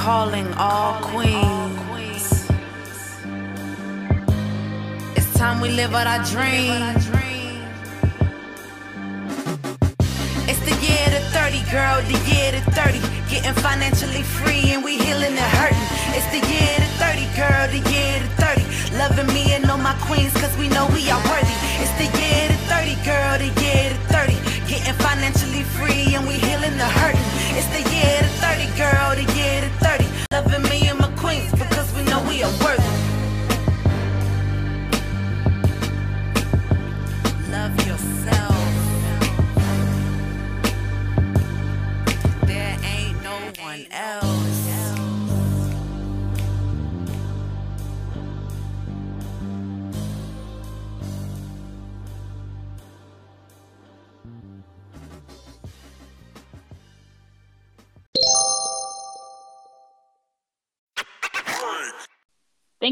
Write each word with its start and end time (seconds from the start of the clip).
calling 0.00 0.48
all 0.54 0.94
queens. 1.12 2.48
It's 5.14 5.30
time 5.34 5.60
we 5.60 5.68
live 5.68 5.92
out 5.92 6.06
our 6.06 6.24
dreams. 6.24 7.04
It's 10.48 10.62
the 10.64 10.76
year 10.80 11.06
to 11.14 11.20
30, 11.36 11.60
girl, 11.76 11.96
the 12.08 12.18
year 12.32 12.48
to 12.56 12.62
30. 12.72 12.96
Getting 13.28 13.52
financially 13.60 14.22
free 14.22 14.72
and 14.72 14.82
we 14.82 14.96
healing 14.96 15.36
and 15.36 15.52
hurting. 15.60 15.88
It's 16.16 16.28
the 16.32 16.40
year 16.48 16.74
to 16.80 16.88
30, 16.96 17.28
girl, 17.36 17.62
the 17.68 17.82
year 17.92 18.14
to 18.24 18.28
30. 18.40 18.96
Loving 18.96 19.28
me 19.34 19.52
and 19.52 19.70
all 19.70 19.76
my 19.76 19.94
queens, 20.08 20.32
cause 20.40 20.56
we 20.56 20.68
know 20.70 20.88
we 20.96 21.10
are 21.10 21.22
worthy. 21.28 21.56
It's 21.76 21.92
the 22.00 22.08
year 22.20 22.48
to 22.48 22.56
30, 22.72 22.96
girl, 23.04 23.32
the 23.36 23.52
year 23.60 23.92
to 23.92 23.98
30. 24.16 24.32
Getting 24.64 24.96
financially 25.04 25.64
free 25.76 26.14
and 26.16 26.26
we 26.26 26.40
healing 26.40 26.76
the 26.78 26.88
hurting. 26.88 27.29
It's 27.62 27.68
the 27.68 27.94
year 27.94 28.22
to 28.22 28.28
30, 28.40 28.78
girl, 28.78 29.14
the 29.14 29.26
year 29.36 29.60
to 29.60 29.68
30. 29.84 30.06
Loving 30.32 30.62
me 30.70 30.88
and 30.88 30.98
my 30.98 31.10
queens 31.18 31.52
because 31.52 31.92
we 31.94 32.02
know 32.04 32.24
we 32.26 32.42
are 32.42 32.50
worthy. 32.64 32.82
Love 37.50 37.76
yourself. 37.86 38.56
There 42.46 42.78
ain't 42.82 43.22
no 43.22 43.36
one 43.62 43.86
else. 43.90 44.29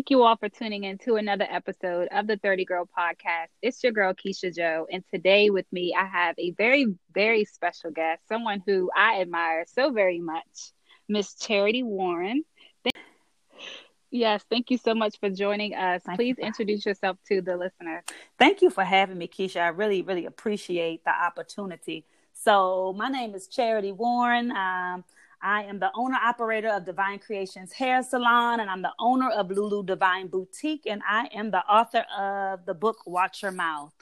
Thank 0.08 0.20
you 0.20 0.24
all 0.24 0.36
for 0.38 0.48
tuning 0.48 0.84
in 0.84 0.96
to 1.04 1.16
another 1.16 1.46
episode 1.50 2.08
of 2.12 2.26
the 2.26 2.38
30 2.38 2.64
Girl 2.64 2.88
Podcast. 2.98 3.48
It's 3.60 3.84
your 3.84 3.92
girl, 3.92 4.14
Keisha 4.14 4.56
Joe. 4.56 4.86
And 4.90 5.04
today 5.12 5.50
with 5.50 5.66
me, 5.70 5.94
I 5.94 6.06
have 6.06 6.34
a 6.38 6.52
very, 6.52 6.86
very 7.12 7.44
special 7.44 7.90
guest, 7.90 8.22
someone 8.26 8.62
who 8.64 8.90
I 8.96 9.20
admire 9.20 9.66
so 9.66 9.90
very 9.92 10.18
much, 10.18 10.72
Miss 11.10 11.34
Charity 11.34 11.82
Warren. 11.82 12.42
Thank- 12.84 13.04
yes, 14.10 14.42
thank 14.48 14.70
you 14.70 14.78
so 14.78 14.94
much 14.94 15.20
for 15.20 15.28
joining 15.28 15.74
us. 15.74 16.02
Thank 16.04 16.16
Please 16.16 16.38
you. 16.38 16.44
introduce 16.46 16.86
yourself 16.86 17.18
to 17.28 17.42
the 17.42 17.58
listeners. 17.58 18.04
Thank 18.38 18.62
you 18.62 18.70
for 18.70 18.84
having 18.84 19.18
me, 19.18 19.28
Keisha. 19.28 19.60
I 19.60 19.68
really, 19.68 20.00
really 20.00 20.24
appreciate 20.24 21.04
the 21.04 21.10
opportunity. 21.12 22.06
So, 22.32 22.94
my 22.96 23.10
name 23.10 23.34
is 23.34 23.46
Charity 23.46 23.92
Warren. 23.92 24.52
Um, 24.52 25.04
I 25.42 25.64
am 25.64 25.78
the 25.78 25.90
owner 25.94 26.16
operator 26.16 26.68
of 26.68 26.84
Divine 26.84 27.20
Creations 27.20 27.72
Hair 27.72 28.02
Salon, 28.02 28.60
and 28.60 28.68
I'm 28.68 28.82
the 28.82 28.92
owner 28.98 29.30
of 29.30 29.50
Lulu 29.50 29.84
Divine 29.84 30.26
Boutique, 30.26 30.86
and 30.86 31.00
I 31.08 31.28
am 31.32 31.50
the 31.50 31.64
author 31.64 32.04
of 32.16 32.66
the 32.66 32.74
book 32.74 32.98
Watch 33.06 33.42
Your 33.42 33.52
Mouth. 33.52 33.92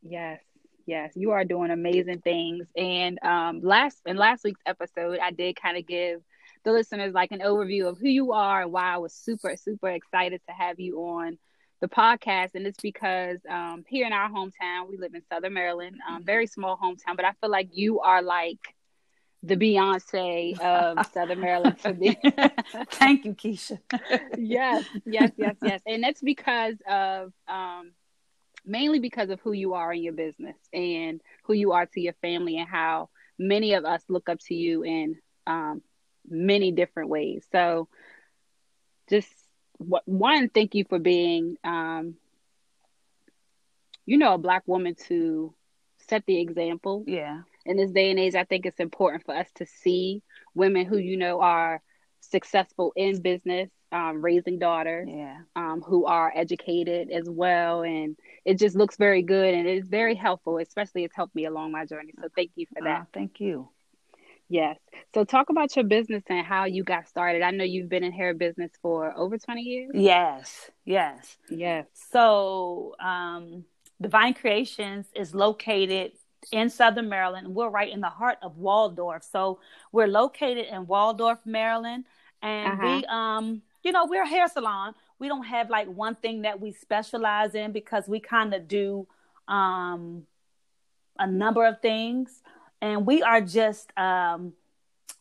Yes, 0.00 0.40
yes, 0.86 1.12
you 1.16 1.32
are 1.32 1.44
doing 1.44 1.70
amazing 1.70 2.20
things. 2.20 2.66
And 2.76 3.18
um, 3.24 3.60
last 3.62 4.00
in 4.06 4.16
last 4.16 4.44
week's 4.44 4.60
episode, 4.64 5.18
I 5.18 5.32
did 5.32 5.60
kind 5.60 5.76
of 5.76 5.86
give 5.86 6.20
the 6.64 6.72
listeners 6.72 7.12
like 7.12 7.32
an 7.32 7.40
overview 7.40 7.88
of 7.88 7.98
who 7.98 8.08
you 8.08 8.32
are 8.32 8.62
and 8.62 8.72
why 8.72 8.94
I 8.94 8.98
was 8.98 9.12
super, 9.12 9.56
super 9.56 9.88
excited 9.88 10.40
to 10.48 10.54
have 10.54 10.78
you 10.78 10.98
on 10.98 11.38
the 11.80 11.88
podcast. 11.88 12.50
And 12.54 12.64
it's 12.64 12.80
because 12.80 13.38
um, 13.50 13.84
here 13.88 14.06
in 14.06 14.12
our 14.12 14.30
hometown, 14.30 14.88
we 14.88 14.98
live 14.98 15.14
in 15.14 15.22
Southern 15.32 15.54
Maryland, 15.54 15.96
um, 16.08 16.22
very 16.22 16.46
small 16.46 16.76
hometown, 16.76 17.16
but 17.16 17.24
I 17.24 17.32
feel 17.40 17.50
like 17.50 17.70
you 17.72 17.98
are 17.98 18.22
like 18.22 18.60
the 19.42 19.56
Beyonce 19.56 20.58
of 20.58 21.04
Southern 21.12 21.40
Maryland 21.40 21.78
for 21.80 21.92
me. 21.92 22.18
Thank 22.92 23.24
you, 23.24 23.34
Keisha. 23.34 23.78
yes, 24.36 24.84
yes, 25.04 25.32
yes, 25.36 25.56
yes. 25.60 25.80
And 25.86 26.02
that's 26.02 26.20
because 26.20 26.76
of 26.88 27.32
um 27.48 27.92
mainly 28.64 28.98
because 29.00 29.30
of 29.30 29.40
who 29.40 29.52
you 29.52 29.74
are 29.74 29.92
in 29.92 30.02
your 30.02 30.12
business 30.12 30.56
and 30.72 31.20
who 31.44 31.52
you 31.54 31.72
are 31.72 31.86
to 31.86 32.00
your 32.00 32.14
family 32.22 32.58
and 32.58 32.68
how 32.68 33.08
many 33.38 33.74
of 33.74 33.84
us 33.84 34.02
look 34.08 34.28
up 34.28 34.38
to 34.40 34.54
you 34.54 34.82
in 34.84 35.16
um 35.46 35.82
many 36.28 36.70
different 36.72 37.08
ways. 37.08 37.46
So 37.52 37.88
just 39.08 39.30
one, 39.78 40.48
thank 40.48 40.74
you 40.74 40.84
for 40.88 40.98
being 40.98 41.56
um 41.64 42.16
you 44.06 44.16
know 44.18 44.34
a 44.34 44.38
black 44.38 44.62
woman 44.66 44.94
to 44.94 45.54
set 46.08 46.24
the 46.26 46.40
example 46.40 47.04
yeah. 47.06 47.40
In 47.64 47.76
this 47.76 47.90
day 47.90 48.10
and 48.10 48.18
age, 48.18 48.34
I 48.34 48.44
think 48.44 48.66
it's 48.66 48.80
important 48.80 49.24
for 49.24 49.34
us 49.36 49.48
to 49.56 49.66
see 49.66 50.22
women 50.54 50.86
who 50.86 50.98
you 50.98 51.16
know 51.16 51.40
are 51.40 51.80
successful 52.20 52.92
in 52.96 53.20
business, 53.20 53.68
um, 53.90 54.22
raising 54.24 54.58
daughters, 54.58 55.08
Yeah. 55.10 55.38
um, 55.56 55.82
who 55.82 56.06
are 56.06 56.32
educated 56.34 57.10
as 57.10 57.28
well, 57.28 57.82
and 57.82 58.16
it 58.44 58.58
just 58.58 58.76
looks 58.76 58.96
very 58.96 59.22
good 59.22 59.54
and 59.54 59.66
it's 59.68 59.88
very 59.88 60.14
helpful. 60.14 60.58
Especially, 60.58 61.04
it's 61.04 61.16
helped 61.16 61.34
me 61.34 61.44
along 61.46 61.72
my 61.72 61.84
journey. 61.84 62.12
So 62.20 62.28
thank 62.34 62.52
you 62.54 62.66
for 62.66 62.82
that. 62.84 63.00
Uh, 63.02 63.04
thank 63.12 63.40
you. 63.40 63.68
Yes. 64.48 64.78
So 65.14 65.24
talk 65.24 65.48
about 65.48 65.74
your 65.76 65.84
business 65.86 66.22
and 66.28 66.44
how 66.44 66.64
you 66.66 66.84
got 66.84 67.08
started. 67.08 67.42
I 67.42 67.52
know 67.52 67.64
you've 67.64 67.88
been 67.88 68.04
in 68.04 68.12
hair 68.12 68.34
business 68.34 68.70
for 68.82 69.16
over 69.16 69.38
twenty 69.38 69.62
years. 69.62 69.92
Yes. 69.94 70.70
Yes. 70.84 71.38
Yes. 71.48 71.86
So, 72.10 72.94
um, 73.00 73.64
Divine 74.00 74.34
Creations 74.34 75.06
is 75.14 75.34
located 75.34 76.12
in 76.50 76.68
Southern 76.70 77.08
Maryland. 77.08 77.54
We're 77.54 77.68
right 77.68 77.90
in 77.92 78.00
the 78.00 78.08
heart 78.08 78.38
of 78.42 78.56
Waldorf. 78.58 79.22
So, 79.24 79.60
we're 79.92 80.08
located 80.08 80.66
in 80.70 80.86
Waldorf, 80.86 81.38
Maryland, 81.44 82.04
and 82.42 82.72
Uh-huh. 82.72 82.86
we, 82.86 83.04
um, 83.06 83.62
you 83.82 83.92
know, 83.92 84.06
we're 84.06 84.24
a 84.24 84.28
hair 84.28 84.48
salon. 84.48 84.94
We 85.18 85.28
don't 85.28 85.44
have 85.44 85.70
like 85.70 85.86
one 85.86 86.16
thing 86.16 86.42
that 86.42 86.60
we 86.60 86.72
specialize 86.72 87.54
in 87.54 87.72
because 87.72 88.08
we 88.08 88.18
kind 88.20 88.54
of 88.54 88.66
do 88.66 89.06
um, 89.48 90.26
a 91.18 91.26
number 91.26 91.64
of 91.66 91.80
things, 91.80 92.42
and 92.80 93.06
we 93.06 93.22
are 93.22 93.40
just 93.40 93.96
um, 93.98 94.52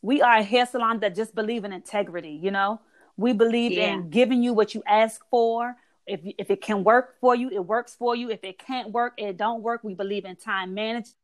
we 0.01 0.21
are 0.21 0.37
a 0.37 0.43
hair 0.43 0.65
salon 0.65 0.99
that 1.01 1.15
just 1.15 1.35
believe 1.35 1.63
in 1.65 1.71
integrity. 1.73 2.39
You 2.41 2.51
know, 2.51 2.81
we 3.17 3.33
believe 3.33 3.73
Yeah. 3.73 3.93
in 3.93 4.09
giving 4.09 4.41
you 4.41 4.53
what 4.53 4.73
you 4.73 4.81
ask 4.87 5.21
for 5.29 5.75
if 6.07 6.21
if 6.37 6.49
it 6.51 6.61
can 6.61 6.83
work 6.83 7.19
for 7.19 7.35
you, 7.35 7.49
it 7.49 7.65
works 7.65 7.95
for 7.95 8.15
you. 8.15 8.29
If 8.29 8.43
it 8.43 8.59
can't 8.59 8.91
work, 8.91 9.13
it 9.17 9.37
don't 9.37 9.61
work. 9.61 9.83
We 9.83 9.93
believe 9.93 10.25
in 10.25 10.35
time 10.35 10.73
management. 10.73 11.15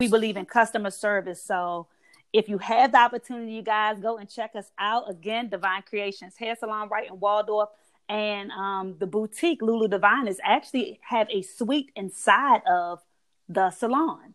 We 0.00 0.08
believe 0.08 0.36
in 0.36 0.46
customer 0.46 0.90
service. 0.90 1.42
So 1.42 1.88
if 2.32 2.48
you 2.48 2.58
have 2.58 2.92
the 2.92 2.98
opportunity, 2.98 3.52
you 3.52 3.62
guys 3.62 3.98
go 4.00 4.16
and 4.16 4.28
check 4.28 4.52
us 4.56 4.70
out. 4.78 5.10
Again, 5.10 5.48
Divine 5.48 5.82
Creations 5.82 6.36
Hair 6.36 6.56
Salon 6.56 6.88
right 6.88 7.08
in 7.08 7.20
Waldorf. 7.20 7.68
And 8.08 8.50
um, 8.50 8.96
the 8.98 9.06
boutique, 9.06 9.62
Lulu 9.62 9.88
Divine, 9.88 10.26
is 10.26 10.40
actually 10.42 10.98
have 11.02 11.28
a 11.30 11.42
suite 11.42 11.92
inside 11.94 12.62
of 12.68 13.00
the 13.48 13.70
salon. 13.70 14.34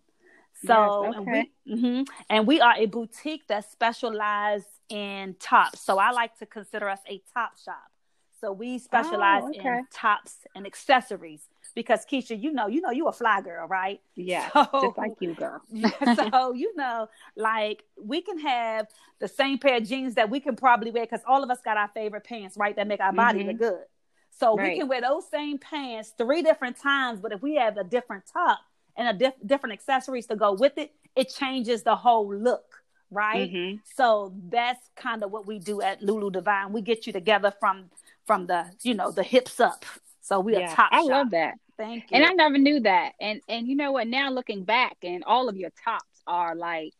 So 0.65 1.03
Yes, 1.05 1.15
and 1.15 1.27
okay. 1.27 1.51
we 1.65 1.75
mhm. 1.75 2.07
and 2.29 2.47
we 2.47 2.61
are 2.61 2.75
a 2.77 2.85
boutique 2.85 3.47
that 3.47 3.69
specializes 3.69 4.67
in 4.89 5.35
tops. 5.39 5.81
So 5.81 5.99
I 5.99 6.11
like 6.11 6.37
to 6.39 6.45
consider 6.45 6.89
us 6.89 6.99
a 7.07 7.21
top 7.33 7.57
shop. 7.63 7.91
So 8.39 8.51
we 8.51 8.77
specialize 8.77 9.43
Oh, 9.45 9.49
okay. 9.49 9.79
in 9.79 9.87
tops 9.91 10.45
and 10.55 10.65
accessories 10.65 11.41
because 11.73 12.05
Keisha, 12.05 12.39
you 12.39 12.51
know, 12.51 12.67
you 12.67 12.81
know, 12.81 12.91
you 12.91 13.07
a 13.07 13.11
fly 13.11 13.41
girl, 13.41 13.67
right? 13.67 13.99
Yeah, 14.15 14.49
So- 14.53 14.67
Just 14.81 14.97
like 14.97 15.13
you, 15.19 15.33
girl. 15.33 15.61
so 16.15 16.53
you 16.53 16.75
know, 16.75 17.07
like 17.35 17.83
we 18.01 18.21
can 18.21 18.39
have 18.39 18.87
the 19.19 19.27
same 19.27 19.57
pair 19.57 19.77
of 19.77 19.83
jeans 19.87 20.15
that 20.15 20.29
we 20.29 20.39
can 20.39 20.55
probably 20.55 20.91
wear 20.91 21.03
because 21.03 21.21
all 21.27 21.43
of 21.43 21.49
us 21.49 21.59
got 21.63 21.77
our 21.77 21.89
favorite 21.93 22.23
pants, 22.23 22.57
right? 22.57 22.75
That 22.75 22.87
make 22.87 22.99
our 22.99 23.13
body 23.13 23.43
Mhm. 23.43 23.47
look 23.47 23.57
good. 23.57 23.83
So 24.29 24.55
Right. 24.55 24.73
we 24.73 24.79
can 24.79 24.87
wear 24.87 25.01
those 25.01 25.27
same 25.29 25.57
pants 25.57 26.13
three 26.17 26.43
different 26.43 26.77
times, 26.77 27.19
but 27.19 27.31
if 27.31 27.41
we 27.41 27.55
have 27.55 27.77
a 27.77 27.83
different 27.83 28.25
top 28.31 28.59
and 28.95 29.07
a 29.07 29.13
diff- 29.13 29.39
different 29.45 29.73
accessories 29.73 30.27
to 30.27 30.35
go 30.35 30.53
with 30.53 30.77
it, 30.77 30.93
it 31.15 31.29
changes 31.29 31.81
the 31.81 31.95
whole 31.95 32.31
look, 32.35 32.83
right? 33.09 33.51
Mhm. 33.51 33.79
So 33.95 34.33
that's 34.49 34.89
kind 34.95 35.23
of 35.23 35.31
what 35.31 35.47
we 35.47 35.57
do 35.57 35.81
at 35.81 36.03
Lulu 36.03 36.29
Divine. 36.29 36.71
We 36.71 36.81
get 36.81 37.07
you 37.07 37.13
together 37.13 37.49
from 37.59 37.89
from 38.27 38.45
the 38.45 38.65
you 38.83 38.93
know 38.93 39.09
the 39.11 39.23
hips 39.23 39.59
up. 39.59 39.85
So 40.21 40.39
we 40.41 40.53
Yeah. 40.53 40.71
are 40.71 40.75
top. 40.75 40.89
I 40.91 40.99
shop. 41.01 41.09
love 41.09 41.29
that. 41.31 41.55
Thank 41.77 42.11
you. 42.11 42.17
And 42.17 42.25
I 42.25 42.33
never 42.33 42.57
knew 42.57 42.81
that. 42.81 43.13
And 43.19 43.41
and 43.47 43.67
you 43.67 43.75
know 43.75 43.93
what? 43.93 44.07
Now 44.07 44.29
looking 44.29 44.63
back, 44.65 44.97
and 45.03 45.23
all 45.23 45.49
of 45.49 45.55
your 45.57 45.71
tops 45.83 46.21
are 46.27 46.53
like, 46.55 46.93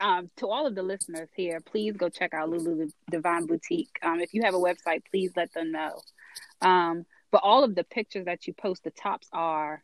um, 0.00 0.30
to 0.38 0.48
all 0.48 0.66
of 0.66 0.74
the 0.74 0.82
listeners 0.82 1.28
here, 1.34 1.60
please 1.60 1.96
go 1.96 2.08
check 2.08 2.34
out 2.34 2.50
Lulu 2.50 2.90
Divine 3.10 3.46
Boutique. 3.46 3.96
Um, 4.02 4.20
if 4.20 4.34
you 4.34 4.42
have 4.42 4.54
a 4.54 4.58
website, 4.58 5.02
please 5.10 5.30
let 5.36 5.52
them 5.54 5.70
know. 5.72 6.00
Um, 6.60 7.06
but 7.30 7.42
all 7.44 7.62
of 7.64 7.74
the 7.74 7.84
pictures 7.84 8.24
that 8.26 8.46
you 8.46 8.52
post, 8.54 8.82
the 8.84 8.90
tops 8.90 9.28
are 9.32 9.82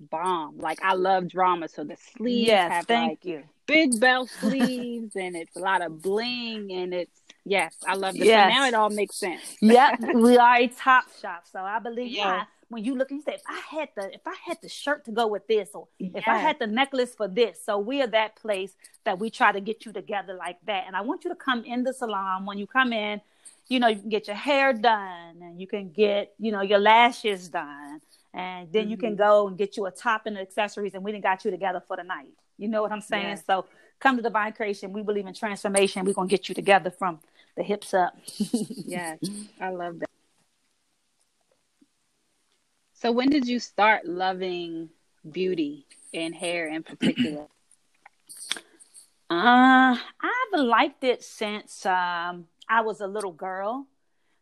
bomb. 0.00 0.58
Like 0.58 0.82
I 0.82 0.94
love 0.94 1.28
drama, 1.28 1.68
so 1.68 1.84
the 1.84 1.96
sleeves 2.16 2.48
yes, 2.48 2.70
have 2.70 2.86
thank 2.86 3.10
like 3.10 3.24
you. 3.24 3.44
big 3.66 4.00
bell 4.00 4.26
sleeves, 4.40 5.14
and 5.16 5.36
it's 5.36 5.54
a 5.56 5.60
lot 5.60 5.82
of 5.82 6.02
bling, 6.02 6.72
and 6.72 6.92
it's 6.92 7.20
yes, 7.46 7.74
I 7.86 7.94
love 7.94 8.14
this. 8.14 8.26
Yes. 8.26 8.52
So 8.52 8.58
now 8.58 8.66
it 8.66 8.74
all 8.74 8.90
makes 8.90 9.16
sense. 9.16 9.56
yep, 9.60 9.98
we 10.14 10.36
are 10.36 10.56
a 10.56 10.66
top 10.66 11.04
shop. 11.20 11.44
So 11.50 11.60
I 11.60 11.78
believe, 11.78 12.10
Yeah. 12.12 12.24
yeah. 12.24 12.44
when 12.68 12.84
you 12.84 12.94
look 12.96 13.10
and 13.10 13.20
you 13.20 13.22
say, 13.22 13.34
if 13.34 13.42
I 13.48 13.60
had 13.76 13.88
the 13.96 14.14
if 14.14 14.26
I 14.26 14.34
had 14.44 14.58
the 14.60 14.68
shirt 14.68 15.04
to 15.06 15.12
go 15.12 15.26
with 15.26 15.46
this, 15.46 15.70
or 15.72 15.88
yes. 15.98 16.12
if 16.16 16.28
I 16.28 16.38
had 16.38 16.58
the 16.58 16.66
necklace 16.66 17.14
for 17.14 17.28
this. 17.28 17.58
So 17.64 17.78
we 17.78 18.02
are 18.02 18.08
that 18.08 18.36
place 18.36 18.72
that 19.04 19.18
we 19.18 19.30
try 19.30 19.52
to 19.52 19.60
get 19.60 19.86
you 19.86 19.92
together 19.92 20.34
like 20.34 20.58
that. 20.66 20.84
And 20.86 20.96
I 20.96 21.00
want 21.00 21.24
you 21.24 21.30
to 21.30 21.36
come 21.36 21.64
in 21.64 21.84
the 21.84 21.94
salon 21.94 22.44
when 22.44 22.58
you 22.58 22.66
come 22.66 22.92
in, 22.92 23.20
you 23.68 23.80
know, 23.80 23.88
you 23.88 24.00
can 24.00 24.08
get 24.08 24.26
your 24.26 24.36
hair 24.36 24.72
done 24.72 25.36
and 25.40 25.60
you 25.60 25.66
can 25.66 25.90
get, 25.90 26.34
you 26.38 26.52
know, 26.52 26.62
your 26.62 26.78
lashes 26.78 27.48
done. 27.48 28.00
And 28.34 28.70
then 28.70 28.82
mm-hmm. 28.82 28.90
you 28.90 28.96
can 28.98 29.10
mm-hmm. 29.10 29.22
go 29.22 29.48
and 29.48 29.56
get 29.56 29.76
you 29.76 29.86
a 29.86 29.90
top 29.90 30.26
and 30.26 30.36
accessories, 30.36 30.92
and 30.92 31.02
we 31.02 31.10
didn't 31.10 31.24
got 31.24 31.44
you 31.44 31.50
together 31.50 31.82
for 31.86 31.96
the 31.96 32.02
night. 32.02 32.34
You 32.58 32.68
know 32.68 32.82
what 32.82 32.92
I'm 32.92 33.00
saying? 33.00 33.28
Yes. 33.28 33.42
So 33.46 33.64
come 33.98 34.16
to 34.16 34.22
Divine 34.22 34.52
Creation. 34.52 34.92
We 34.92 35.02
believe 35.02 35.26
in 35.26 35.34
transformation. 35.34 36.04
We're 36.04 36.12
gonna 36.12 36.28
get 36.28 36.48
you 36.48 36.54
together 36.54 36.90
from 36.90 37.20
the 37.56 37.62
hips 37.62 37.94
up. 37.94 38.14
yes, 38.38 39.18
I 39.60 39.70
love 39.70 40.00
that. 40.00 40.10
So 42.94 43.12
when 43.12 43.28
did 43.28 43.46
you 43.46 43.60
start 43.60 44.06
loving 44.06 44.88
beauty 45.30 45.86
and 46.14 46.34
hair 46.34 46.68
in 46.68 46.82
particular? 46.82 47.46
Uh, 49.28 49.96
I've 49.96 50.60
liked 50.60 51.02
it 51.02 51.20
since 51.20 51.84
um, 51.84 52.46
I 52.68 52.82
was 52.82 53.00
a 53.00 53.08
little 53.08 53.32
girl. 53.32 53.88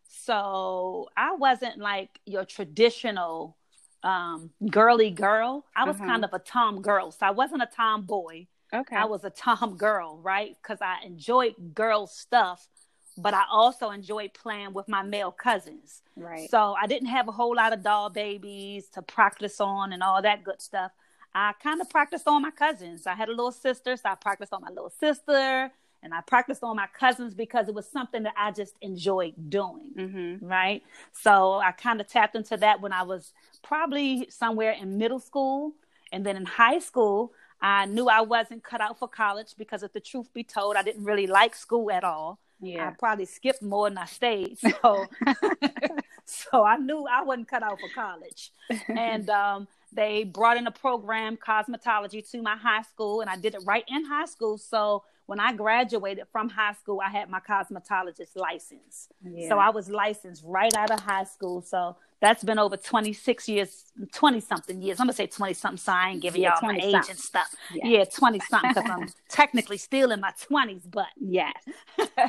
So 0.07 1.09
I 1.17 1.35
wasn't 1.35 1.79
like 1.79 2.19
your 2.25 2.45
traditional 2.45 3.57
um, 4.03 4.51
girly 4.69 5.09
girl. 5.09 5.65
I 5.75 5.85
was 5.85 5.95
uh-huh. 5.95 6.05
kind 6.05 6.23
of 6.23 6.33
a 6.33 6.39
tom 6.39 6.81
girl. 6.81 7.11
So 7.11 7.25
I 7.25 7.31
wasn't 7.31 7.63
a 7.63 7.69
tomboy. 7.75 8.45
Okay. 8.73 8.95
I 8.95 9.05
was 9.05 9.23
a 9.23 9.29
tom 9.29 9.77
girl, 9.77 10.19
right? 10.21 10.55
Because 10.61 10.81
I 10.81 11.05
enjoyed 11.05 11.55
girl 11.73 12.07
stuff, 12.07 12.67
but 13.17 13.33
I 13.33 13.43
also 13.51 13.91
enjoyed 13.91 14.33
playing 14.33 14.73
with 14.73 14.87
my 14.87 15.03
male 15.03 15.31
cousins. 15.31 16.01
Right. 16.15 16.49
So 16.49 16.75
I 16.81 16.87
didn't 16.87 17.09
have 17.09 17.27
a 17.27 17.31
whole 17.31 17.55
lot 17.55 17.73
of 17.73 17.83
doll 17.83 18.09
babies 18.09 18.89
to 18.89 19.01
practice 19.01 19.59
on 19.59 19.93
and 19.93 20.03
all 20.03 20.21
that 20.21 20.43
good 20.43 20.61
stuff. 20.61 20.91
I 21.33 21.53
kind 21.61 21.81
of 21.81 21.89
practiced 21.89 22.27
on 22.27 22.41
my 22.41 22.51
cousins. 22.51 23.07
I 23.07 23.13
had 23.13 23.27
a 23.27 23.31
little 23.31 23.51
sister, 23.51 23.97
so 23.97 24.09
I 24.09 24.15
practiced 24.15 24.53
on 24.53 24.61
my 24.61 24.69
little 24.69 24.89
sister 24.89 25.71
and 26.01 26.13
I 26.13 26.21
practiced 26.21 26.63
on 26.63 26.75
my 26.75 26.87
cousins 26.97 27.33
because 27.33 27.67
it 27.67 27.73
was 27.73 27.89
something 27.89 28.23
that 28.23 28.35
I 28.37 28.51
just 28.51 28.75
enjoyed 28.81 29.33
doing. 29.49 29.91
Mm-hmm. 29.97 30.45
Right. 30.45 30.83
So 31.11 31.55
I 31.55 31.71
kind 31.71 31.99
of 31.99 32.07
tapped 32.07 32.35
into 32.35 32.57
that 32.57 32.79
when 32.79 32.93
I 32.93 33.03
was 33.03 33.33
probably 33.63 34.27
somewhere 34.29 34.71
in 34.71 34.97
middle 34.97 35.19
school. 35.19 35.73
And 36.11 36.25
then 36.25 36.37
in 36.37 36.45
high 36.45 36.79
school, 36.79 37.33
I 37.61 37.85
knew 37.87 38.07
I 38.07 38.21
wasn't 38.21 38.63
cut 38.63 38.79
out 38.79 38.99
for 38.99 39.07
college 39.07 39.55
because, 39.57 39.81
if 39.81 39.91
the 39.91 39.99
truth 39.99 40.31
be 40.33 40.43
told, 40.43 40.75
I 40.75 40.83
didn't 40.83 41.03
really 41.03 41.25
like 41.25 41.55
school 41.55 41.89
at 41.91 42.03
all. 42.03 42.39
Yeah. 42.65 42.89
I 42.89 42.91
probably 42.91 43.25
skipped 43.25 43.61
more 43.61 43.89
than 43.89 43.97
I 43.97 44.05
stayed. 44.05 44.57
So, 44.81 45.05
so 46.25 46.63
I 46.63 46.77
knew 46.77 47.05
I 47.05 47.23
wasn't 47.23 47.47
cut 47.47 47.63
out 47.63 47.79
for 47.79 47.89
college. 47.93 48.51
And 48.89 49.29
um, 49.29 49.67
they 49.93 50.23
brought 50.23 50.57
in 50.57 50.67
a 50.67 50.71
program, 50.71 51.37
cosmetology, 51.37 52.29
to 52.31 52.41
my 52.41 52.55
high 52.55 52.81
school, 52.81 53.21
and 53.21 53.29
I 53.29 53.37
did 53.37 53.55
it 53.55 53.61
right 53.65 53.83
in 53.87 54.05
high 54.05 54.25
school. 54.25 54.57
So 54.57 55.03
when 55.25 55.39
I 55.39 55.53
graduated 55.53 56.25
from 56.31 56.49
high 56.49 56.73
school, 56.73 57.01
I 57.03 57.09
had 57.09 57.29
my 57.29 57.39
cosmetologist 57.39 58.35
license. 58.35 59.09
Yeah. 59.23 59.49
So 59.49 59.57
I 59.57 59.69
was 59.69 59.89
licensed 59.89 60.43
right 60.45 60.73
out 60.75 60.91
of 60.91 60.99
high 60.99 61.23
school. 61.23 61.61
So 61.61 61.95
that's 62.21 62.43
been 62.43 62.59
over 62.59 62.77
26 62.77 63.49
years, 63.49 63.85
20 64.13 64.39
something 64.39 64.81
years. 64.81 64.99
I'm 64.99 65.07
gonna 65.07 65.13
say 65.13 65.27
20 65.27 65.53
something, 65.53 65.77
so 65.77 65.91
I 65.91 66.11
ain't 66.11 66.21
giving 66.21 66.41
yeah, 66.41 66.53
y'all 66.61 66.71
my 66.71 66.79
age 66.79 67.09
and 67.09 67.17
stuff. 67.17 67.53
Yeah, 67.73 67.87
yeah 67.87 68.05
20 68.05 68.39
something, 68.39 68.71
because 68.73 68.89
I'm 68.89 69.09
technically 69.29 69.77
still 69.77 70.11
in 70.11 70.21
my 70.21 70.31
20s, 70.49 70.83
but 70.89 71.07
yes, 71.19 71.53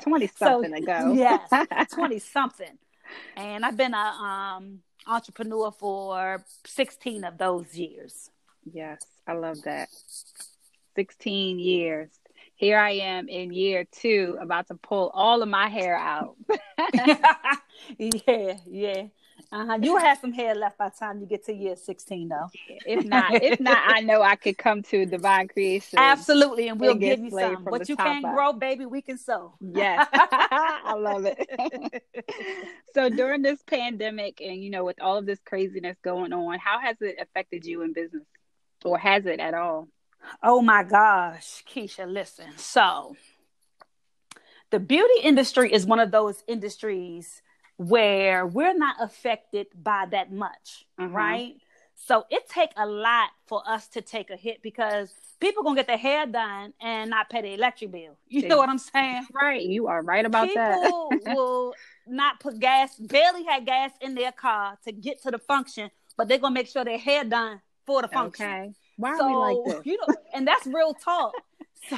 20 0.02 0.26
something 0.28 0.70
so, 0.70 0.82
ago. 0.82 1.12
yes, 1.12 1.50
20 1.92 2.18
something. 2.18 2.78
And 3.36 3.64
I've 3.64 3.76
been 3.76 3.94
a 3.94 3.96
um, 3.96 4.80
entrepreneur 5.06 5.70
for 5.70 6.44
16 6.66 7.24
of 7.24 7.38
those 7.38 7.76
years. 7.76 8.30
Yes, 8.70 9.04
I 9.26 9.34
love 9.34 9.62
that. 9.62 9.88
16 10.96 11.58
years 11.58 12.08
here 12.56 12.78
I 12.78 12.92
am 12.92 13.28
in 13.28 13.52
year 13.52 13.86
two, 13.92 14.38
about 14.40 14.68
to 14.68 14.74
pull 14.74 15.10
all 15.14 15.42
of 15.42 15.48
my 15.48 15.68
hair 15.68 15.96
out. 15.96 16.36
yeah, 17.98 18.56
yeah. 18.66 19.02
Uh-huh. 19.52 19.78
You 19.80 19.96
have 19.98 20.18
some 20.18 20.32
hair 20.32 20.54
left 20.54 20.78
by 20.78 20.88
the 20.88 20.94
time 20.98 21.20
you 21.20 21.26
get 21.26 21.44
to 21.46 21.52
year 21.52 21.76
16, 21.76 22.28
though. 22.28 22.48
If 22.86 23.04
not, 23.04 23.42
if 23.42 23.60
not, 23.60 23.78
I 23.86 24.00
know 24.00 24.22
I 24.22 24.34
could 24.36 24.58
come 24.58 24.82
to 24.84 25.06
Divine 25.06 25.48
Creation. 25.48 25.98
Absolutely, 25.98 26.68
and 26.68 26.80
we'll 26.80 26.92
and 26.92 27.00
give 27.00 27.20
you 27.20 27.30
some. 27.30 27.64
But 27.64 27.88
you 27.88 27.96
can't 27.96 28.24
up. 28.24 28.34
grow, 28.34 28.52
baby, 28.52 28.86
we 28.86 29.02
can 29.02 29.18
sow. 29.18 29.54
Yes, 29.60 30.08
I 30.12 30.94
love 30.98 31.26
it. 31.26 32.02
so 32.94 33.08
during 33.08 33.42
this 33.42 33.62
pandemic, 33.66 34.40
and 34.40 34.62
you 34.64 34.70
know, 34.70 34.84
with 34.84 35.00
all 35.00 35.16
of 35.16 35.26
this 35.26 35.38
craziness 35.44 35.96
going 36.02 36.32
on, 36.32 36.58
how 36.58 36.80
has 36.80 36.96
it 37.00 37.16
affected 37.20 37.64
you 37.64 37.82
in 37.82 37.92
business, 37.92 38.24
or 38.84 38.98
has 38.98 39.26
it 39.26 39.38
at 39.38 39.54
all? 39.54 39.88
Oh 40.42 40.62
my 40.62 40.82
gosh, 40.82 41.64
Keisha, 41.68 42.10
listen. 42.10 42.46
So, 42.56 43.16
the 44.70 44.80
beauty 44.80 45.20
industry 45.22 45.72
is 45.72 45.86
one 45.86 46.00
of 46.00 46.10
those 46.10 46.42
industries 46.46 47.42
where 47.76 48.46
we're 48.46 48.76
not 48.76 48.96
affected 49.00 49.66
by 49.80 50.06
that 50.10 50.32
much, 50.32 50.86
mm-hmm. 50.98 51.14
right? 51.14 51.54
So 51.94 52.24
it 52.30 52.48
take 52.48 52.70
a 52.76 52.86
lot 52.86 53.30
for 53.46 53.62
us 53.66 53.88
to 53.88 54.02
take 54.02 54.30
a 54.30 54.36
hit 54.36 54.62
because 54.62 55.12
people 55.40 55.62
gonna 55.62 55.76
get 55.76 55.86
their 55.86 55.96
hair 55.96 56.26
done 56.26 56.74
and 56.80 57.10
not 57.10 57.30
pay 57.30 57.42
the 57.42 57.54
electric 57.54 57.90
bill. 57.90 58.16
You 58.28 58.48
know 58.48 58.58
what 58.58 58.68
I'm 58.68 58.78
saying? 58.78 59.26
Right. 59.32 59.62
You 59.62 59.86
are 59.88 60.02
right 60.02 60.24
about 60.24 60.48
people 60.48 60.62
that. 60.62 60.84
People 60.84 61.10
will 61.34 61.74
not 62.06 62.40
put 62.40 62.58
gas, 62.58 62.96
barely 62.96 63.44
had 63.44 63.64
gas 63.66 63.92
in 64.00 64.14
their 64.14 64.32
car 64.32 64.78
to 64.84 64.92
get 64.92 65.22
to 65.22 65.30
the 65.30 65.38
function, 65.38 65.90
but 66.16 66.28
they're 66.28 66.38
gonna 66.38 66.54
make 66.54 66.68
sure 66.68 66.84
their 66.84 66.98
hair 66.98 67.24
done 67.24 67.60
for 67.86 68.02
the 68.02 68.08
function. 68.08 68.46
Okay. 68.46 68.72
Why 68.96 69.16
so, 69.18 69.26
we 69.26 69.34
like 69.34 69.56
this? 69.66 69.86
You 69.86 69.98
know, 69.98 70.14
and 70.34 70.46
that's 70.46 70.66
real 70.66 70.94
talk. 70.94 71.34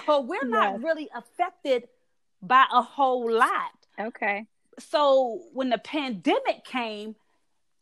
so 0.07 0.21
we're 0.21 0.47
not 0.47 0.75
yes. 0.75 0.83
really 0.83 1.09
affected 1.15 1.89
by 2.43 2.65
a 2.73 2.83
whole 2.83 3.31
lot. 3.31 3.71
Okay. 3.99 4.47
So 4.79 5.43
when 5.53 5.71
the 5.71 5.79
pandemic 5.79 6.65
came, 6.65 7.17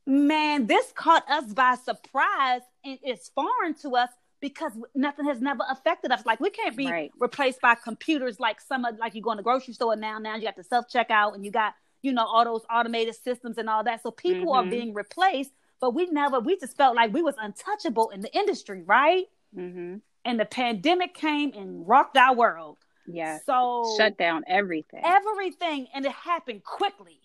man, 0.06 0.66
this 0.66 0.92
caught 0.92 1.28
us 1.30 1.52
by 1.52 1.76
surprise 1.76 2.62
and 2.84 2.98
it's 3.02 3.30
foreign 3.30 3.74
to 3.82 3.96
us 3.96 4.10
because 4.40 4.72
nothing 4.94 5.26
has 5.26 5.40
never 5.40 5.62
affected 5.68 6.12
us. 6.12 6.24
Like 6.24 6.40
we 6.40 6.50
can't 6.50 6.76
be 6.76 6.86
right. 6.86 7.12
replaced 7.18 7.60
by 7.60 7.74
computers 7.74 8.38
like 8.38 8.60
some 8.60 8.84
of 8.84 8.98
like 8.98 9.14
you 9.14 9.22
go 9.22 9.32
in 9.32 9.36
the 9.36 9.42
grocery 9.42 9.74
store 9.74 9.96
now. 9.96 10.18
Now 10.18 10.36
you 10.36 10.42
got 10.42 10.56
the 10.56 10.64
self 10.64 10.86
checkout 10.92 11.34
and 11.34 11.44
you 11.44 11.50
got 11.50 11.74
you 12.02 12.12
know 12.12 12.24
all 12.24 12.44
those 12.44 12.62
automated 12.70 13.16
systems 13.16 13.58
and 13.58 13.68
all 13.68 13.84
that. 13.84 14.02
So 14.02 14.10
people 14.10 14.52
mm-hmm. 14.52 14.68
are 14.68 14.70
being 14.70 14.94
replaced 14.94 15.52
but 15.80 15.94
we 15.94 16.06
never 16.06 16.40
we 16.40 16.58
just 16.58 16.76
felt 16.76 16.96
like 16.96 17.12
we 17.12 17.22
was 17.22 17.34
untouchable 17.40 18.10
in 18.10 18.20
the 18.20 18.34
industry 18.36 18.82
right? 18.82 19.26
Mm-hmm. 19.56 19.96
and 20.24 20.40
the 20.40 20.44
pandemic 20.44 21.14
came 21.14 21.52
and 21.54 21.86
rocked 21.88 22.16
our 22.16 22.34
world. 22.34 22.78
Yeah 23.06 23.38
so 23.46 23.94
shut 23.96 24.18
down 24.18 24.44
everything. 24.46 25.02
Everything 25.04 25.86
and 25.94 26.04
it 26.04 26.12
happened 26.12 26.64
quickly. 26.64 27.20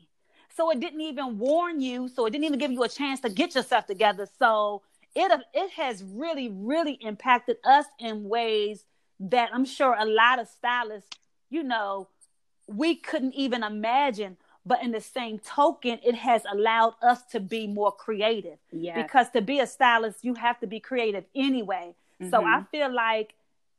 So 0.55 0.69
it 0.69 0.79
didn't 0.79 1.01
even 1.01 1.39
warn 1.39 1.81
you 1.81 2.07
so 2.09 2.25
it 2.25 2.31
didn't 2.31 2.45
even 2.45 2.59
give 2.59 2.71
you 2.71 2.83
a 2.83 2.89
chance 2.89 3.19
to 3.21 3.29
get 3.29 3.55
yourself 3.55 3.85
together. 3.87 4.27
So 4.37 4.83
it 5.15 5.41
it 5.53 5.71
has 5.71 6.03
really 6.03 6.49
really 6.49 6.97
impacted 7.01 7.57
us 7.63 7.85
in 7.99 8.27
ways 8.27 8.85
that 9.19 9.49
i'm 9.53 9.65
sure 9.65 9.95
a 9.97 10.05
lot 10.05 10.39
of 10.39 10.47
stylists 10.47 11.09
you 11.49 11.63
know 11.63 12.07
we 12.67 12.95
couldn't 12.95 13.33
even 13.33 13.63
imagine 13.63 14.37
but 14.65 14.83
in 14.83 14.91
the 14.91 15.01
same 15.01 15.39
token 15.39 15.99
it 16.03 16.15
has 16.15 16.43
allowed 16.51 16.93
us 17.01 17.23
to 17.23 17.39
be 17.39 17.67
more 17.67 17.91
creative. 17.91 18.57
Yeah 18.71 19.01
because 19.01 19.29
to 19.31 19.41
be 19.41 19.59
a 19.59 19.67
stylist 19.67 20.23
you 20.23 20.33
have 20.35 20.59
to 20.59 20.67
be 20.67 20.79
creative 20.79 21.25
anyway. 21.35 21.95
Mm-hmm. 22.21 22.29
so 22.29 22.45
i 22.45 22.63
feel 22.71 22.93
like 22.93 23.33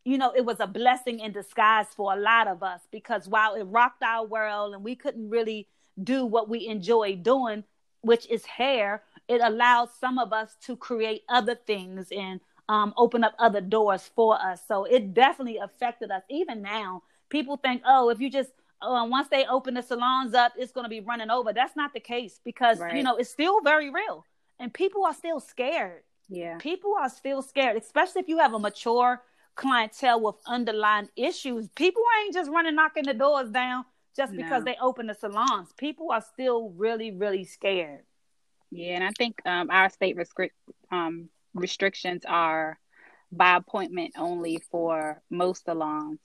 you 0.05 0.19
know 0.19 0.33
it 0.35 0.45
was 0.45 0.59
a 0.59 0.67
blessing 0.67 1.21
in 1.21 1.31
disguise 1.31 1.87
for 1.95 2.12
a 2.12 2.17
lot 2.17 2.49
of 2.49 2.62
us 2.65 2.81
because 2.91 3.29
while 3.29 3.55
it 3.55 3.62
rocked 3.62 4.03
our 4.03 4.27
world 4.27 4.75
and 4.75 4.83
we 4.83 4.97
couldn't 4.97 5.31
really 5.31 5.69
do 6.03 6.27
what 6.27 6.49
we 6.49 6.67
enjoy 6.67 7.15
doing 7.15 7.62
which 8.01 8.29
is 8.29 8.45
hair 8.45 9.03
it 9.29 9.41
allowed 9.41 9.89
some 10.01 10.19
of 10.19 10.33
us 10.33 10.57
to 10.67 10.77
create 10.77 11.23
other 11.29 11.55
things 11.55 12.09
and 12.11 12.41
um, 12.69 12.95
open 12.97 13.25
up 13.25 13.35
other 13.39 13.61
doors 13.61 14.11
for 14.15 14.41
us. 14.41 14.62
So 14.67 14.85
it 14.85 15.15
definitely 15.15 15.59
affected 15.59 16.11
us. 16.11 16.23
Even 16.31 16.62
now 16.62 17.03
people 17.29 17.57
think 17.57 17.83
oh 17.87 18.11
if 18.11 18.21
you 18.21 18.31
just 18.31 18.51
uh, 18.83 19.07
once 19.09 19.29
they 19.29 19.47
open 19.47 19.75
the 19.75 19.83
salons 19.83 20.35
up, 20.35 20.53
it's 20.57 20.73
going 20.73 20.85
to 20.85 20.91
be 20.91 21.01
running 21.01 21.31
over. 21.31 21.53
That's 21.53 21.77
not 21.77 21.93
the 21.93 22.01
case 22.01 22.41
because 22.45 22.79
right. 22.79 22.97
you 22.97 23.03
know 23.03 23.17
it's 23.17 23.31
still 23.31 23.61
very 23.62 23.91
real, 23.91 24.25
and 24.59 24.73
people 24.73 25.05
are 25.05 25.15
still 25.15 25.41
scared. 25.41 26.03
Yeah, 26.29 26.59
people 26.59 26.95
are 26.99 27.09
still 27.09 27.43
scared, 27.43 27.77
especially 27.77 28.21
if 28.21 28.29
you 28.29 28.39
have 28.39 28.55
a 28.55 28.59
mature 28.59 29.23
clientele 29.55 30.21
with 30.21 30.37
underlying 30.47 31.09
issues. 31.17 31.69
People 31.75 32.03
ain't 32.21 32.35
just 32.35 32.51
running 32.51 32.75
knocking 32.75 33.05
the 33.05 33.15
doors 33.15 33.51
down 33.51 33.85
just 34.17 34.35
because 34.37 34.65
no. 34.65 34.73
they 34.73 34.77
open 34.81 35.07
the 35.07 35.15
salons. 35.15 35.73
People 35.77 36.11
are 36.11 36.23
still 36.33 36.71
really, 36.71 37.11
really 37.11 37.45
scared. 37.45 38.01
Yeah, 38.71 38.95
and 38.95 39.05
I 39.05 39.11
think 39.17 39.41
um, 39.45 39.71
our 39.71 39.91
state 39.91 40.17
restrict 40.17 40.55
um, 40.91 41.29
restrictions 41.55 42.25
are 42.27 42.79
by 43.31 43.57
appointment 43.57 44.15
only 44.17 44.62
for 44.71 45.23
most 45.31 45.65
salons. 45.65 46.21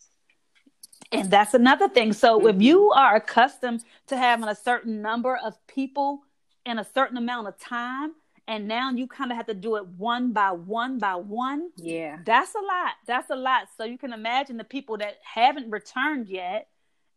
And 1.11 1.31
that's 1.31 1.53
another 1.53 1.87
thing. 1.87 2.13
So 2.13 2.39
mm-hmm. 2.39 2.47
if 2.49 2.61
you 2.61 2.91
are 2.91 3.15
accustomed 3.15 3.83
to 4.07 4.17
having 4.17 4.47
a 4.47 4.55
certain 4.55 5.01
number 5.01 5.37
of 5.37 5.55
people 5.67 6.21
in 6.65 6.79
a 6.79 6.85
certain 6.93 7.17
amount 7.17 7.47
of 7.47 7.57
time, 7.59 8.13
and 8.47 8.67
now 8.67 8.91
you 8.91 9.07
kind 9.07 9.31
of 9.31 9.37
have 9.37 9.47
to 9.47 9.53
do 9.53 9.75
it 9.75 9.85
one 9.85 10.31
by 10.31 10.51
one 10.51 10.99
by 10.99 11.15
one. 11.15 11.69
Yeah. 11.75 12.19
That's 12.25 12.55
a 12.55 12.59
lot. 12.59 12.93
That's 13.05 13.29
a 13.29 13.35
lot. 13.35 13.67
So 13.77 13.83
you 13.83 13.97
can 13.97 14.13
imagine 14.13 14.57
the 14.57 14.63
people 14.63 14.97
that 14.97 15.17
haven't 15.21 15.69
returned 15.69 16.29
yet, 16.29 16.67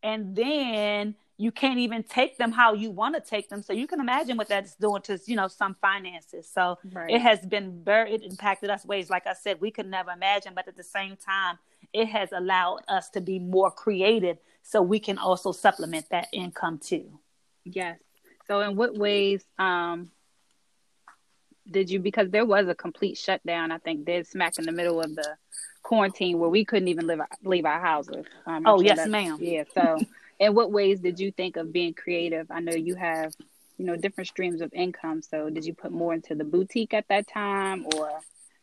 and 0.03 0.35
then 0.35 1.15
you 1.37 1.51
can't 1.51 1.79
even 1.79 2.03
take 2.03 2.37
them 2.37 2.53
how 2.53 2.75
you 2.75 2.91
want 2.91 3.15
to 3.15 3.21
take 3.21 3.49
them. 3.49 3.63
So 3.63 3.73
you 3.73 3.87
can 3.87 4.01
imagine 4.01 4.37
what 4.37 4.49
that's 4.49 4.75
doing 4.75 5.03
to 5.03 5.19
you 5.25 5.37
know 5.37 5.49
some 5.49 5.77
finances. 5.81 6.49
So 6.53 6.79
Right. 6.93 7.11
it 7.11 7.21
has 7.21 7.41
been 7.47 7.83
very 7.85 8.13
it 8.13 8.23
impacted 8.23 8.69
us 8.69 8.85
ways 8.85 9.09
like 9.09 9.27
I 9.27 9.35
said 9.35 9.61
we 9.61 9.71
could 9.71 9.87
never 9.87 10.11
imagine, 10.11 10.53
but 10.55 10.69
at 10.69 10.77
the 10.77 10.83
same 10.83 11.17
time 11.17 11.59
it 11.93 12.07
has 12.07 12.31
allowed 12.33 12.81
us 12.89 13.11
to 13.11 13.21
be 13.21 13.39
more 13.39 13.71
creative 13.71 14.39
so 14.63 14.83
we 14.83 15.01
can 15.01 15.19
also 15.19 15.53
supplement 15.53 16.09
that 16.11 16.29
income 16.33 16.79
too. 16.79 17.19
Yes. 17.65 17.99
So 18.47 18.61
in 18.61 18.77
what 18.77 18.97
ways 18.97 19.45
um 19.59 20.11
did 21.71 21.91
you 21.91 22.01
because 22.01 22.31
there 22.31 22.45
was 22.45 22.69
a 22.69 22.75
complete 22.75 23.17
shutdown, 23.17 23.71
I 23.71 23.79
think, 23.79 24.05
dead 24.05 24.27
smack 24.27 24.59
in 24.59 24.65
the 24.65 24.73
middle 24.73 25.01
of 25.01 25.15
the 25.15 25.37
quarantine 25.83 26.39
where 26.39 26.49
we 26.49 26.65
couldn't 26.65 26.89
even 26.89 27.07
live 27.07 27.21
leave 27.45 27.65
our 27.65 27.81
houses. 27.81 28.27
Um, 28.47 28.67
Oh, 28.67 28.79
sure 28.79 28.87
yes, 28.87 29.09
ma'am. 29.09 29.39
Yeah. 29.41 29.65
So 29.75 29.99
in 30.41 30.55
what 30.55 30.73
ways 30.73 31.01
did 31.01 31.19
you 31.21 31.31
think 31.33 31.57
of 31.57 31.73
being 31.73 31.95
creative? 31.95 32.51
I 32.51 32.61
know 32.61 32.73
you 32.73 32.95
have, 32.97 33.33
you 33.79 33.85
know, 33.87 33.97
different 33.97 34.29
streams 34.29 34.61
of 34.61 34.73
income. 34.73 35.23
So 35.23 35.51
did 35.51 35.65
you 35.65 35.75
put 35.75 35.93
more 35.93 36.15
into 36.15 36.35
the 36.35 36.45
boutique 36.45 36.95
at 36.95 37.09
that 37.09 37.29
time 37.29 37.87
or 37.95 38.21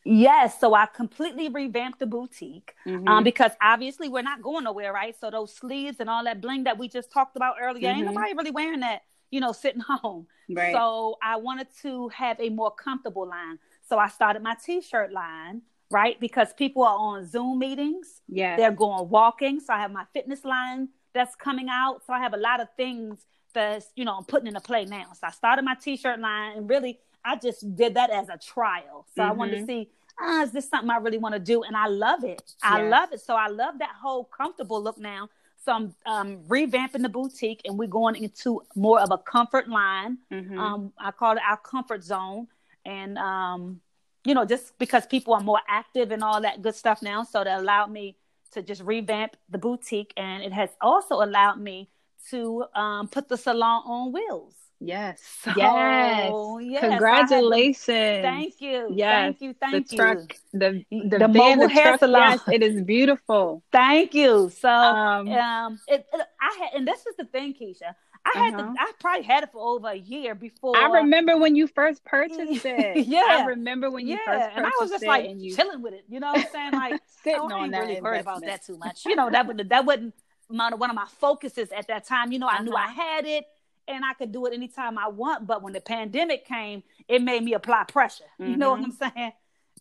Yes, 0.09 0.59
so 0.59 0.73
I 0.73 0.85
completely 0.85 1.49
revamped 1.49 1.99
the 1.99 2.05
boutique 2.05 2.75
Mhm. 2.85 3.07
um, 3.09 3.23
because 3.23 3.51
obviously 3.61 4.07
we're 4.07 4.21
not 4.21 4.41
going 4.41 4.63
nowhere, 4.63 4.93
right? 4.93 5.15
So 5.19 5.29
those 5.29 5.53
sleeves 5.53 5.99
and 5.99 6.09
all 6.09 6.23
that 6.23 6.39
bling 6.39 6.63
that 6.63 6.77
we 6.77 6.87
just 6.87 7.11
talked 7.11 7.35
about 7.35 7.55
earlier, 7.59 7.89
ain't 7.89 8.07
Mhm. 8.07 8.13
nobody 8.13 8.33
really 8.33 8.51
wearing 8.51 8.79
that, 8.79 9.01
you 9.31 9.41
know, 9.41 9.51
sitting 9.51 9.81
home. 9.87 10.27
Right. 10.49 10.71
So 10.73 11.17
I 11.21 11.35
wanted 11.35 11.67
to 11.81 12.07
have 12.09 12.39
a 12.39 12.49
more 12.49 12.71
comfortable 12.71 13.27
line. 13.27 13.59
So 13.81 13.97
I 13.97 14.07
started 14.07 14.41
my 14.41 14.55
t-shirt 14.55 15.11
line, 15.11 15.61
right? 15.91 16.17
Because 16.19 16.53
people 16.53 16.83
are 16.83 16.97
on 16.97 17.25
Zoom 17.25 17.59
meetings, 17.59 18.21
Yeah. 18.29 18.55
they're 18.55 18.71
going 18.71 19.09
walking. 19.09 19.59
So 19.59 19.73
I 19.73 19.79
have 19.79 19.91
my 19.91 20.05
fitness 20.13 20.45
line 20.45 20.89
that's 21.13 21.35
coming 21.35 21.67
out. 21.69 22.05
So 22.05 22.13
I 22.13 22.19
have 22.19 22.33
a 22.33 22.37
lot 22.37 22.61
of 22.61 22.69
things 22.77 23.25
that's, 23.53 23.91
you 23.95 24.05
know, 24.05 24.15
I'm 24.15 24.23
putting 24.25 24.47
into 24.47 24.61
play 24.61 24.85
now. 24.85 25.11
So 25.13 25.27
I 25.27 25.31
started 25.31 25.65
my 25.65 25.75
t-shirt 25.75 26.19
line 26.19 26.57
and 26.57 26.69
really 26.69 26.99
I 27.23 27.35
just 27.35 27.75
did 27.75 27.93
that 27.95 28.09
as 28.09 28.29
a 28.29 28.37
trial. 28.37 29.05
So 29.15 29.23
I 29.23 29.31
wanted 29.31 29.57
to 29.57 29.63
Mhm. 29.63 29.65
see, 29.65 29.89
ah, 30.19 30.43
is 30.43 30.51
this 30.51 30.69
something 30.69 30.89
I 30.89 30.97
really 30.97 31.17
want 31.17 31.33
to 31.33 31.39
do? 31.39 31.63
And 31.63 31.75
I 31.75 31.87
love 31.87 32.23
it. 32.23 32.55
I 32.63 32.81
love 32.89 33.11
it. 33.11 33.21
So 33.21 33.35
I 33.35 33.47
love 33.47 33.79
that 33.79 33.95
whole 34.01 34.23
comfortable 34.25 34.81
look 34.81 34.97
now. 34.97 35.29
So 35.63 35.73
I'm 35.73 35.95
um, 36.05 36.43
revamping 36.47 37.01
the 37.01 37.09
boutique 37.09 37.61
and 37.65 37.77
we're 37.77 37.87
going 37.89 38.15
into 38.15 38.61
more 38.75 39.01
of 39.01 39.11
a 39.11 39.17
comfort 39.17 39.67
line. 39.67 40.19
Mhm. 40.31 40.57
Um, 40.57 40.93
I 40.97 41.11
call 41.11 41.33
it 41.35 41.43
our 41.45 41.57
comfort 41.57 42.03
zone. 42.03 42.47
And, 42.85 43.17
um, 43.17 43.81
you 44.23 44.33
know, 44.33 44.45
just 44.45 44.77
because 44.77 45.05
people 45.05 45.33
are 45.33 45.41
more 45.41 45.59
active 45.67 46.11
and 46.11 46.23
all 46.23 46.39
that 46.41 46.61
good 46.61 46.75
stuff 46.75 47.01
now. 47.01 47.23
So 47.23 47.43
that 47.43 47.59
allowed 47.59 47.91
me 47.91 48.15
to 48.51 48.61
just 48.61 48.81
revamp 48.81 49.35
the 49.49 49.57
boutique. 49.57 50.13
And 50.15 50.41
it 50.41 50.53
has 50.53 50.69
also 50.79 51.15
allowed 51.21 51.59
me 51.59 51.89
to 52.29 52.65
um, 52.73 53.07
put 53.09 53.27
the 53.27 53.37
salon 53.37 53.83
on 53.85 54.11
wheels. 54.13 54.53
yes. 54.85 55.21
So, 55.41 55.51
yes. 55.55 56.33
yes, 56.61 56.83
I 56.83 56.85
had 56.85 56.89
Congratulations. 56.89 57.87
Thank 57.87 58.61
you. 58.61 58.89
Yes. 58.93 59.11
Thank 59.37 59.41
you. 59.41 59.53
Thank 59.59 59.87
the 59.89 59.95
you. 59.95 59.97
truck, 60.01 60.35
the 60.53 60.85
the, 60.91 61.17
The 61.17 61.27
van, 61.27 61.33
mobile 61.33 61.67
the 61.67 61.73
hair 61.73 61.87
truck, 61.89 61.99
salon. 61.99 62.31
Yes, 62.31 62.41
it 62.51 62.63
is 62.63 62.81
beautiful. 62.83 63.63
Thank 63.71 64.13
you. 64.13 64.49
So, 64.49 64.69
Um, 64.69 65.27
um, 65.29 65.79
it, 65.87 66.05
it- 66.13 66.27
I 66.41 66.57
had, 66.59 66.69
and 66.79 66.87
this 66.87 66.99
is 67.05 67.15
the 67.17 67.25
thing, 67.25 67.53
Keisha. 67.53 67.95
I 68.25 68.39
had, 68.39 68.53
Uh-huh. 68.55 68.73
the, 68.73 68.79
I 68.79 68.91
probably 68.99 69.23
had 69.23 69.43
it 69.43 69.51
for 69.51 69.61
over 69.61 69.87
a 69.87 69.95
year 69.95 70.35
before. 70.35 70.75
I 70.77 70.99
remember 71.01 71.37
when 71.37 71.55
you 71.55 71.67
first 71.67 72.03
purchased 72.05 72.65
it. 72.65 73.07
Yeah. 73.07 73.23
I 73.29 73.45
remember 73.45 73.89
when 73.89 74.05
you 74.05 74.15
yeah, 74.15 74.25
first 74.25 74.39
purchased 74.39 74.57
it. 74.57 74.57
and 74.57 74.65
I 74.67 74.71
was 74.81 74.89
just 74.91 75.05
like 75.05 75.29
you 75.37 75.55
chilling 75.55 75.81
with 75.81 75.93
it. 75.93 76.03
You 76.09 76.19
know 76.19 76.27
what 76.33 76.45
I'm 76.45 76.51
saying? 76.51 76.73
Like, 76.73 77.01
sitting 77.23 77.39
oh, 77.41 77.49
I 77.49 77.53
on 77.53 77.63
ain't 77.65 77.71
that 77.73 77.79
really 77.87 78.01
worried 78.01 78.21
about 78.21 78.41
that 78.41 78.65
too 78.65 78.77
much. 78.77 79.05
You 79.05 79.15
know, 79.15 79.29
that 79.29 79.47
would 79.47 79.69
that 79.69 79.85
wasn't 79.85 80.13
one 80.49 80.73
of 80.89 80.95
my 80.95 81.07
focuses 81.19 81.71
at 81.71 81.87
that 81.87 82.05
time. 82.05 82.31
You 82.31 82.39
know, 82.39 82.47
I 82.47 82.61
knew 82.63 82.73
I 82.73 82.85
Uh-huh. 82.85 82.93
had 83.01 83.25
it 83.25 83.45
and 83.87 84.03
I 84.05 84.13
could 84.13 84.31
do 84.31 84.45
it 84.45 84.53
anytime 84.53 84.97
I 84.97 85.07
want. 85.07 85.47
But 85.47 85.61
when 85.63 85.73
the 85.73 85.81
pandemic 85.81 86.45
came, 86.45 86.83
it 87.07 87.21
made 87.21 87.43
me 87.43 87.53
apply 87.53 87.83
pressure. 87.85 88.25
You 88.39 88.57
know 88.57 88.71
what 88.71 88.81
I'm 88.83 88.91
saying? 88.91 89.33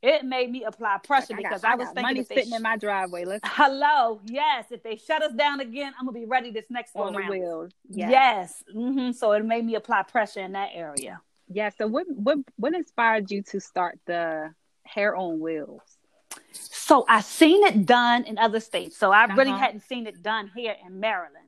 It 0.03 0.25
made 0.25 0.51
me 0.51 0.65
apply 0.65 0.99
pressure 0.99 1.33
Mm-hmm. 1.35 1.43
Like, 1.43 1.47
I 1.47 1.49
because 1.49 1.63
got- 1.63 1.69
I, 1.71 1.73
I 1.73 1.77
was 1.77 1.87
got 1.87 1.95
thinking 1.95 2.03
money 2.17 2.25
sitting 2.25 2.53
sh- 2.53 2.57
in 2.57 2.63
my 2.63 2.77
driveway. 2.77 3.25
Let's 3.25 3.41
Hello, 3.47 4.21
yes. 4.27 4.67
If 4.71 4.83
they 4.83 4.97
shut 4.97 5.23
us 5.23 5.33
down 5.33 5.61
again, 5.61 5.93
I'm 5.99 6.05
gonna 6.07 6.19
be 6.19 6.27
ready 6.27 6.51
this 6.51 6.67
next 6.69 6.93
go 6.93 7.01
on 7.05 7.13
the 7.15 7.19
round. 7.21 7.31
wheels. 7.31 7.73
Yes. 7.89 8.11
Yes. 8.11 8.63
hmm 8.73 9.11
So 9.13 9.33
it 9.33 9.45
made 9.45 9.65
me 9.65 9.75
apply 9.75 10.03
pressure 10.03 10.41
in 10.41 10.53
that 10.53 10.71
area. 10.75 11.21
Yeah. 11.49 11.71
So 11.79 11.87
what 11.87 12.07
what 12.11 12.39
what 12.57 12.75
inspired 12.75 13.31
you 13.31 13.43
to 13.45 13.61
start 13.61 13.99
the 14.07 14.53
hair 14.85 15.17
on 15.17 15.41
wheels? 15.41 15.81
So 16.53 17.05
I 17.09 17.21
seen 17.23 17.65
it 17.65 17.87
done 17.87 18.25
in 18.25 18.37
other 18.39 18.61
states. 18.61 18.97
So 18.99 19.11
I 19.13 19.25
really 19.35 19.51
Uh-huh. 19.51 19.59
hadn't 19.61 19.81
seen 19.81 20.07
it 20.07 20.23
done 20.23 20.51
here 20.55 20.77
in 20.87 21.01
Maryland. 21.01 21.46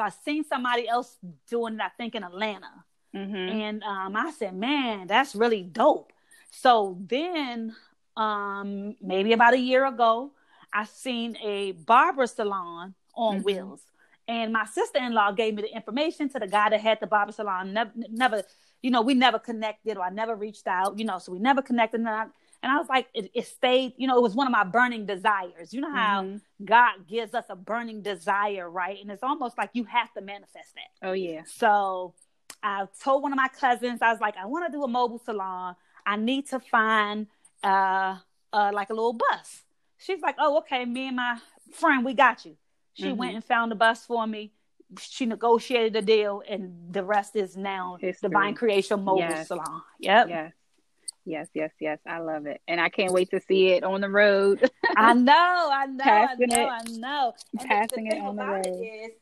So 0.00 0.04
I 0.04 0.08
seen 0.08 0.44
somebody 0.44 0.88
else 0.88 1.18
doing 1.50 1.74
it, 1.74 1.80
I 1.82 1.90
think 1.90 2.14
in 2.14 2.24
Atlanta. 2.24 2.72
Mm-hmm. 3.14 3.36
And 3.36 3.82
um, 3.82 4.16
I 4.16 4.30
said, 4.30 4.56
man, 4.56 5.06
that's 5.06 5.34
really 5.34 5.62
dope. 5.62 6.10
So 6.50 6.96
then, 7.06 7.76
um, 8.16 8.96
maybe 9.02 9.34
about 9.34 9.52
a 9.52 9.58
year 9.58 9.84
ago, 9.84 10.32
I 10.72 10.86
seen 10.86 11.36
a 11.42 11.72
barber 11.72 12.26
salon 12.26 12.94
on 13.14 13.40
Mhm. 13.40 13.44
wheels. 13.44 13.82
And 14.26 14.54
my 14.54 14.64
sister 14.64 15.00
in 15.00 15.12
law 15.12 15.32
gave 15.32 15.54
me 15.56 15.62
the 15.62 15.76
information 15.76 16.30
to 16.30 16.38
the 16.38 16.46
guy 16.46 16.70
that 16.70 16.80
had 16.80 16.98
the 17.00 17.06
barber 17.06 17.32
salon. 17.32 17.74
Never, 17.74 17.90
never, 18.08 18.42
you 18.80 18.90
know, 18.90 19.02
we 19.02 19.12
never 19.12 19.38
connected 19.38 19.98
or 19.98 20.02
I 20.04 20.08
never 20.08 20.34
reached 20.34 20.66
out, 20.66 20.98
you 20.98 21.04
know, 21.04 21.18
so 21.18 21.30
we 21.30 21.40
never 21.40 21.60
connected. 21.60 22.00
And 22.00 22.08
I, 22.08 22.24
and 22.62 22.70
I 22.70 22.76
was 22.76 22.88
like, 22.88 23.08
it, 23.14 23.30
it 23.34 23.46
stayed, 23.46 23.94
you 23.96 24.06
know, 24.06 24.16
it 24.16 24.22
was 24.22 24.34
one 24.34 24.46
of 24.46 24.50
my 24.52 24.64
burning 24.64 25.06
desires. 25.06 25.72
You 25.72 25.80
know 25.80 25.90
how 25.90 26.22
Mhm. 26.22 26.40
God 26.64 27.06
gives 27.08 27.34
us 27.34 27.46
a 27.48 27.56
burning 27.56 28.02
desire, 28.02 28.68
right? 28.68 29.00
And 29.00 29.10
it's 29.10 29.22
almost 29.22 29.56
like 29.56 29.70
you 29.72 29.84
have 29.84 30.12
to 30.14 30.20
manifest 30.20 30.74
that. 30.74 31.08
Oh 31.08 31.12
yeah. 31.12 31.42
So 31.46 32.14
I 32.62 32.86
told 33.02 33.22
one 33.22 33.32
of 33.32 33.36
my 33.36 33.48
cousins, 33.48 34.02
I 34.02 34.12
was 34.12 34.20
like, 34.20 34.36
I 34.36 34.44
want 34.46 34.66
to 34.66 34.72
do 34.72 34.82
a 34.84 34.88
mobile 34.88 35.18
salon. 35.18 35.74
I 36.04 36.16
need 36.16 36.48
to 36.48 36.60
find 36.60 37.26
uh, 37.62 38.16
uh 38.52 38.70
like 38.74 38.90
a 38.90 38.94
little 38.94 39.14
bus. 39.14 39.62
She's 39.98 40.20
like, 40.20 40.36
Oh, 40.38 40.58
okay, 40.58 40.84
me 40.84 41.08
and 41.08 41.16
my 41.16 41.38
friend, 41.72 42.04
we 42.04 42.14
got 42.14 42.44
you. 42.44 42.56
She 42.94 43.06
Mhm. 43.06 43.16
went 43.16 43.34
and 43.36 43.44
found 43.44 43.70
the 43.70 43.76
bus 43.76 44.04
for 44.04 44.26
me. 44.26 44.52
She 44.98 45.24
negotiated 45.24 45.92
the 45.92 46.02
deal, 46.02 46.42
and 46.48 46.92
the 46.92 47.04
rest 47.04 47.36
is 47.36 47.56
now 47.56 47.96
History. 48.00 48.28
Divine 48.28 48.54
Creation 48.54 49.04
Mobile 49.04 49.20
Yes. 49.20 49.46
Salon. 49.48 49.82
Yep. 50.00 50.28
Yes. 50.28 50.52
Yes, 51.30 51.46
yes, 51.54 51.70
yes. 51.78 51.98
I 52.06 52.18
love 52.18 52.46
it. 52.46 52.60
And 52.66 52.80
I 52.80 52.88
can't 52.88 53.12
wait 53.12 53.30
to 53.30 53.40
see 53.40 53.68
it 53.68 53.84
on 53.84 54.00
the 54.00 54.08
road. 54.10 54.68
I 54.96 55.12
know, 55.14 55.32
I 55.72 55.86
know, 55.86 56.02
Passing 56.04 56.52
I 56.52 56.56
know, 56.56 56.62
it- 56.62 56.72
I 56.72 56.82
know. 56.98 57.34
And 57.60 57.68
passing 57.68 58.04
the 58.08 58.16
it 58.16 58.20
on 58.20 58.34
the 58.36 58.44
road. 58.44 58.66
is, 58.82 59.12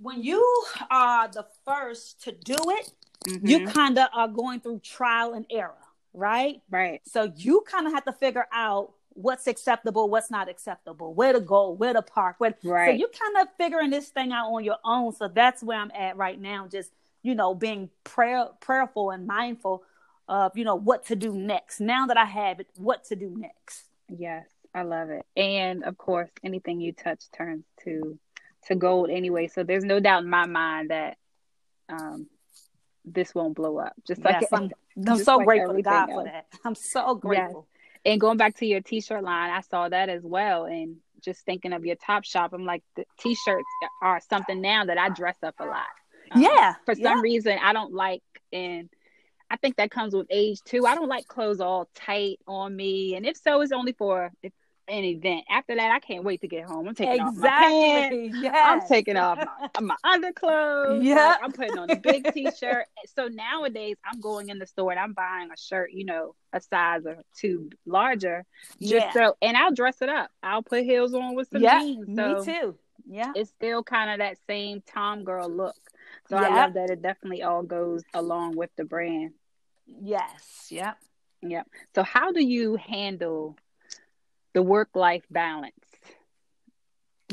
when 0.00 0.22
you 0.22 0.42
are 0.90 1.28
the 1.28 1.44
first 1.66 2.22
to 2.24 2.32
do 2.32 2.56
it, 2.56 2.90
Mhm. 3.28 3.48
you 3.48 3.66
kind 3.66 3.98
of 3.98 4.08
are 4.14 4.26
going 4.28 4.60
through 4.60 4.80
trial 4.80 5.34
and 5.34 5.44
error, 5.50 5.76
right? 6.14 6.60
right. 6.70 7.00
So 7.06 7.32
you 7.36 7.60
kind 7.70 7.86
of 7.86 7.92
have 7.92 8.04
to 8.06 8.12
figure 8.12 8.48
out 8.50 8.94
what's 9.10 9.46
acceptable, 9.46 10.08
what's 10.08 10.30
not 10.30 10.48
acceptable, 10.48 11.12
where 11.14 11.34
to 11.34 11.40
go, 11.40 11.70
where 11.70 11.92
to 11.92 12.00
park, 12.02 12.36
where. 12.38 12.54
So 12.62 12.70
Right. 12.70 12.98
you 12.98 13.08
kind 13.08 13.46
of 13.46 13.54
figuring 13.58 13.90
this 13.90 14.08
thing 14.08 14.32
out 14.32 14.50
on 14.52 14.64
your 14.64 14.78
own. 14.84 15.12
So 15.12 15.28
that's 15.28 15.62
where 15.62 15.78
I'm 15.78 15.92
at 15.94 16.16
right 16.16 16.40
now, 16.40 16.66
just 16.66 16.90
you 17.24 17.36
know, 17.36 17.54
being 17.54 17.88
prayer 18.02 18.48
prayerful 18.58 19.10
and 19.10 19.26
mindful 19.28 19.84
of 20.32 20.56
you 20.56 20.64
know 20.64 20.76
what 20.76 21.06
to 21.06 21.16
do 21.16 21.34
next. 21.34 21.78
Now 21.78 22.06
that 22.06 22.16
I 22.16 22.24
have 22.24 22.58
it, 22.58 22.68
what 22.76 23.04
to 23.06 23.16
do 23.16 23.34
next. 23.36 23.84
Yes, 24.08 24.46
I 24.74 24.82
love 24.82 25.10
it. 25.10 25.26
And 25.36 25.84
of 25.84 25.98
course, 25.98 26.30
anything 26.42 26.80
you 26.80 26.92
touch 26.92 27.24
turns 27.36 27.64
to 27.84 28.18
to 28.68 28.74
gold 28.74 29.10
anyway. 29.10 29.48
So 29.48 29.62
there's 29.62 29.84
no 29.84 30.00
doubt 30.00 30.24
in 30.24 30.30
my 30.30 30.46
mind 30.46 30.90
that 30.90 31.18
um 31.90 32.26
this 33.04 33.34
won't 33.34 33.54
blow 33.54 33.76
up. 33.78 33.92
Just 34.06 34.24
like 34.24 34.40
yes, 34.40 34.50
I'm, 34.52 34.70
I'm 35.06 35.18
so 35.22 35.36
like 35.36 35.46
grateful 35.46 35.74
to 35.74 35.82
God 35.82 36.08
everything 36.10 36.18
for 36.18 36.24
that. 36.24 36.46
I'm 36.64 36.74
so 36.74 37.14
grateful. 37.14 37.66
and 38.06 38.18
going 38.20 38.38
back 38.38 38.56
to 38.56 38.66
your 38.66 38.80
t-shirt 38.80 39.22
line, 39.22 39.50
I 39.50 39.60
saw 39.60 39.88
that 39.88 40.08
as 40.08 40.22
well. 40.22 40.64
And 40.64 40.96
just 41.20 41.44
thinking 41.44 41.74
of 41.74 41.84
your 41.84 41.96
top 41.96 42.24
shop, 42.24 42.52
I'm 42.54 42.64
like 42.64 42.82
the 42.96 43.04
t-shirts 43.20 43.68
are 44.02 44.20
something 44.30 44.62
now 44.62 44.86
that 44.86 44.96
I 44.96 45.10
dress 45.10 45.36
up 45.42 45.56
a 45.58 45.66
lot. 45.66 45.86
Um, 46.30 46.40
Yeah, 46.40 46.74
For 46.86 46.94
some 46.94 47.04
yeah. 47.04 47.20
reason, 47.20 47.58
I 47.62 47.74
don't 47.74 47.92
like 47.92 48.22
and. 48.50 48.88
I 49.52 49.56
think 49.56 49.76
that 49.76 49.90
comes 49.90 50.14
with 50.14 50.26
age 50.30 50.60
too. 50.64 50.86
I 50.86 50.94
don't 50.94 51.08
like 51.08 51.28
clothes 51.28 51.60
all 51.60 51.90
tight 51.94 52.38
on 52.48 52.74
me, 52.74 53.14
and 53.16 53.26
if 53.26 53.36
so, 53.36 53.60
it's 53.60 53.70
only 53.70 53.92
for 53.92 54.32
if, 54.42 54.50
an 54.88 55.04
event. 55.04 55.44
After 55.48 55.74
that, 55.76 55.92
I 55.92 56.00
can't 56.00 56.24
wait 56.24 56.40
to 56.40 56.48
get 56.48 56.64
home. 56.64 56.88
I'm 56.88 56.94
taking 56.94 57.20
off 57.20 57.36
my 57.36 57.48
pants. 57.48 58.14
Exactly. 58.14 58.40
Yes. 58.42 58.56
I'm 58.56 58.88
taking 58.88 59.16
off 59.16 59.38
my, 59.78 59.80
my 59.80 59.96
underclothes. 60.04 61.04
Yeah, 61.04 61.14
Like, 61.14 61.38
I'm 61.44 61.52
putting 61.52 61.78
on 61.78 61.90
a 61.90 61.96
big 61.96 62.26
t-shirt. 62.34 62.86
So 63.14 63.28
nowadays, 63.28 63.96
I'm 64.04 64.20
going 64.20 64.48
in 64.48 64.58
the 64.58 64.66
store 64.66 64.90
and 64.90 64.98
I'm 65.00 65.12
buying 65.12 65.50
a 65.52 65.56
shirt, 65.56 65.92
you 65.92 66.04
know, 66.04 66.34
a 66.52 66.60
size 66.60 67.02
or 67.06 67.18
two 67.38 67.70
larger, 67.86 68.44
just 68.80 68.92
Yeah. 68.92 69.12
so. 69.12 69.36
And 69.40 69.56
I'll 69.56 69.72
dress 69.72 70.00
it 70.02 70.08
up. 70.08 70.30
I'll 70.42 70.62
put 70.62 70.82
heels 70.84 71.14
on 71.14 71.34
with 71.36 71.48
some 71.52 71.60
jeans. 71.62 72.16
So 72.16 72.38
me 72.38 72.44
too. 72.44 72.78
Yeah. 73.06 73.32
it's 73.34 73.50
still 73.50 73.82
kind 73.82 74.10
of 74.10 74.18
that 74.18 74.38
same 74.48 74.82
Tom 74.86 75.24
girl 75.24 75.48
look. 75.48 75.76
So 76.28 76.36
I 76.36 76.48
love 76.54 76.74
that 76.74 76.90
it 76.90 77.02
definitely 77.02 77.42
all 77.42 77.62
goes 77.62 78.02
along 78.14 78.56
with 78.56 78.70
the 78.76 78.84
brand. 78.84 79.32
Yes. 80.00 80.68
Yep. 80.70 80.96
Yep. 81.42 81.66
So 81.94 82.02
how 82.02 82.32
do 82.32 82.44
you 82.44 82.76
handle 82.76 83.56
the 84.54 84.62
work 84.62 84.90
life 84.94 85.24
balance? 85.30 85.74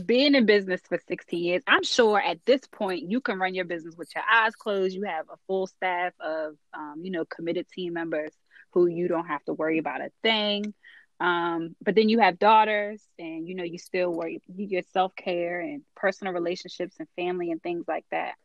Being 0.06 0.34
in 0.34 0.46
business 0.46 0.82
for 0.88 0.98
16 1.08 1.44
years, 1.44 1.62
I'm 1.68 1.84
sure 1.84 2.20
at 2.20 2.44
this 2.46 2.62
point 2.72 3.10
you 3.10 3.20
can 3.20 3.38
run 3.38 3.54
your 3.54 3.66
business 3.66 3.96
with 3.98 4.10
your 4.16 4.24
eyes 4.32 4.56
closed. 4.56 4.96
You 4.96 5.04
have 5.04 5.26
a 5.30 5.38
full 5.46 5.68
staff 5.68 6.14
of, 6.22 6.56
um, 6.74 7.02
you 7.04 7.12
know, 7.12 7.26
committed 7.26 7.68
team 7.68 7.94
members 7.94 8.32
who 8.72 8.88
you 8.88 9.08
don't 9.08 9.28
have 9.28 9.44
to 9.46 9.54
worry 9.54 9.78
about 9.78 10.02
a 10.02 10.12
thing. 10.24 10.74
Um, 11.20 11.76
but 11.82 11.96
then 11.96 12.08
you 12.08 12.20
have 12.20 12.40
daughters, 12.40 13.04
and 13.18 13.46
you 13.46 13.56
know, 13.56 13.64
you 13.64 13.78
still 13.78 14.12
worry 14.12 14.42
your 14.56 14.84
self 14.94 15.14
care 15.16 15.60
and 15.60 15.82
personal 15.96 16.34
relationships 16.34 16.96
and 16.98 17.10
family 17.18 17.52
and 17.52 17.62
things 17.62 17.84
like 17.88 18.06
that. 18.12 18.36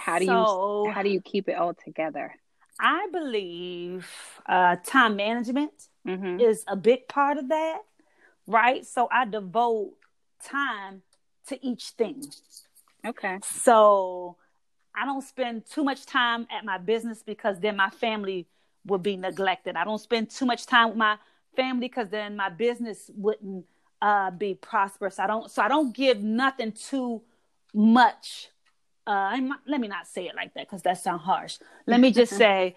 How 0.00 0.18
do 0.18 0.26
so, 0.26 0.86
you 0.86 0.92
how 0.92 1.02
do 1.02 1.10
you 1.10 1.20
keep 1.20 1.48
it 1.48 1.56
all 1.56 1.74
together? 1.74 2.34
I 2.80 3.08
believe 3.12 4.08
uh, 4.46 4.76
time 4.84 5.16
management 5.16 5.72
mm-hmm. 6.06 6.40
is 6.40 6.64
a 6.66 6.76
big 6.76 7.06
part 7.08 7.36
of 7.36 7.48
that, 7.50 7.80
right? 8.46 8.86
So 8.86 9.08
I 9.12 9.26
devote 9.26 9.92
time 10.42 11.02
to 11.48 11.66
each 11.66 11.90
thing. 11.90 12.24
Okay. 13.06 13.38
So 13.42 14.36
I 14.94 15.04
don't 15.04 15.22
spend 15.22 15.66
too 15.66 15.84
much 15.84 16.06
time 16.06 16.46
at 16.50 16.64
my 16.64 16.78
business 16.78 17.22
because 17.22 17.60
then 17.60 17.76
my 17.76 17.90
family 17.90 18.46
would 18.86 19.02
be 19.02 19.16
neglected. 19.16 19.76
I 19.76 19.84
don't 19.84 19.98
spend 19.98 20.30
too 20.30 20.46
much 20.46 20.64
time 20.66 20.88
with 20.88 20.98
my 20.98 21.18
family 21.54 21.88
because 21.88 22.08
then 22.08 22.36
my 22.36 22.48
business 22.48 23.10
wouldn't 23.14 23.66
uh, 24.00 24.30
be 24.30 24.54
prosperous. 24.54 25.18
I 25.18 25.26
don't, 25.26 25.50
so 25.50 25.62
I 25.62 25.68
don't 25.68 25.94
give 25.94 26.22
nothing 26.22 26.72
too 26.72 27.22
much. 27.74 28.48
Uh, 29.06 29.10
I'm, 29.10 29.52
let 29.66 29.80
me 29.80 29.88
not 29.88 30.06
say 30.06 30.26
it 30.26 30.34
like 30.34 30.54
that 30.54 30.66
because 30.66 30.82
that 30.82 30.98
sounds 30.98 31.22
harsh. 31.22 31.58
Let 31.86 32.00
me 32.00 32.12
just 32.12 32.32
say, 32.36 32.76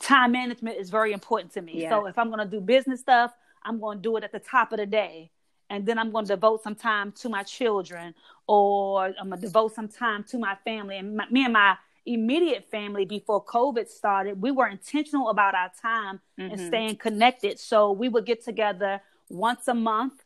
time 0.00 0.32
management 0.32 0.78
is 0.78 0.90
very 0.90 1.12
important 1.12 1.52
to 1.54 1.62
me. 1.62 1.82
Yeah. 1.82 1.90
So 1.90 2.06
if 2.06 2.18
I'm 2.18 2.28
going 2.28 2.40
to 2.40 2.50
do 2.50 2.60
business 2.60 3.00
stuff, 3.00 3.32
I'm 3.62 3.80
going 3.80 3.98
to 3.98 4.02
do 4.02 4.16
it 4.16 4.24
at 4.24 4.32
the 4.32 4.40
top 4.40 4.72
of 4.72 4.78
the 4.78 4.86
day. 4.86 5.30
And 5.70 5.86
then 5.86 5.98
I'm 5.98 6.10
going 6.10 6.26
to 6.26 6.34
devote 6.34 6.62
some 6.62 6.74
time 6.74 7.12
to 7.12 7.28
my 7.28 7.42
children, 7.44 8.14
or 8.46 9.06
I'm 9.06 9.28
going 9.28 9.40
to 9.40 9.46
devote 9.46 9.74
some 9.74 9.88
time 9.88 10.22
to 10.24 10.38
my 10.38 10.54
family. 10.64 10.98
And 10.98 11.16
my, 11.16 11.26
me 11.30 11.44
and 11.44 11.52
my 11.54 11.76
immediate 12.04 12.68
family 12.70 13.04
before 13.04 13.42
COVID 13.44 13.88
started, 13.88 14.42
we 14.42 14.50
were 14.50 14.66
intentional 14.66 15.30
about 15.30 15.54
our 15.54 15.70
time 15.80 16.20
mm-hmm. 16.38 16.52
and 16.52 16.60
staying 16.60 16.96
connected. 16.96 17.58
So 17.58 17.92
we 17.92 18.08
would 18.08 18.26
get 18.26 18.44
together 18.44 19.00
once 19.30 19.68
a 19.68 19.74
month 19.74 20.24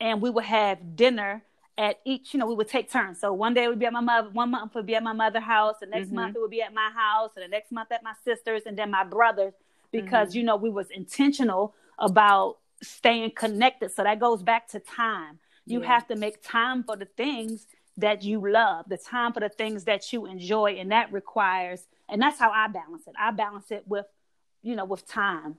and 0.00 0.20
we 0.20 0.30
would 0.30 0.44
have 0.44 0.96
dinner 0.96 1.42
at 1.76 2.00
each, 2.04 2.32
you 2.32 2.38
know, 2.38 2.46
we 2.46 2.54
would 2.54 2.68
take 2.68 2.90
turns. 2.90 3.20
So 3.20 3.32
one 3.32 3.54
day 3.54 3.66
we'd 3.68 3.78
be 3.78 3.86
at 3.86 3.92
my 3.92 4.00
mother, 4.00 4.30
one 4.30 4.50
month 4.50 4.74
would 4.74 4.86
be 4.86 4.94
at 4.94 5.02
my 5.02 5.12
mother's 5.12 5.42
house, 5.42 5.76
the 5.80 5.86
next 5.86 6.06
mm-hmm. 6.06 6.16
month 6.16 6.36
it 6.36 6.40
would 6.40 6.50
be 6.50 6.62
at 6.62 6.72
my 6.72 6.90
house, 6.94 7.30
and 7.36 7.44
the 7.44 7.48
next 7.48 7.72
month 7.72 7.90
at 7.90 8.02
my 8.02 8.14
sister's, 8.24 8.62
and 8.66 8.78
then 8.78 8.90
my 8.90 9.04
brother's, 9.04 9.54
because 9.90 10.28
mm-hmm. 10.28 10.38
you 10.38 10.44
know 10.44 10.56
we 10.56 10.70
was 10.70 10.90
intentional 10.90 11.74
about 11.98 12.58
staying 12.82 13.32
connected. 13.32 13.92
So 13.92 14.04
that 14.04 14.20
goes 14.20 14.42
back 14.42 14.68
to 14.68 14.80
time. 14.80 15.38
You 15.66 15.80
yeah. 15.80 15.88
have 15.88 16.06
to 16.08 16.16
make 16.16 16.42
time 16.42 16.84
for 16.84 16.96
the 16.96 17.06
things 17.06 17.66
that 17.96 18.22
you 18.22 18.40
love, 18.50 18.86
the 18.88 18.98
time 18.98 19.32
for 19.32 19.40
the 19.40 19.48
things 19.48 19.84
that 19.84 20.12
you 20.12 20.26
enjoy. 20.26 20.72
And 20.72 20.90
that 20.92 21.12
requires, 21.12 21.86
and 22.08 22.20
that's 22.20 22.38
how 22.38 22.50
I 22.50 22.68
balance 22.68 23.06
it. 23.06 23.14
I 23.18 23.30
balance 23.30 23.70
it 23.70 23.84
with, 23.86 24.06
you 24.62 24.76
know, 24.76 24.84
with 24.84 25.06
time. 25.06 25.56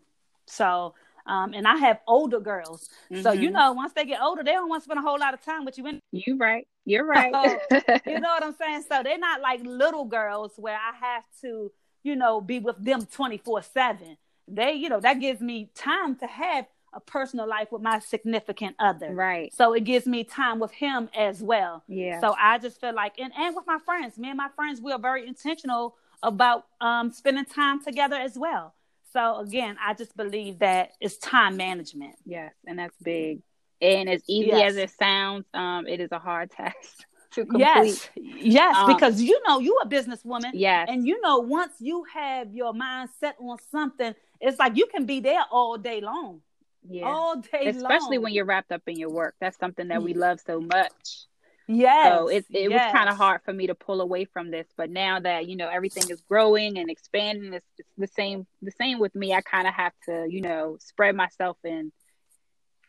So, 0.48 0.94
um, 1.26 1.54
and 1.54 1.68
I 1.68 1.78
have 1.78 2.00
older 2.08 2.40
girls. 2.40 2.90
Mm-hmm. 3.12 3.22
So, 3.22 3.32
you 3.32 3.50
mm-hmm. 3.50 3.58
know, 3.58 3.74
once 3.74 3.94
they 3.94 4.06
get 4.06 4.22
older, 4.22 4.44
they 4.44 4.52
don't 4.52 4.70
want 4.70 4.84
to 4.84 4.86
spend 4.86 5.00
a 5.00 5.02
whole 5.02 5.20
lot 5.20 5.34
of 5.34 5.42
time 5.42 5.66
with 5.66 5.78
you. 5.78 5.88
In- 5.88 6.02
you 6.12 6.38
right. 6.38 6.68
You're 6.86 7.06
right. 7.06 7.34
so, 7.34 7.80
you 8.06 8.20
know 8.20 8.30
what 8.30 8.44
I'm 8.44 8.56
saying? 8.56 8.84
So 8.88 9.02
they're 9.04 9.18
not 9.18 9.42
like 9.42 9.62
little 9.64 10.06
girls 10.06 10.54
where 10.58 10.76
I 10.78 10.96
have 11.00 11.24
to, 11.42 11.72
you 12.04 12.16
know, 12.16 12.42
be 12.42 12.60
with 12.60 12.84
them 12.84 13.06
24 13.06 13.64
seven. 13.64 14.18
They, 14.48 14.74
you 14.74 14.90
know, 14.90 15.00
that 15.00 15.20
gives 15.20 15.42
me 15.42 15.72
time 15.74 16.16
to 16.18 16.28
have 16.28 16.68
a 16.94 17.00
personal 17.00 17.48
life 17.48 17.72
with 17.72 17.82
my 17.82 18.00
significant 18.00 18.76
other. 18.80 19.12
Right. 19.12 19.54
So 19.54 19.74
it 19.74 19.84
gives 19.84 20.06
me 20.06 20.24
time 20.24 20.60
with 20.60 20.72
him 20.72 21.10
as 21.16 21.42
well. 21.42 21.84
Yeah. 21.88 22.22
So 22.22 22.36
I 22.40 22.58
just 22.60 22.80
feel 22.80 22.94
like 22.94 23.20
and, 23.20 23.34
and 23.38 23.56
with 23.56 23.66
my 23.68 23.80
friends, 23.84 24.18
me 24.18 24.30
and 24.30 24.38
my 24.38 24.50
friends, 24.56 24.80
we 24.80 24.92
are 24.92 25.00
very 25.00 25.28
intentional 25.28 25.96
about 26.24 26.66
um 26.80 27.12
spending 27.12 27.46
time 27.46 27.84
together 27.84 28.16
as 28.16 28.38
well. 28.38 28.74
So 29.16 29.40
again, 29.40 29.78
I 29.82 29.94
just 29.94 30.16
believe 30.18 30.60
that 30.60 30.92
it's 31.00 31.18
time 31.18 31.56
management. 31.56 32.16
Yes, 32.26 32.54
and 32.68 32.78
that's 32.78 32.96
big. 33.02 33.42
And 33.82 34.10
as 34.10 34.22
easy 34.28 34.50
yes. 34.50 34.72
as 34.72 34.78
it 34.78 34.90
sounds, 34.92 35.46
um, 35.54 35.88
it 35.88 36.02
is 36.02 36.12
a 36.12 36.20
hard 36.20 36.52
task. 36.58 37.06
To 37.32 37.46
complete. 37.46 37.60
Yes, 37.62 38.10
yes, 38.16 38.76
um, 38.76 38.94
because 38.94 39.22
you 39.22 39.42
know 39.48 39.60
you 39.60 39.78
a 39.84 39.88
businesswoman. 39.88 40.52
Yes, 40.54 40.88
and 40.90 41.08
you 41.08 41.20
know 41.22 41.40
once 41.40 41.74
you 41.80 42.06
have 42.14 42.54
your 42.54 42.74
mind 42.74 43.10
set 43.20 43.36
on 43.40 43.58
something, 43.72 44.14
it's 44.42 44.60
like 44.60 44.76
you 44.76 44.86
can 44.88 45.06
be 45.06 45.22
there 45.22 45.44
all 45.50 45.78
day 45.78 46.02
long 46.02 46.42
yeah. 46.88 47.06
all 47.06 47.36
day 47.38 47.68
especially 47.68 48.18
long. 48.18 48.26
when 48.26 48.34
you're 48.34 48.46
wrapped 48.46 48.72
up 48.72 48.82
in 48.88 48.96
your 48.96 49.10
work 49.10 49.36
that's 49.40 49.58
something 49.58 49.88
that 49.88 50.02
we 50.02 50.14
love 50.14 50.40
so 50.46 50.62
much 50.62 51.26
yeah 51.68 52.18
so 52.18 52.28
it, 52.28 52.46
it 52.52 52.70
yes. 52.70 52.86
was 52.86 52.98
kind 52.98 53.10
of 53.10 53.18
hard 53.18 53.42
for 53.44 53.54
me 53.54 53.68
to 53.68 53.76
pull 53.76 54.02
away 54.02 54.26
from 54.26 54.52
this 54.52 54.68
but 54.78 54.90
now 54.90 55.20
that 55.20 55.48
you 55.48 55.56
know 55.56 55.68
everything 55.68 56.10
is 56.10 56.22
growing 56.22 56.78
and 56.78 56.90
expanding 56.90 57.54
it's, 57.54 57.66
it's 57.78 57.90
the 57.98 58.08
same 58.08 58.46
the 58.62 58.72
same 58.72 59.00
with 59.00 59.14
me 59.16 59.34
i 59.34 59.42
kind 59.42 59.68
of 59.68 59.74
have 59.74 59.94
to 60.06 60.26
you 60.30 60.42
know 60.42 60.78
spread 60.80 61.16
myself 61.16 61.58
in 61.64 61.92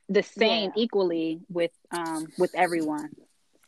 the 0.08 0.22
same 0.22 0.72
yeah. 0.76 0.82
equally 0.82 1.40
with 1.48 1.72
um 1.90 2.26
with 2.38 2.54
everyone 2.54 3.10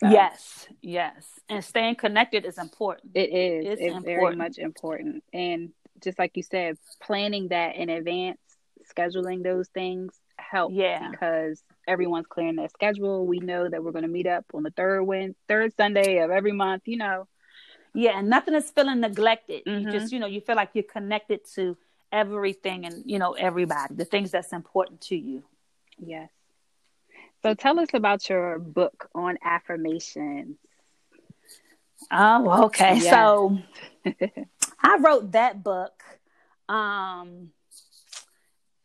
so. 0.01 0.11
yes 0.11 0.69
yes 0.83 1.25
and 1.49 1.65
staying 1.65 1.95
connected 1.95 2.45
is 2.45 2.59
important 2.59 3.13
it 3.15 3.31
is 3.31 3.67
it's, 3.67 3.81
it's 3.81 3.97
important. 3.97 4.05
very 4.05 4.37
much 4.37 4.59
important 4.59 5.25
and 5.33 5.71
just 6.03 6.19
like 6.19 6.37
you 6.37 6.43
said 6.43 6.77
planning 7.03 7.49
that 7.49 7.77
in 7.77 7.89
advance 7.89 8.39
scheduling 8.95 9.43
those 9.43 9.69
things 9.69 10.13
help 10.51 10.73
yeah. 10.75 11.11
because 11.11 11.63
everyone's 11.87 12.27
clearing 12.27 12.57
their 12.57 12.69
schedule. 12.69 13.27
We 13.27 13.39
know 13.39 13.69
that 13.69 13.83
we're 13.83 13.93
going 13.93 14.03
to 14.03 14.09
meet 14.09 14.27
up 14.27 14.45
on 14.55 14.63
the 14.63 14.71
third 14.71 15.03
win 15.03 15.35
third 15.47 15.75
sunday 15.77 16.19
of 16.19 16.31
every 16.31 16.53
month 16.53 16.83
you 16.87 16.97
know. 16.97 17.27
Yeah 17.95 18.19
and 18.19 18.29
nothing 18.29 18.55
is 18.55 18.71
feeling 18.71 19.01
neglected. 19.01 19.65
Mm-hmm. 19.65 19.87
you 19.87 19.93
just 19.93 20.13
you 20.13 20.19
know 20.19 20.27
you 20.27 20.41
feel 20.41 20.57
like 20.57 20.71
you're 20.75 20.85
connected 20.85 21.41
to 21.55 21.77
everything 22.11 22.87
and 22.87 23.03
you 23.05 23.19
know 23.19 23.33
everybody 23.33 23.95
the 23.95 24.05
things 24.05 24.31
that's 24.31 24.53
important 24.53 25.01
to 25.03 25.17
you. 25.17 25.43
Yes. 25.99 26.31
So 27.43 27.55
tell 27.55 27.79
us 27.79 27.89
about 27.95 28.29
your 28.29 28.59
book 28.59 29.09
on 29.15 29.39
affirmations. 29.43 30.57
Oh 32.11 32.65
okay. 32.67 32.97
Yes. 32.97 33.11
so 33.11 33.59
i 34.81 34.99
wrote 34.99 35.33
that 35.33 35.63
book 35.63 36.03
um 36.69 37.51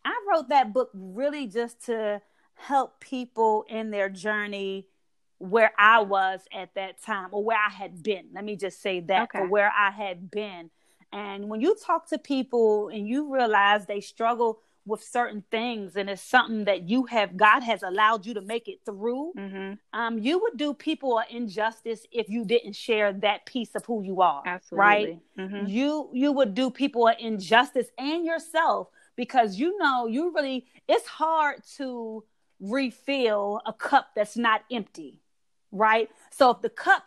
I 0.05 0.13
wrote 0.29 0.49
that 0.49 0.73
book 0.73 0.89
really 0.93 1.47
just 1.47 1.85
to 1.85 2.21
help 2.55 2.99
people 2.99 3.65
in 3.69 3.91
their 3.91 4.09
journey 4.09 4.87
where 5.39 5.73
I 5.77 6.01
was 6.01 6.41
at 6.53 6.73
that 6.75 7.01
time 7.01 7.29
or 7.31 7.43
where 7.43 7.57
I 7.57 7.69
had 7.69 8.01
been. 8.01 8.27
Let 8.33 8.45
me 8.45 8.55
just 8.55 8.81
say 8.81 9.01
that 9.01 9.23
okay. 9.23 9.39
or 9.39 9.47
where 9.47 9.71
I 9.77 9.91
had 9.91 10.31
been. 10.31 10.69
And 11.11 11.49
when 11.49 11.61
you 11.61 11.75
talk 11.75 12.07
to 12.09 12.17
people 12.17 12.89
and 12.89 13.07
you 13.07 13.33
realize 13.33 13.85
they 13.85 14.01
struggle 14.01 14.59
with 14.85 15.03
certain 15.03 15.43
things 15.49 15.95
and 15.95 16.09
it's 16.09 16.21
something 16.21 16.65
that 16.65 16.89
you 16.89 17.05
have 17.05 17.37
God 17.37 17.61
has 17.61 17.83
allowed 17.83 18.25
you 18.25 18.33
to 18.33 18.41
make 18.41 18.67
it 18.67 18.79
through, 18.85 19.33
mm-hmm. 19.37 19.73
um, 19.97 20.19
you 20.19 20.39
would 20.39 20.57
do 20.57 20.73
people 20.73 21.19
an 21.19 21.25
injustice 21.29 22.05
if 22.11 22.29
you 22.29 22.45
didn't 22.45 22.75
share 22.75 23.13
that 23.13 23.45
piece 23.45 23.75
of 23.75 23.85
who 23.85 24.03
you 24.03 24.21
are. 24.21 24.43
Absolutely. 24.45 24.85
Right? 24.85 25.19
Mm-hmm. 25.37 25.67
You 25.67 26.09
you 26.13 26.31
would 26.31 26.53
do 26.53 26.69
people 26.69 27.07
an 27.07 27.15
injustice 27.19 27.87
and 27.97 28.25
yourself 28.25 28.89
because 29.15 29.57
you 29.57 29.77
know 29.77 30.07
you 30.07 30.33
really 30.33 30.65
it's 30.87 31.07
hard 31.07 31.61
to 31.77 32.23
refill 32.59 33.61
a 33.65 33.73
cup 33.73 34.09
that's 34.15 34.37
not 34.37 34.63
empty 34.71 35.19
right 35.71 36.09
so 36.31 36.51
if 36.51 36.61
the 36.61 36.69
cup 36.69 37.03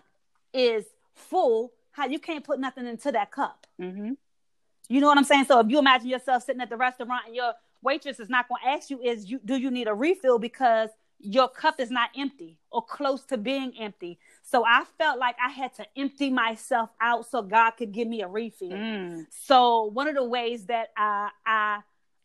is 0.53 0.85
full 1.15 1.73
how 1.93 2.07
you 2.07 2.19
can't 2.19 2.45
put 2.45 2.61
nothing 2.61 2.87
into 2.87 3.11
that 3.11 3.31
cup 3.31 3.67
mm-hmm. 3.81 4.13
you 4.89 5.01
know 5.01 5.07
what 5.07 5.19
i'm 5.19 5.25
saying 5.25 5.45
so 5.45 5.61
if 5.61 5.69
you 5.69 5.79
imagine 5.79 6.09
yourself 6.09 6.43
sitting 6.43 6.61
at 6.61 6.69
the 6.69 6.77
restaurant 6.77 7.23
and 7.27 7.35
your 7.35 7.53
waitress 7.83 8.21
is 8.21 8.29
not 8.29 8.49
going 8.49 8.61
to 8.63 8.69
ask 8.69 8.91
you 8.91 9.01
is 9.01 9.31
you 9.31 9.41
do 9.45 9.57
you 9.57 9.71
need 9.71 9.89
a 9.89 9.95
refill 9.95 10.39
because 10.39 10.91
your 11.19 11.49
cup 11.49 11.81
is 11.81 11.91
not 11.91 12.11
empty 12.17 12.59
or 12.71 12.85
close 12.85 13.25
to 13.25 13.39
being 13.39 13.73
empty 13.79 14.19
so 14.49 14.65
I 14.65 14.85
felt 14.97 15.19
like 15.19 15.35
I 15.45 15.51
had 15.51 15.75
to 15.75 15.87
empty 15.97 16.31
myself 16.31 16.91
out 17.01 17.29
so 17.29 17.43
God 17.43 17.73
could 17.73 17.91
give 17.91 18.07
me 18.07 18.23
a 18.23 18.29
refill. 18.29 18.71
Mm. 18.71 19.27
So 19.31 19.87
one 19.87 20.07
of 20.07 20.15
the 20.15 20.23
ways 20.23 20.67
that 20.67 20.91
I, 20.97 21.31
I 21.45 21.81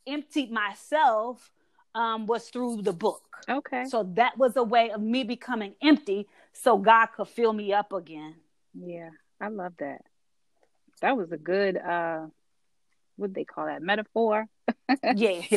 emptied 0.08 0.52
myself 0.52 1.52
um, 1.96 2.26
was 2.26 2.50
through 2.50 2.82
the 2.82 2.94
book. 2.94 3.24
Okay. 3.50 3.86
So 3.86 4.04
that 4.16 4.38
was 4.38 4.56
a 4.56 4.64
way 4.64 4.92
of 4.92 5.02
me 5.02 5.24
becoming 5.24 5.76
empty 5.82 6.28
so 6.54 6.78
God 6.78 7.08
could 7.08 7.28
fill 7.28 7.54
me 7.54 7.74
up 7.74 7.94
again. 7.94 8.36
Yeah, 8.74 9.10
I 9.40 9.50
love 9.50 9.74
that. 9.80 10.02
That 11.02 11.18
was 11.18 11.32
a 11.32 11.38
good 11.38 11.78
uh 11.78 12.28
what 13.18 13.34
they 13.34 13.44
call 13.44 13.66
that 13.66 13.82
metaphor. 13.82 14.48
yeah. 15.16 15.42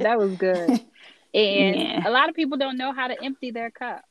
that 0.00 0.16
was 0.18 0.36
good. 0.36 0.70
And 1.34 1.76
yeah. 1.76 2.08
a 2.08 2.10
lot 2.10 2.28
of 2.28 2.34
people 2.34 2.58
don't 2.58 2.76
know 2.76 2.92
how 2.92 3.08
to 3.08 3.24
empty 3.24 3.50
their 3.50 3.70
cup. 3.70 4.04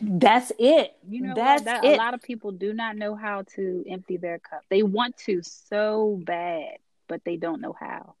That's 0.00 0.52
it. 0.58 0.94
You 1.08 1.22
know, 1.22 1.34
That's 1.34 1.62
that, 1.64 1.84
it. 1.84 1.94
a 1.94 1.96
lot 1.96 2.14
of 2.14 2.22
people 2.22 2.52
do 2.52 2.72
not 2.72 2.96
know 2.96 3.14
how 3.14 3.42
to 3.54 3.84
empty 3.88 4.16
their 4.16 4.38
cup. 4.38 4.62
They 4.68 4.82
want 4.82 5.16
to 5.26 5.42
so 5.42 6.20
bad, 6.24 6.78
but 7.08 7.24
they 7.24 7.36
don't 7.36 7.60
know 7.60 7.74
how. 7.78 8.14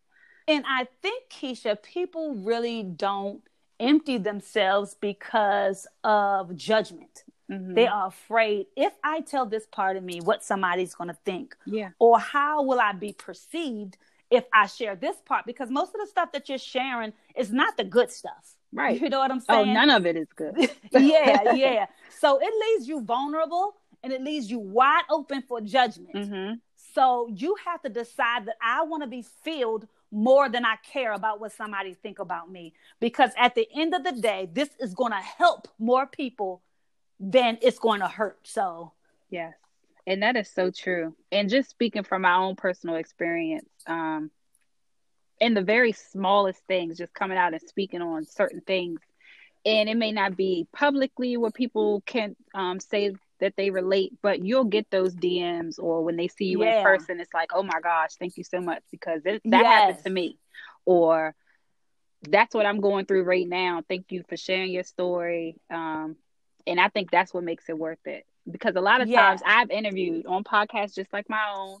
And 0.48 0.64
I 0.68 0.88
think, 1.02 1.24
Keisha, 1.30 1.82
people 1.82 2.34
really 2.34 2.82
don't 2.82 3.42
empty 3.80 4.18
themselves 4.18 4.94
because 5.00 5.86
of 6.04 6.54
judgment. 6.56 7.24
Mhm. 7.50 7.74
They 7.74 7.86
are 7.86 8.06
afraid 8.06 8.66
if 8.76 8.92
I 9.02 9.20
tell 9.20 9.44
this 9.46 9.66
part 9.66 9.96
of 9.96 10.04
me, 10.04 10.20
what 10.20 10.42
somebody's 10.44 10.94
going 10.94 11.08
to 11.08 11.18
think, 11.24 11.56
yeah, 11.66 11.90
or 11.98 12.18
how 12.18 12.62
will 12.62 12.80
I 12.80 12.92
be 12.92 13.12
perceived 13.12 13.96
if 14.30 14.44
I 14.52 14.66
share 14.66 14.96
this 14.96 15.16
part? 15.26 15.44
Because 15.46 15.68
most 15.70 15.94
of 15.94 16.00
the 16.00 16.06
stuff 16.06 16.32
that 16.32 16.48
you're 16.48 16.58
sharing 16.58 17.12
is 17.36 17.52
not 17.52 17.76
the 17.76 17.84
good 17.84 18.10
stuff. 18.10 18.56
right. 18.72 19.00
You 19.00 19.10
know 19.10 19.18
what 19.18 19.30
I'm 19.30 19.40
saying? 19.40 19.60
Oh, 19.60 19.64
saying? 19.64 19.74
none 19.74 19.90
of 19.90 20.06
it 20.06 20.16
is 20.16 20.28
good. 20.34 20.54
yeah, 20.92 21.52
yeah. 21.52 21.86
So 22.20 22.38
it 22.40 22.52
leaves 22.64 22.88
you 22.88 23.02
vulnerable 23.02 23.74
and 24.02 24.12
it 24.12 24.22
leaves 24.22 24.50
you 24.50 24.58
wide 24.58 25.04
open 25.10 25.42
for 25.42 25.60
judgment. 25.60 26.16
hmm 26.30 26.52
So 26.94 27.28
you 27.34 27.56
have 27.66 27.82
to 27.82 27.88
decide 27.88 28.46
that 28.46 28.56
I 28.62 28.84
want 28.84 29.02
to 29.02 29.08
be 29.08 29.24
filled 29.44 29.86
more 30.12 30.48
than 30.48 30.64
I 30.64 30.76
care 30.92 31.12
about 31.12 31.40
what 31.40 31.52
somebody 31.52 31.94
think 31.94 32.18
about 32.18 32.50
me. 32.50 32.74
Because 33.00 33.30
at 33.36 33.54
the 33.54 33.66
end 33.74 33.94
of 33.94 34.04
the 34.04 34.12
day, 34.12 34.48
this 34.52 34.68
is 34.78 34.94
going 34.94 35.12
to 35.12 35.18
help 35.18 35.66
more 35.78 36.06
people 36.06 36.62
than 37.18 37.58
it's 37.62 37.78
going 37.78 38.00
to 38.00 38.08
hurt. 38.08 38.38
So 38.44 38.92
Yes. 39.32 39.54
And 40.06 40.22
that 40.22 40.36
is 40.36 40.48
so 40.50 40.70
true. 40.70 41.16
And 41.32 41.48
just 41.48 41.70
speaking 41.70 42.04
from 42.04 42.22
my 42.22 42.36
own 42.36 42.54
personal 42.54 42.96
experience, 42.96 43.68
um, 43.86 44.30
in 45.40 45.54
the 45.54 45.62
very 45.62 45.92
smallest 45.92 46.60
things, 46.68 46.98
just 46.98 47.14
coming 47.14 47.38
out 47.38 47.54
and 47.54 47.62
speaking 47.62 48.02
on 48.02 48.26
certain 48.26 48.60
things. 48.60 49.00
And 49.64 49.88
it 49.88 49.96
may 49.96 50.12
not 50.12 50.36
be 50.36 50.66
publicly 50.72 51.36
where 51.36 51.50
people 51.50 52.02
can 52.04 52.36
um, 52.54 52.78
say 52.78 53.14
that 53.42 53.54
they 53.56 53.70
relate, 53.70 54.12
but 54.22 54.42
you'll 54.44 54.64
get 54.64 54.88
those 54.90 55.14
DMs 55.14 55.78
or 55.78 56.02
when 56.04 56.16
they 56.16 56.28
see 56.28 56.46
you 56.46 56.62
Yeah. 56.62 56.78
in 56.78 56.84
person, 56.84 57.20
it's 57.20 57.34
like, 57.34 57.50
oh 57.52 57.62
my 57.64 57.80
gosh, 57.82 58.14
thank 58.14 58.36
you 58.36 58.44
so 58.44 58.60
much 58.60 58.82
because 58.90 59.20
it, 59.26 59.42
that 59.46 59.66
happened 59.66 60.04
to 60.04 60.10
me. 60.10 60.38
Or 60.86 61.34
that's 62.22 62.54
what 62.54 62.66
I'm 62.66 62.80
going 62.80 63.04
through 63.04 63.24
right 63.24 63.46
now. 63.46 63.82
Thank 63.88 64.06
you 64.12 64.22
for 64.28 64.36
sharing 64.36 64.70
your 64.70 64.84
story. 64.84 65.56
Um, 65.70 66.16
and 66.68 66.80
I 66.80 66.88
think 66.88 67.10
that's 67.10 67.34
what 67.34 67.42
makes 67.42 67.68
it 67.68 67.76
worth 67.76 68.04
it 68.06 68.24
because 68.50 68.76
a 68.76 68.80
lot 68.80 69.00
of 69.00 69.08
Yeah. 69.08 69.20
times 69.20 69.42
I've 69.44 69.70
interviewed 69.70 70.26
on 70.26 70.44
podcasts 70.44 70.94
just 70.94 71.12
like 71.12 71.28
my 71.28 71.52
own, 71.56 71.78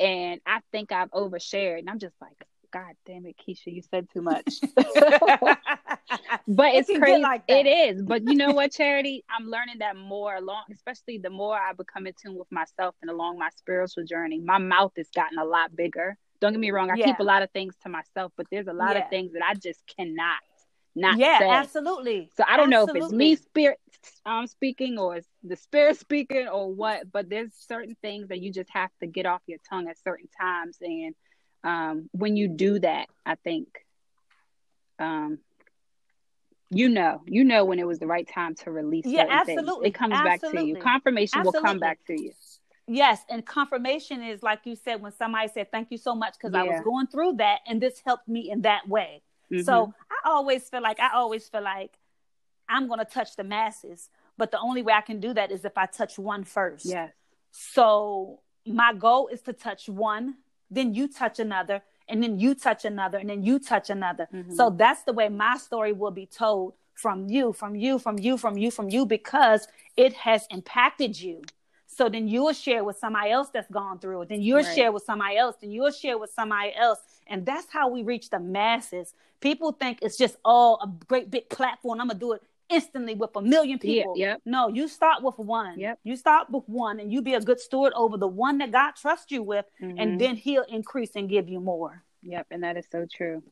and 0.00 0.40
I 0.46 0.60
think 0.72 0.92
I've 0.92 1.10
overshared, 1.10 1.80
and 1.80 1.90
I'm 1.90 1.98
just 1.98 2.16
like, 2.22 2.42
God 2.72 2.94
damn 3.04 3.26
it, 3.26 3.36
Keisha, 3.36 3.66
you 3.66 3.82
said 3.82 4.08
too 4.14 4.22
much. 4.22 4.60
but 6.48 6.74
It 6.74 6.74
it's 6.74 6.90
crazy. 6.90 7.20
like 7.22 7.42
it 7.48 7.66
is. 7.66 8.02
But 8.02 8.26
you 8.26 8.36
know 8.36 8.52
what, 8.52 8.72
Charity? 8.72 9.24
I'm 9.30 9.46
learning 9.48 9.78
that 9.78 9.96
more 9.96 10.34
along, 10.36 10.64
especially 10.72 11.18
the 11.18 11.30
more 11.30 11.56
I 11.56 11.72
become 11.72 12.06
in 12.06 12.14
tune 12.20 12.36
with 12.36 12.50
myself 12.50 12.94
and 13.02 13.10
along 13.10 13.38
my 13.38 13.48
spiritual 13.56 14.04
journey. 14.04 14.38
My 14.40 14.58
mouth 14.58 14.92
has 14.96 15.08
gotten 15.10 15.38
a 15.38 15.44
lot 15.44 15.74
bigger. 15.74 16.16
Don't 16.40 16.52
get 16.52 16.60
me 16.60 16.70
wrong, 16.70 16.90
I 16.90 16.96
Yeah. 16.96 17.06
keep 17.06 17.20
a 17.20 17.24
lot 17.24 17.42
of 17.42 17.50
things 17.52 17.76
to 17.84 17.88
myself, 17.88 18.32
but 18.36 18.46
there's 18.50 18.66
a 18.66 18.72
lot 18.72 18.96
Yeah. 18.96 19.04
of 19.04 19.10
things 19.10 19.32
that 19.32 19.42
I 19.44 19.54
just 19.54 19.80
cannot 19.96 20.38
not 20.94 21.16
yeah, 21.18 21.38
say. 21.38 21.48
absolutely. 21.48 22.30
So 22.36 22.44
I 22.46 22.56
don't 22.56 22.68
know 22.68 22.82
if 22.84 22.88
it's 22.94 23.06
Absolutely. 23.06 23.18
me 23.18 23.36
spirit 23.36 23.78
um 24.26 24.46
speaking 24.46 24.98
or 24.98 25.16
it's 25.16 25.28
the 25.42 25.56
spirit 25.56 25.98
speaking 25.98 26.48
or 26.48 26.72
what, 26.72 27.10
but 27.10 27.28
there's 27.30 27.52
certain 27.54 27.96
things 28.02 28.28
that 28.28 28.40
you 28.40 28.52
just 28.52 28.70
have 28.70 28.90
to 29.00 29.06
get 29.06 29.24
off 29.26 29.40
your 29.46 29.58
tongue 29.68 29.88
at 29.88 29.98
certain 30.02 30.28
times. 30.40 30.76
And 30.80 31.14
um 31.64 32.08
when 32.12 32.36
you 32.36 32.48
do 32.48 32.78
that, 32.80 33.08
I 33.24 33.36
think 33.36 33.68
um 34.98 35.38
you 36.74 36.88
know, 36.88 37.20
you 37.26 37.44
know 37.44 37.64
when 37.64 37.78
it 37.78 37.86
was 37.86 37.98
the 37.98 38.06
right 38.06 38.26
time 38.26 38.54
to 38.56 38.70
release 38.70 39.04
Yeah, 39.06 39.22
certain 39.24 39.44
things. 39.46 39.58
absolutely. 39.60 39.88
It 39.88 39.94
comes 39.94 40.12
back 40.12 40.40
to 40.40 40.46
you. 40.46 40.52
Absolutely. 40.56 40.80
Confirmation 40.80 41.42
will 41.44 41.52
come 41.52 41.78
back 41.78 41.98
to 42.06 42.20
you. 42.20 42.32
Yes, 42.88 43.20
and 43.30 43.46
confirmation 43.46 44.22
is 44.22 44.42
like 44.42 44.60
you 44.64 44.74
said 44.74 45.00
when 45.00 45.12
somebody 45.12 45.48
said 45.48 45.70
thank 45.70 45.90
you 45.90 45.98
so 45.98 46.14
much 46.14 46.34
because 46.34 46.54
I 46.54 46.64
was 46.64 46.80
going 46.84 47.06
through 47.06 47.34
that 47.34 47.60
and 47.66 47.80
this 47.80 48.02
helped 48.04 48.26
me 48.28 48.50
in 48.50 48.62
that 48.62 48.88
way. 48.88 49.22
Mhm. 49.52 49.64
So 49.64 49.94
I 50.10 50.30
always 50.30 50.68
feel 50.68 50.82
like 50.82 50.98
I 50.98 51.10
always 51.14 51.48
feel 51.48 51.62
like 51.62 51.96
I'm 52.68 52.88
going 52.88 52.98
to 53.00 53.04
touch 53.04 53.36
the 53.36 53.44
masses, 53.44 54.08
but 54.38 54.50
the 54.50 54.58
only 54.58 54.82
way 54.82 54.92
I 54.94 55.00
can 55.02 55.20
do 55.20 55.34
that 55.34 55.50
is 55.52 55.64
if 55.64 55.76
I 55.76 55.86
touch 55.86 56.18
one 56.18 56.42
first. 56.44 56.86
yes. 56.86 57.12
So 57.50 58.40
my 58.66 58.94
goal 58.94 59.28
is 59.28 59.42
to 59.42 59.52
touch 59.52 59.88
one, 59.88 60.36
then 60.70 60.94
you 60.94 61.06
touch 61.08 61.38
another, 61.38 61.82
and 62.12 62.22
then 62.22 62.38
you 62.38 62.54
touch 62.54 62.84
another, 62.84 63.16
and 63.18 63.28
then 63.30 63.42
you 63.42 63.58
touch 63.58 63.88
another. 63.88 64.28
Mhm. 64.32 64.54
So 64.54 64.68
that's 64.68 65.02
the 65.04 65.14
way 65.14 65.28
my 65.30 65.56
story 65.56 65.92
will 65.92 66.10
be 66.10 66.26
told 66.26 66.74
from 66.94 67.26
you, 67.28 67.54
from 67.54 67.74
you, 67.74 67.98
from 67.98 68.18
you, 68.18 68.36
from 68.36 68.58
you, 68.58 68.70
from 68.70 68.90
you, 68.90 69.06
because 69.06 69.66
it 69.96 70.12
has 70.12 70.46
impacted 70.50 71.18
you. 71.18 71.40
So 71.86 72.08
then 72.08 72.28
you'll 72.28 72.52
share 72.52 72.84
with 72.84 72.98
somebody 72.98 73.30
else 73.30 73.48
that's 73.48 73.70
gone 73.70 73.98
through 73.98 74.22
it. 74.22 74.28
Then 74.28 74.42
you'll 74.42 74.62
Right. 74.62 74.74
share 74.74 74.92
with 74.92 75.04
somebody 75.04 75.36
else. 75.36 75.56
Then 75.60 75.70
you'll 75.70 75.90
share 75.90 76.18
with 76.18 76.30
somebody 76.30 76.74
else. 76.74 77.00
And 77.26 77.44
that's 77.46 77.70
how 77.70 77.88
we 77.88 78.02
reach 78.02 78.28
the 78.30 78.38
masses. 78.38 79.14
People 79.40 79.72
think 79.72 79.98
it's 80.02 80.16
just 80.18 80.36
all 80.44 80.78
a 80.82 80.88
great 81.06 81.30
big 81.30 81.48
platform. 81.48 82.00
I'm 82.00 82.08
gonna 82.08 82.18
do 82.18 82.32
it 82.32 82.42
instantly 82.72 83.14
with 83.14 83.30
a 83.36 83.42
million 83.42 83.78
Yeah, 83.82 83.92
people. 84.02 84.14
yep. 84.16 84.40
No, 84.44 84.68
you 84.68 84.88
start 84.88 85.22
with 85.22 85.38
one. 85.38 85.78
Yep. 85.78 85.98
You 86.04 86.16
start 86.16 86.50
with 86.50 86.64
one 86.68 86.98
and 87.00 87.12
you 87.12 87.22
be 87.22 87.34
a 87.34 87.40
good 87.40 87.60
steward 87.60 87.92
over 87.94 88.16
the 88.16 88.26
one 88.26 88.58
that 88.58 88.70
God 88.72 88.92
trusts 88.96 89.30
you 89.30 89.42
with, 89.42 89.66
Mhm. 89.80 89.96
and 89.98 90.20
then 90.20 90.36
he'll 90.36 90.62
increase 90.64 91.12
and 91.14 91.28
give 91.28 91.48
you 91.48 91.60
more. 91.60 92.02
Yep, 92.22 92.46
and 92.50 92.62
that 92.64 92.76
is 92.76 92.86
so 92.90 93.06
true. 93.12 93.42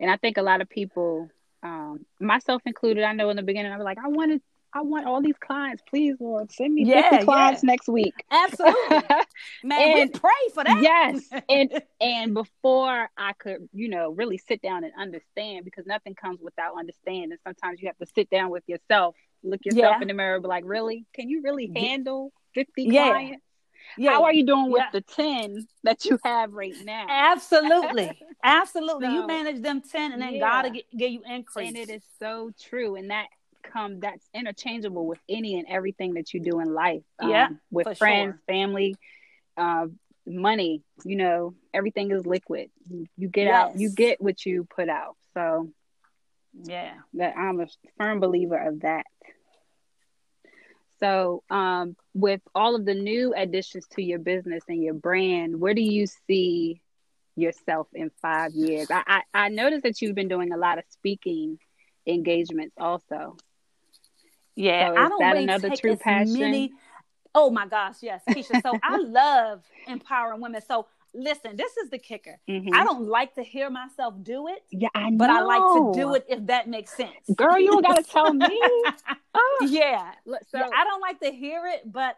And 0.00 0.10
I 0.10 0.16
think 0.16 0.36
a 0.38 0.42
lot 0.42 0.60
of 0.60 0.68
people, 0.68 1.30
um, 1.62 2.06
myself 2.20 2.62
included, 2.66 3.04
I 3.04 3.12
know 3.12 3.30
in 3.30 3.36
the 3.36 3.42
beginning 3.42 3.72
I 3.72 3.76
was 3.76 3.84
like, 3.84 3.98
I 3.98 4.08
wanted, 4.08 4.40
I 4.74 4.80
want 4.82 5.06
all 5.06 5.20
these 5.20 5.36
clients, 5.38 5.82
please, 5.88 6.16
Lord, 6.18 6.50
send 6.50 6.72
me 6.74 6.84
Yeah, 6.84 7.10
50 7.10 7.24
clients 7.26 7.62
yeah. 7.62 7.66
next 7.66 7.88
week. 7.88 8.14
Absolutely. 8.30 8.98
Man, 9.64 9.82
And- 9.98 10.10
we 10.14 10.18
pray 10.18 10.30
for 10.54 10.64
that. 10.64 10.80
yes, 10.82 11.28
and 11.48 11.82
and 12.00 12.34
before 12.34 13.10
I 13.16 13.32
could, 13.34 13.68
you 13.72 13.88
know, 13.88 14.10
really 14.10 14.38
sit 14.38 14.62
down 14.62 14.84
and 14.84 14.92
understand, 14.98 15.64
because 15.64 15.84
nothing 15.86 16.14
comes 16.14 16.40
without 16.42 16.78
understanding. 16.78 17.36
Sometimes 17.44 17.82
you 17.82 17.88
have 17.88 17.98
to 17.98 18.06
sit 18.14 18.30
down 18.30 18.50
with 18.50 18.64
yourself, 18.66 19.14
look 19.42 19.60
yourself 19.64 19.96
Yeah. 19.96 20.02
in 20.02 20.08
the 20.08 20.14
mirror, 20.14 20.40
be 20.40 20.48
like, 20.48 20.64
really, 20.66 21.04
can 21.14 21.28
you 21.28 21.42
really 21.42 21.70
handle 21.74 22.32
50 22.54 22.84
Yeah. 22.84 23.08
clients? 23.10 23.44
Yeah. 23.98 24.12
How 24.12 24.24
are 24.24 24.32
you 24.32 24.46
doing 24.46 24.70
with 24.70 24.84
the 24.92 25.00
10 25.02 25.66
that 25.82 26.04
you 26.06 26.18
have 26.24 26.52
right 26.52 26.74
now? 26.84 27.04
Absolutely. 27.08 28.18
Absolutely. 28.44 29.08
you 29.08 29.26
manage 29.26 29.60
them 29.60 29.82
10 29.82 30.12
and 30.12 30.22
then. 30.22 30.38
God 30.38 30.64
will 30.64 30.80
give 30.96 31.10
you 31.10 31.22
increase. 31.28 31.68
And 31.68 31.76
it 31.76 31.90
is 31.90 32.02
so 32.18 32.52
true. 32.60 32.94
And 32.94 33.10
that 33.10 33.26
come 33.62 34.00
that's 34.00 34.28
interchangeable 34.34 35.06
with 35.06 35.18
any 35.28 35.58
and 35.58 35.66
everything 35.68 36.14
that 36.14 36.32
you 36.34 36.40
do 36.40 36.60
in 36.60 36.72
life. 36.74 37.02
Yeah, 37.20 37.46
Um, 37.46 37.60
with 37.70 37.96
friends, 37.98 38.34
sure. 38.34 38.42
family, 38.46 38.96
uh, 39.56 39.86
money, 40.26 40.82
you 41.04 41.16
know, 41.16 41.54
everything 41.74 42.10
is 42.10 42.26
liquid. 42.26 42.70
You, 42.88 43.06
you 43.16 43.28
get 43.28 43.48
out, 43.48 43.78
you 43.78 43.90
get 43.90 44.20
what 44.20 44.44
you 44.44 44.64
put 44.64 44.88
out. 44.88 45.16
So 45.34 45.70
Yeah. 46.64 46.94
that 47.14 47.36
I'm 47.36 47.60
a 47.60 47.66
firm 47.96 48.20
believer 48.20 48.56
of 48.56 48.80
that. 48.80 49.06
So, 51.00 51.42
um, 51.50 51.96
with 52.14 52.40
all 52.54 52.76
of 52.76 52.84
the 52.84 52.94
new 52.94 53.34
additions 53.34 53.86
to 53.92 54.02
your 54.02 54.20
business 54.20 54.62
and 54.68 54.82
your 54.82 54.94
brand, 54.94 55.60
where 55.60 55.74
do 55.74 55.82
you 55.82 56.06
see 56.28 56.80
yourself 57.34 57.88
in 57.92 58.10
five 58.20 58.52
years? 58.54 58.86
I, 58.90 59.02
I, 59.06 59.46
I 59.46 59.48
noticed 59.48 59.82
that 59.82 60.00
you've 60.00 60.14
been 60.14 60.28
doing 60.28 60.52
a 60.52 60.56
lot 60.56 60.78
of 60.78 60.84
speaking 60.90 61.58
engagements 62.06 62.74
also. 62.78 63.36
Yeah. 64.56 64.88
So 64.88 64.96
I 64.96 65.08
don't 65.08 65.20
that 65.20 65.36
another 65.36 65.70
take 65.70 65.80
true 65.80 65.92
as 65.92 65.98
passion? 65.98 66.38
Many... 66.38 66.72
Oh 67.34 67.50
my 67.50 67.66
gosh, 67.66 67.96
yes, 68.02 68.22
Keisha. 68.28 68.62
So 68.62 68.78
I 68.82 68.96
love 69.00 69.62
empowering 69.86 70.40
women. 70.40 70.60
So 70.66 70.86
listen, 71.14 71.56
this 71.56 71.76
is 71.78 71.90
the 71.90 71.98
kicker. 71.98 72.38
Mhm. 72.48 72.70
I 72.72 72.84
don't 72.84 73.06
like 73.06 73.34
to 73.34 73.42
hear 73.42 73.70
myself 73.70 74.14
do 74.22 74.48
it, 74.48 74.62
yeah, 74.70 74.88
I 74.94 75.10
know. 75.10 75.18
but 75.18 75.30
I 75.30 75.40
like 75.42 75.60
to 75.60 75.92
do 75.94 76.14
it 76.14 76.26
if 76.28 76.46
that 76.46 76.68
makes 76.68 76.94
sense. 76.96 77.12
Girl, 77.34 77.58
you 77.58 77.70
don't 77.70 77.82
gotta 77.82 78.02
tell 78.02 78.32
me. 78.32 78.60
Oh, 79.34 79.66
yeah. 79.68 80.12
so 80.26 80.58
yeah. 80.58 80.68
I 80.74 80.84
don't 80.84 81.00
like 81.00 81.20
to 81.20 81.30
hear 81.30 81.66
it, 81.66 81.90
but 81.90 82.16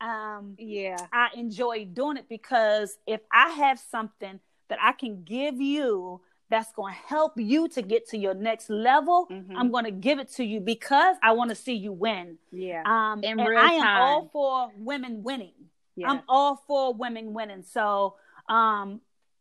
um 0.00 0.56
yeah, 0.58 0.96
I 1.12 1.28
enjoy 1.34 1.86
doing 1.86 2.16
it 2.16 2.28
because 2.28 2.96
if 3.06 3.20
I 3.32 3.50
have 3.50 3.78
something 3.78 4.40
that 4.68 4.78
I 4.80 4.92
can 4.92 5.24
give 5.24 5.60
you 5.60 6.20
that's 6.50 6.72
going 6.72 6.92
to 6.92 7.00
help 7.06 7.32
you 7.38 7.68
to 7.68 7.80
get 7.80 8.08
to 8.08 8.18
your 8.18 8.34
next 8.34 8.68
level, 8.68 9.28
Mhm. 9.30 9.54
I'm 9.56 9.70
going 9.70 9.84
to 9.84 9.90
give 9.92 10.18
it 10.18 10.28
to 10.32 10.44
you 10.44 10.60
because 10.60 11.16
I 11.22 11.32
want 11.32 11.50
to 11.50 11.54
see 11.54 11.74
you 11.74 11.92
win. 11.92 12.38
yeah, 12.50 12.82
Um, 12.84 13.22
In 13.22 13.38
and 13.38 13.48
real 13.48 13.58
I 13.58 13.72
am 13.72 13.82
time. 13.82 14.02
all 14.02 14.28
for 14.32 14.72
women 14.76 15.22
winning. 15.22 15.54
yeah. 15.96 16.10
I'm 16.10 16.22
all 16.28 16.56
for 16.66 16.92
women 16.92 17.32
winning. 17.34 17.62
So 17.62 18.16
um, 18.48 19.00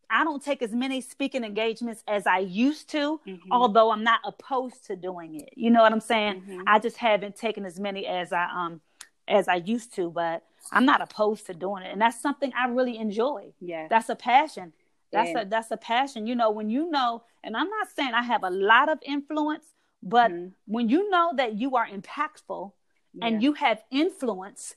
I 0.10 0.24
don't 0.24 0.44
take 0.44 0.62
as 0.62 0.72
many 0.72 1.02
speaking 1.02 1.44
engagements 1.44 2.04
as 2.08 2.28
I 2.28 2.40
used 2.40 2.90
to, 2.92 3.20
Mhm. 3.26 3.40
although 3.52 3.90
I'm 3.92 4.04
not 4.04 4.20
opposed 4.24 4.86
to 4.88 4.96
doing 4.96 5.36
it. 5.36 5.50
You 5.56 5.72
know 5.72 5.82
what 5.82 5.92
I'm 5.92 6.00
saying? 6.00 6.42
Mhm. 6.42 6.64
I 6.68 6.78
just 6.80 6.98
haven't 6.98 7.36
taken 7.36 7.66
as 7.66 7.80
many 7.80 8.06
as 8.06 8.32
I 8.32 8.46
um 8.46 8.82
as 9.28 9.48
I 9.48 9.56
used 9.56 9.94
to, 9.94 10.10
but 10.10 10.44
I'm 10.72 10.86
not 10.86 11.02
opposed 11.02 11.46
to 11.48 11.54
doing 11.54 11.84
it, 11.84 11.92
and 11.92 12.02
that's 12.02 12.20
something 12.20 12.52
I 12.56 12.68
really 12.68 12.98
enjoy. 12.98 13.54
yeah, 13.62 13.88
That's 13.88 14.10
a 14.10 14.16
passion. 14.16 14.74
That's 15.12 15.32
Yeah. 15.32 15.42
a 15.42 15.46
that's 15.46 15.72
a 15.72 15.78
passion. 15.78 16.28
You 16.28 16.36
know, 16.36 16.52
when 16.52 16.70
you 16.70 16.90
know, 16.90 17.24
and 17.44 17.56
I'm 17.58 17.70
not 17.70 17.90
saying 17.90 18.14
I 18.14 18.22
have 18.22 18.44
a 18.44 18.50
lot 18.50 18.90
of 18.90 19.00
influence, 19.04 19.74
but 20.04 20.32
Mhm. 20.32 20.54
when 20.66 20.90
you 20.90 21.10
know 21.10 21.32
that 21.36 21.54
you 21.56 21.76
are 21.76 21.88
impactful 21.88 22.74
yeah. 23.14 23.26
and 23.26 23.44
you 23.44 23.54
have 23.54 23.84
influence 23.90 24.76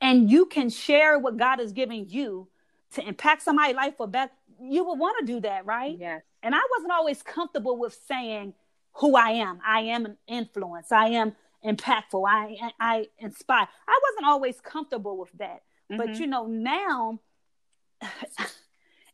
and 0.00 0.30
you 0.30 0.46
can 0.46 0.68
share 0.68 1.18
what 1.18 1.36
God 1.36 1.60
is 1.60 1.72
giving 1.72 2.08
you 2.08 2.48
to 2.92 3.06
impact 3.06 3.42
somebody's 3.42 3.76
life 3.76 3.96
for 3.96 4.06
better, 4.06 4.32
you 4.60 4.84
would 4.84 4.98
want 4.98 5.18
to 5.20 5.24
do 5.24 5.40
that, 5.40 5.64
right? 5.64 5.96
Yes. 5.98 6.22
And 6.42 6.54
I 6.54 6.60
wasn't 6.76 6.92
always 6.92 7.22
comfortable 7.22 7.76
with 7.78 7.94
saying 7.94 8.54
who 8.96 9.16
I 9.16 9.30
am. 9.30 9.60
I 9.64 9.80
am 9.82 10.04
an 10.04 10.18
influence. 10.26 10.92
I 10.92 11.08
am 11.08 11.34
impactful. 11.64 12.24
I 12.28 12.72
I 12.78 13.08
inspire. 13.18 13.68
I 13.88 14.00
wasn't 14.10 14.26
always 14.26 14.60
comfortable 14.60 15.16
with 15.16 15.32
that. 15.38 15.62
Mm-hmm. 15.90 15.96
But 15.96 16.18
you 16.18 16.26
know, 16.26 16.46
now 16.46 17.20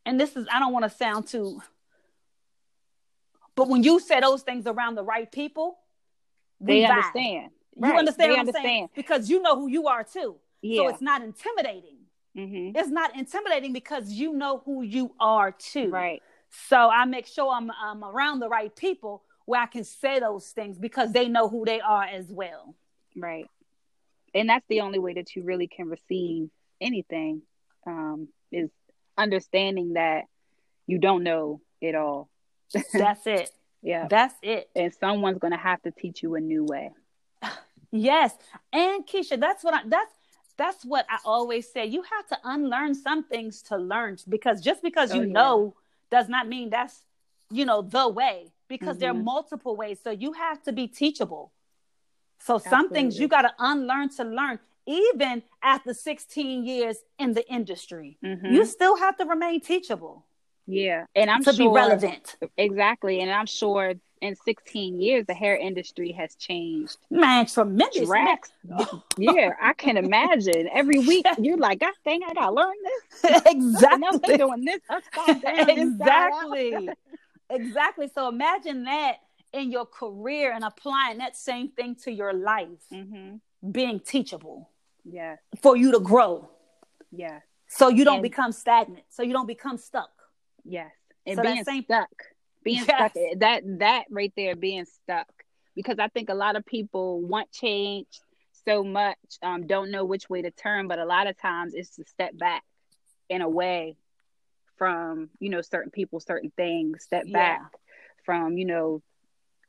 and 0.05 0.19
this 0.19 0.35
is 0.35 0.47
I 0.51 0.59
don't 0.59 0.73
want 0.73 0.85
to 0.85 0.89
sound 0.89 1.27
too 1.27 1.61
but 3.59 3.67
when 3.67 3.83
you 3.83 3.99
say 3.99 4.21
those 4.21 4.41
things 4.41 4.67
around 4.67 4.95
the 4.95 5.03
right 5.03 5.29
people, 5.29 5.79
they 6.61 6.85
understand. 6.85 7.51
You 7.75 7.81
right. 7.81 7.99
understand 7.99 8.29
they 8.29 8.29
what 8.29 8.39
I'm 8.39 8.47
understand. 8.47 8.65
saying? 8.65 8.89
Because 8.95 9.29
you 9.29 9.41
know 9.41 9.57
who 9.57 9.67
you 9.67 9.87
are 9.87 10.05
too. 10.05 10.37
Yeah. 10.61 10.83
So 10.83 10.87
it's 10.87 11.01
not 11.01 11.21
intimidating. 11.21 11.97
Mm-hmm. 12.37 12.77
It's 12.77 12.87
not 12.87 13.17
intimidating 13.17 13.73
because 13.73 14.13
you 14.13 14.31
know 14.31 14.61
who 14.63 14.81
you 14.81 15.13
are 15.19 15.51
too. 15.51 15.89
Right. 15.89 16.23
So 16.69 16.77
I 16.77 17.03
make 17.03 17.27
sure 17.27 17.51
I'm, 17.51 17.69
I'm 17.83 18.01
around 18.01 18.39
the 18.39 18.47
right 18.47 18.73
people 18.73 19.23
where 19.43 19.61
I 19.61 19.65
can 19.65 19.83
say 19.83 20.21
those 20.21 20.47
things 20.47 20.77
because 20.77 21.11
they 21.11 21.27
know 21.27 21.49
who 21.49 21.65
they 21.65 21.81
are 21.81 22.05
as 22.05 22.31
well. 22.31 22.75
Right. 23.13 23.49
And 24.33 24.47
that's 24.47 24.65
the 24.69 24.79
only 24.79 24.99
way 24.99 25.15
that 25.15 25.35
you 25.35 25.43
really 25.43 25.67
can 25.67 25.89
receive 25.89 26.49
anything 26.79 27.41
um, 27.85 28.29
is 28.53 28.69
understanding 29.19 29.93
that 29.93 30.25
you 30.87 30.97
don't 30.97 31.23
know 31.23 31.61
it 31.81 31.95
all. 31.95 32.29
that's 32.93 33.25
it. 33.27 33.51
Yeah. 33.81 34.07
That's 34.09 34.35
it. 34.41 34.69
And 34.75 34.93
someone's 34.93 35.37
going 35.37 35.53
to 35.53 35.57
have 35.57 35.81
to 35.83 35.91
teach 35.91 36.21
you 36.21 36.35
a 36.35 36.41
new 36.41 36.65
way. 36.65 36.91
Yes. 37.91 38.37
And 38.71 39.07
Keisha, 39.07 39.39
that's 39.39 39.63
what 39.63 39.73
I 39.73 39.81
that's 39.85 40.13
that's 40.57 40.85
what 40.85 41.07
I 41.09 41.17
always 41.25 41.71
say. 41.71 41.85
You 41.87 42.03
have 42.03 42.27
to 42.27 42.37
unlearn 42.43 42.93
some 42.93 43.23
things 43.23 43.63
to 43.63 43.77
learn 43.77 44.17
because 44.27 44.61
just 44.61 44.83
because 44.83 45.11
you 45.11 45.21
oh, 45.21 45.23
yeah. 45.23 45.31
know 45.31 45.75
does 46.11 46.29
not 46.29 46.47
mean 46.47 46.69
that's 46.69 47.01
you 47.49 47.65
know 47.65 47.81
the 47.81 48.07
way 48.07 48.51
because 48.67 48.89
mm-hmm. 48.89 48.99
there 48.99 49.09
are 49.09 49.13
mm-hmm. 49.13 49.23
multiple 49.23 49.75
ways. 49.75 49.99
So 50.03 50.11
you 50.11 50.33
have 50.33 50.61
to 50.63 50.71
be 50.71 50.87
teachable. 50.87 51.51
So 52.41 52.55
Absolutely. 52.55 52.69
some 52.69 52.89
things 52.89 53.19
you 53.19 53.27
got 53.27 53.41
to 53.41 53.53
unlearn 53.57 54.09
to 54.17 54.23
learn. 54.23 54.59
Even 54.89 55.43
after 55.61 55.93
16 55.93 56.65
years 56.65 56.97
in 57.19 57.33
the 57.33 57.47
industry, 57.47 58.17
mm-hmm. 58.25 58.47
you 58.47 58.65
still 58.65 58.97
have 58.97 59.15
to 59.17 59.25
remain 59.25 59.61
teachable. 59.61 60.25
Yeah, 60.65 61.05
and 61.15 61.29
I'm 61.29 61.43
to 61.43 61.53
sure, 61.53 61.69
be 61.69 61.75
relevant. 61.75 62.37
Exactly, 62.57 63.21
and 63.21 63.29
I'm 63.29 63.45
sure 63.45 63.93
in 64.21 64.35
16 64.35 64.99
years 64.99 65.25
the 65.27 65.35
hair 65.35 65.55
industry 65.55 66.11
has 66.13 66.33
changed. 66.35 66.97
Man, 67.11 67.45
tremendous. 67.45 68.09
Yeah, 69.17 69.51
I 69.61 69.73
can 69.73 69.97
imagine. 69.97 70.67
Every 70.73 70.99
week 70.99 71.25
you're 71.39 71.57
like, 71.57 71.79
God 71.79 71.93
dang, 72.03 72.21
I 72.27 72.33
gotta 72.33 72.51
learn 72.51 72.73
this. 72.83 73.41
exactly. 73.45 74.19
They're 74.25 74.37
doing 74.37 74.65
this 74.65 74.81
upside 74.89 75.41
down. 75.41 75.69
exactly. 75.69 76.89
exactly. 77.49 78.09
So 78.15 78.27
imagine 78.27 78.85
that 78.85 79.17
in 79.53 79.71
your 79.71 79.85
career 79.85 80.51
and 80.51 80.63
applying 80.63 81.19
that 81.19 81.37
same 81.37 81.69
thing 81.69 81.95
to 82.03 82.11
your 82.11 82.33
life. 82.33 82.85
Mm-hmm. 82.91 83.71
Being 83.71 83.99
teachable. 83.99 84.69
Yes. 85.11 85.39
For 85.61 85.75
you 85.75 85.91
to 85.93 85.99
grow. 85.99 86.49
Yes. 87.11 87.41
So 87.67 87.89
you 87.89 88.03
don't 88.03 88.15
and, 88.15 88.23
become 88.23 88.51
stagnant. 88.51 89.03
So 89.09 89.23
you 89.23 89.33
don't 89.33 89.47
become 89.47 89.77
stuck. 89.77 90.11
Yes. 90.63 90.91
And 91.25 91.37
so 91.37 91.43
being 91.43 91.63
same, 91.63 91.83
stuck. 91.83 92.09
Being 92.63 92.77
yes. 92.77 92.85
stuck 92.85 93.13
that 93.39 93.63
that 93.79 94.05
right 94.09 94.33
there 94.35 94.55
being 94.55 94.85
stuck. 94.85 95.27
Because 95.75 95.99
I 95.99 96.07
think 96.07 96.29
a 96.29 96.33
lot 96.33 96.55
of 96.55 96.65
people 96.65 97.21
want 97.21 97.51
change 97.51 98.07
so 98.65 98.83
much, 98.83 99.17
um, 99.41 99.67
don't 99.67 99.91
know 99.91 100.03
which 100.03 100.29
way 100.29 100.41
to 100.41 100.51
turn, 100.51 100.87
but 100.87 100.99
a 100.99 101.05
lot 101.05 101.27
of 101.27 101.39
times 101.39 101.73
it's 101.73 101.95
to 101.95 102.03
step 102.05 102.37
back 102.37 102.63
in 103.29 103.41
a 103.41 103.49
way 103.49 103.95
from, 104.77 105.29
you 105.39 105.49
know, 105.49 105.61
certain 105.61 105.91
people, 105.91 106.19
certain 106.19 106.51
things, 106.57 107.03
step 107.03 107.23
back 107.31 107.61
yeah. 107.61 107.79
from, 108.25 108.57
you 108.57 108.65
know, 108.65 109.01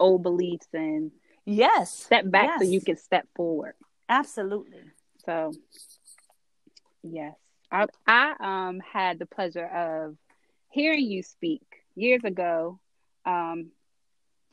old 0.01 0.23
beliefs 0.23 0.67
and 0.73 1.13
yes 1.45 1.93
step 1.93 2.29
back 2.29 2.49
yes. 2.49 2.61
so 2.61 2.67
you 2.67 2.81
can 2.81 2.97
step 2.97 3.27
forward 3.37 3.75
absolutely 4.09 4.81
so 5.31 5.53
yes 7.03 7.35
i 7.71 7.87
i 8.07 8.35
um 8.41 8.81
had 8.81 9.19
the 9.19 9.27
pleasure 9.27 9.67
of 9.67 10.17
hearing 10.71 11.05
you 11.05 11.23
speak 11.23 11.63
years 11.95 12.25
ago 12.25 12.79
um, 13.27 13.69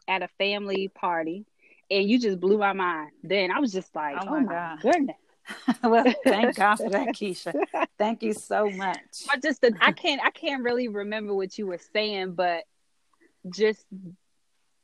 at 0.07 0.21
a 0.21 0.27
family 0.37 0.89
party, 0.89 1.45
and 1.89 2.09
you 2.09 2.19
just 2.19 2.39
blew 2.39 2.57
my 2.57 2.73
mind. 2.73 3.11
Then 3.23 3.51
I 3.51 3.59
was 3.59 3.71
just 3.71 3.95
like, 3.95 4.17
oh, 4.19 4.27
oh 4.27 4.41
my, 4.41 4.43
God. 4.43 4.81
goodness. 4.81 5.17
well, 5.83 6.03
thank 6.25 6.55
God 6.55 6.75
for 6.75 6.89
that, 6.89 7.07
Keisha. 7.15 7.53
Thank 7.97 8.23
you 8.23 8.33
so 8.33 8.69
much. 8.69 9.25
But 9.27 9.41
just 9.41 9.65
I 9.81 9.91
can't 9.93 10.21
I 10.21 10.31
can't 10.31 10.63
really 10.63 10.87
remember 10.89 11.33
what 11.33 11.57
you 11.57 11.67
were 11.67 11.79
saying, 11.93 12.33
but 12.33 12.63
just 13.49 13.85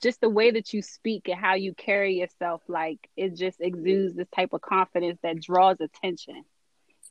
just 0.04 0.22
the 0.22 0.30
way 0.30 0.52
that 0.52 0.74
you 0.74 0.82
speak 0.82 1.30
and 1.30 1.40
how 1.40 1.56
you 1.56 1.74
carry 1.74 2.20
yourself, 2.20 2.62
like 2.68 3.10
it 3.18 3.36
just 3.36 3.62
exudes 3.62 4.16
this 4.16 4.28
type 4.36 4.54
of 4.54 4.62
confidence 4.62 5.18
that 5.24 5.42
draws 5.42 5.78
attention, 5.80 6.44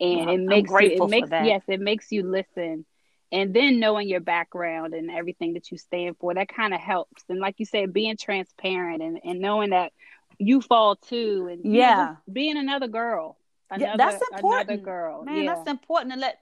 and 0.00 0.26
well, 0.26 0.28
it 0.28 0.40
makes 0.40 0.70
you, 0.70 1.04
it 1.04 1.08
makes 1.08 1.30
yes, 1.30 1.62
it 1.66 1.80
makes 1.80 2.12
you 2.12 2.22
listen. 2.22 2.84
And 3.32 3.54
then 3.54 3.80
knowing 3.80 4.08
your 4.08 4.20
background 4.20 4.92
and 4.92 5.10
everything 5.10 5.54
that 5.54 5.70
you 5.70 5.78
stand 5.78 6.16
for 6.20 6.34
that 6.34 6.48
kind 6.48 6.74
of 6.74 6.80
helps. 6.80 7.24
And 7.30 7.38
like 7.40 7.54
you 7.56 7.64
said 7.64 7.90
being 7.94 8.18
transparent 8.18 9.02
and, 9.02 9.20
and 9.24 9.40
knowing 9.40 9.70
that 9.70 9.92
you 10.38 10.60
fall 10.60 10.96
too 10.96 11.48
and 11.50 11.74
yeah 11.74 11.94
know, 11.94 12.16
being 12.30 12.58
another 12.58 12.88
girl 12.88 13.38
another, 13.70 13.90
yeah, 13.90 13.96
that's 13.96 14.22
important 14.32 14.70
another 14.70 14.82
girl. 14.82 15.24
Man 15.24 15.44
yeah. 15.44 15.54
that's 15.54 15.70
important 15.70 16.12
to 16.14 16.18
let 16.18 16.38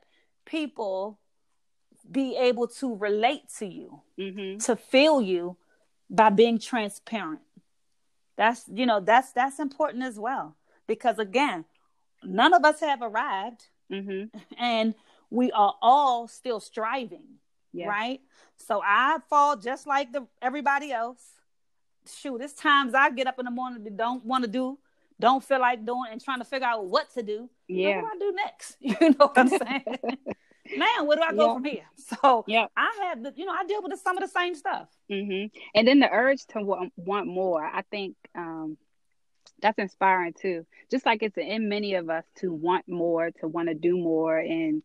people 0.46 1.18
be 2.10 2.36
able 2.36 2.66
to 2.66 2.96
relate 2.96 3.42
to 3.58 3.66
you 3.66 4.00
mm-hmm. 4.18 4.58
to 4.58 4.74
feel 4.76 5.20
you 5.20 5.56
by 6.10 6.28
being 6.28 6.58
transparent 6.58 7.40
that's 8.36 8.64
you 8.72 8.84
know 8.84 9.00
that's 9.00 9.32
that's 9.32 9.58
important 9.58 10.02
as 10.02 10.18
well 10.18 10.56
because 10.86 11.18
again 11.18 11.64
none 12.24 12.52
of 12.52 12.64
us 12.64 12.80
have 12.80 13.00
arrived 13.02 13.66
mm-hmm. 13.90 14.36
and 14.58 14.94
we 15.30 15.52
are 15.52 15.74
all 15.80 16.28
still 16.28 16.60
striving, 16.60 17.38
yes. 17.72 17.88
right? 17.88 18.20
So 18.56 18.82
I 18.84 19.18
fall 19.30 19.56
just 19.56 19.86
like 19.86 20.12
the 20.12 20.26
everybody 20.42 20.92
else. 20.92 21.22
Shoot, 22.20 22.40
it's 22.40 22.54
times 22.54 22.94
I 22.94 23.10
get 23.10 23.26
up 23.26 23.38
in 23.38 23.44
the 23.44 23.50
morning 23.50 23.84
that 23.84 23.96
don't 23.96 24.24
want 24.24 24.44
to 24.44 24.50
do, 24.50 24.78
don't 25.20 25.44
feel 25.44 25.60
like 25.60 25.84
doing, 25.86 26.06
and 26.10 26.22
trying 26.22 26.38
to 26.38 26.44
figure 26.44 26.66
out 26.66 26.86
what 26.86 27.12
to 27.14 27.22
do. 27.22 27.48
Yeah, 27.68 28.02
what 28.02 28.18
do 28.18 28.26
I 28.26 28.30
do 28.30 28.32
next? 28.32 28.76
You 29.00 29.10
know 29.10 29.26
what 29.26 29.38
I'm 29.38 29.48
saying? 29.48 29.84
Man, 30.76 31.06
where 31.06 31.16
do 31.16 31.22
I 31.22 31.32
go 31.32 31.46
yeah. 31.46 31.54
from 31.54 31.64
here? 31.64 31.84
So 32.22 32.44
yeah, 32.48 32.66
I 32.76 33.08
have 33.08 33.22
the, 33.22 33.32
you 33.36 33.44
know, 33.44 33.52
I 33.52 33.64
deal 33.64 33.82
with 33.82 33.98
some 34.00 34.16
of 34.16 34.22
the 34.22 34.28
same 34.28 34.54
stuff. 34.54 34.88
Mm-hmm. 35.10 35.56
And 35.74 35.88
then 35.88 36.00
the 36.00 36.10
urge 36.10 36.44
to 36.48 36.60
want, 36.60 36.92
want 36.96 37.28
more. 37.28 37.64
I 37.64 37.82
think 37.82 38.16
um, 38.34 38.76
that's 39.62 39.78
inspiring 39.78 40.34
too. 40.34 40.66
Just 40.90 41.06
like 41.06 41.22
it's 41.22 41.38
in 41.38 41.68
many 41.68 41.94
of 41.94 42.10
us 42.10 42.24
to 42.38 42.52
want 42.52 42.88
more, 42.88 43.30
to 43.40 43.48
want 43.48 43.68
to 43.68 43.74
do 43.74 43.96
more, 43.96 44.38
in 44.38 44.82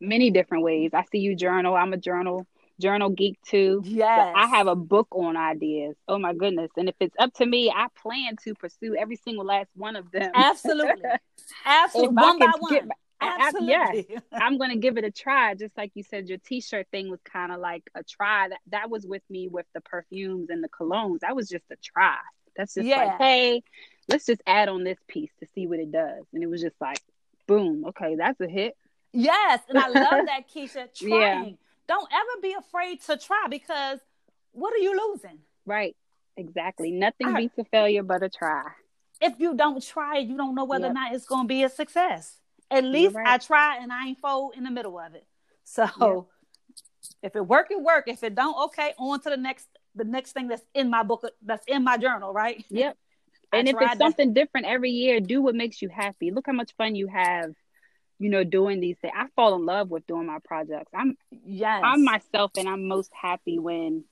many 0.00 0.30
different 0.30 0.64
ways. 0.64 0.90
I 0.92 1.04
see 1.10 1.18
you 1.18 1.34
journal. 1.34 1.74
I'm 1.74 1.92
a 1.92 1.96
journal 1.98 2.46
journal 2.80 3.10
geek 3.10 3.40
too. 3.42 3.82
Yes. 3.84 4.32
I 4.36 4.46
have 4.46 4.66
a 4.66 4.76
book 4.76 5.08
on 5.10 5.36
ideas. 5.36 5.96
Oh 6.08 6.18
my 6.18 6.34
goodness. 6.34 6.70
And 6.76 6.88
if 6.88 6.94
it's 7.00 7.14
up 7.18 7.32
to 7.34 7.46
me, 7.46 7.72
I 7.74 7.86
plan 8.00 8.36
to 8.44 8.54
pursue 8.54 8.94
every 8.94 9.16
single 9.16 9.44
last 9.44 9.68
one 9.74 9.96
of 9.96 10.10
them. 10.10 10.30
Absolutely. 10.34 11.02
Absolutely. 11.64 12.14
one 12.14 12.38
by 12.38 12.52
one. 12.58 12.72
Get, 12.72 12.84
Absolutely. 13.20 13.74
I, 13.74 14.04
yes, 14.08 14.22
I'm 14.32 14.58
going 14.58 14.70
to 14.70 14.76
give 14.76 14.98
it 14.98 15.04
a 15.04 15.10
try. 15.10 15.54
Just 15.54 15.76
like 15.76 15.92
you 15.94 16.02
said, 16.02 16.28
your 16.28 16.38
t-shirt 16.38 16.86
thing 16.90 17.10
was 17.10 17.20
kind 17.22 17.52
of 17.52 17.60
like 17.60 17.82
a 17.94 18.02
try. 18.02 18.48
That 18.48 18.60
that 18.68 18.90
was 18.90 19.06
with 19.06 19.22
me 19.30 19.48
with 19.48 19.66
the 19.74 19.80
perfumes 19.80 20.50
and 20.50 20.62
the 20.62 20.68
colognes. 20.68 21.20
That 21.20 21.34
was 21.34 21.48
just 21.48 21.64
a 21.70 21.76
try. 21.76 22.18
That's 22.56 22.74
just 22.74 22.86
yeah. 22.86 23.04
like, 23.04 23.18
hey, 23.18 23.62
let's 24.08 24.26
just 24.26 24.42
add 24.46 24.68
on 24.68 24.84
this 24.84 24.98
piece 25.08 25.30
to 25.40 25.46
see 25.54 25.66
what 25.66 25.78
it 25.78 25.92
does. 25.92 26.24
And 26.32 26.42
it 26.42 26.46
was 26.46 26.62
just 26.62 26.76
like, 26.80 27.00
boom, 27.46 27.84
okay, 27.88 28.14
that's 28.16 28.40
a 28.40 28.48
hit. 28.48 28.76
Yes, 29.12 29.60
and 29.68 29.78
I 29.78 29.88
love 29.88 30.26
that, 30.26 30.42
Keisha. 30.54 30.88
Trying. 30.94 31.48
Yeah. 31.48 31.52
Don't 31.88 32.08
ever 32.12 32.40
be 32.42 32.54
afraid 32.58 33.00
to 33.02 33.16
try 33.16 33.46
because 33.48 34.00
what 34.52 34.74
are 34.74 34.78
you 34.78 35.10
losing? 35.10 35.38
Right. 35.64 35.96
Exactly. 36.36 36.90
Nothing 36.90 37.28
I, 37.28 37.40
beats 37.40 37.58
a 37.58 37.64
failure 37.64 38.02
but 38.02 38.22
a 38.22 38.28
try. 38.28 38.64
If 39.20 39.34
you 39.38 39.54
don't 39.54 39.82
try, 39.82 40.18
you 40.18 40.36
don't 40.36 40.54
know 40.54 40.64
whether 40.64 40.86
yep. 40.86 40.90
or 40.90 40.94
not 40.94 41.14
it's 41.14 41.26
going 41.26 41.44
to 41.44 41.48
be 41.48 41.62
a 41.62 41.68
success. 41.68 42.40
At 42.70 42.84
least 42.84 43.14
right. 43.14 43.26
I 43.26 43.38
try 43.38 43.78
and 43.80 43.92
I 43.92 44.08
ain't 44.08 44.18
fold 44.18 44.54
in 44.56 44.64
the 44.64 44.70
middle 44.70 44.98
of 44.98 45.14
it. 45.14 45.24
So 45.64 45.84
yep. 45.84 46.24
if 47.22 47.36
it 47.36 47.46
work, 47.46 47.68
it 47.70 47.80
work. 47.80 48.04
If 48.06 48.22
it 48.22 48.34
don't, 48.34 48.56
okay, 48.66 48.92
on 48.98 49.20
to 49.20 49.30
the 49.30 49.36
next 49.36 49.66
the 49.94 50.04
next 50.04 50.32
thing 50.32 50.48
that's 50.48 50.62
in 50.74 50.90
my 50.90 51.02
book 51.02 51.24
that's 51.42 51.64
in 51.66 51.84
my 51.84 51.96
journal, 51.96 52.32
right? 52.32 52.64
Yep. 52.70 52.96
and 53.52 53.68
if 53.68 53.76
it's 53.80 53.90
that. 53.92 53.98
something 53.98 54.34
different 54.34 54.66
every 54.66 54.90
year, 54.90 55.20
do 55.20 55.40
what 55.40 55.54
makes 55.54 55.80
you 55.80 55.88
happy. 55.88 56.30
Look 56.30 56.46
how 56.46 56.52
much 56.52 56.74
fun 56.76 56.94
you 56.94 57.06
have 57.08 57.54
you 58.18 58.30
know, 58.30 58.44
doing 58.44 58.80
these 58.80 58.96
things. 58.98 59.12
I 59.14 59.26
fall 59.36 59.54
in 59.56 59.66
love 59.66 59.90
with 59.90 60.06
doing 60.06 60.26
my 60.26 60.38
projects. 60.42 60.90
I'm 60.94 61.16
yes. 61.44 61.82
I'm 61.84 62.02
myself 62.02 62.52
and 62.56 62.68
I'm 62.68 62.88
most 62.88 63.12
happy 63.12 63.58
when 63.58 64.04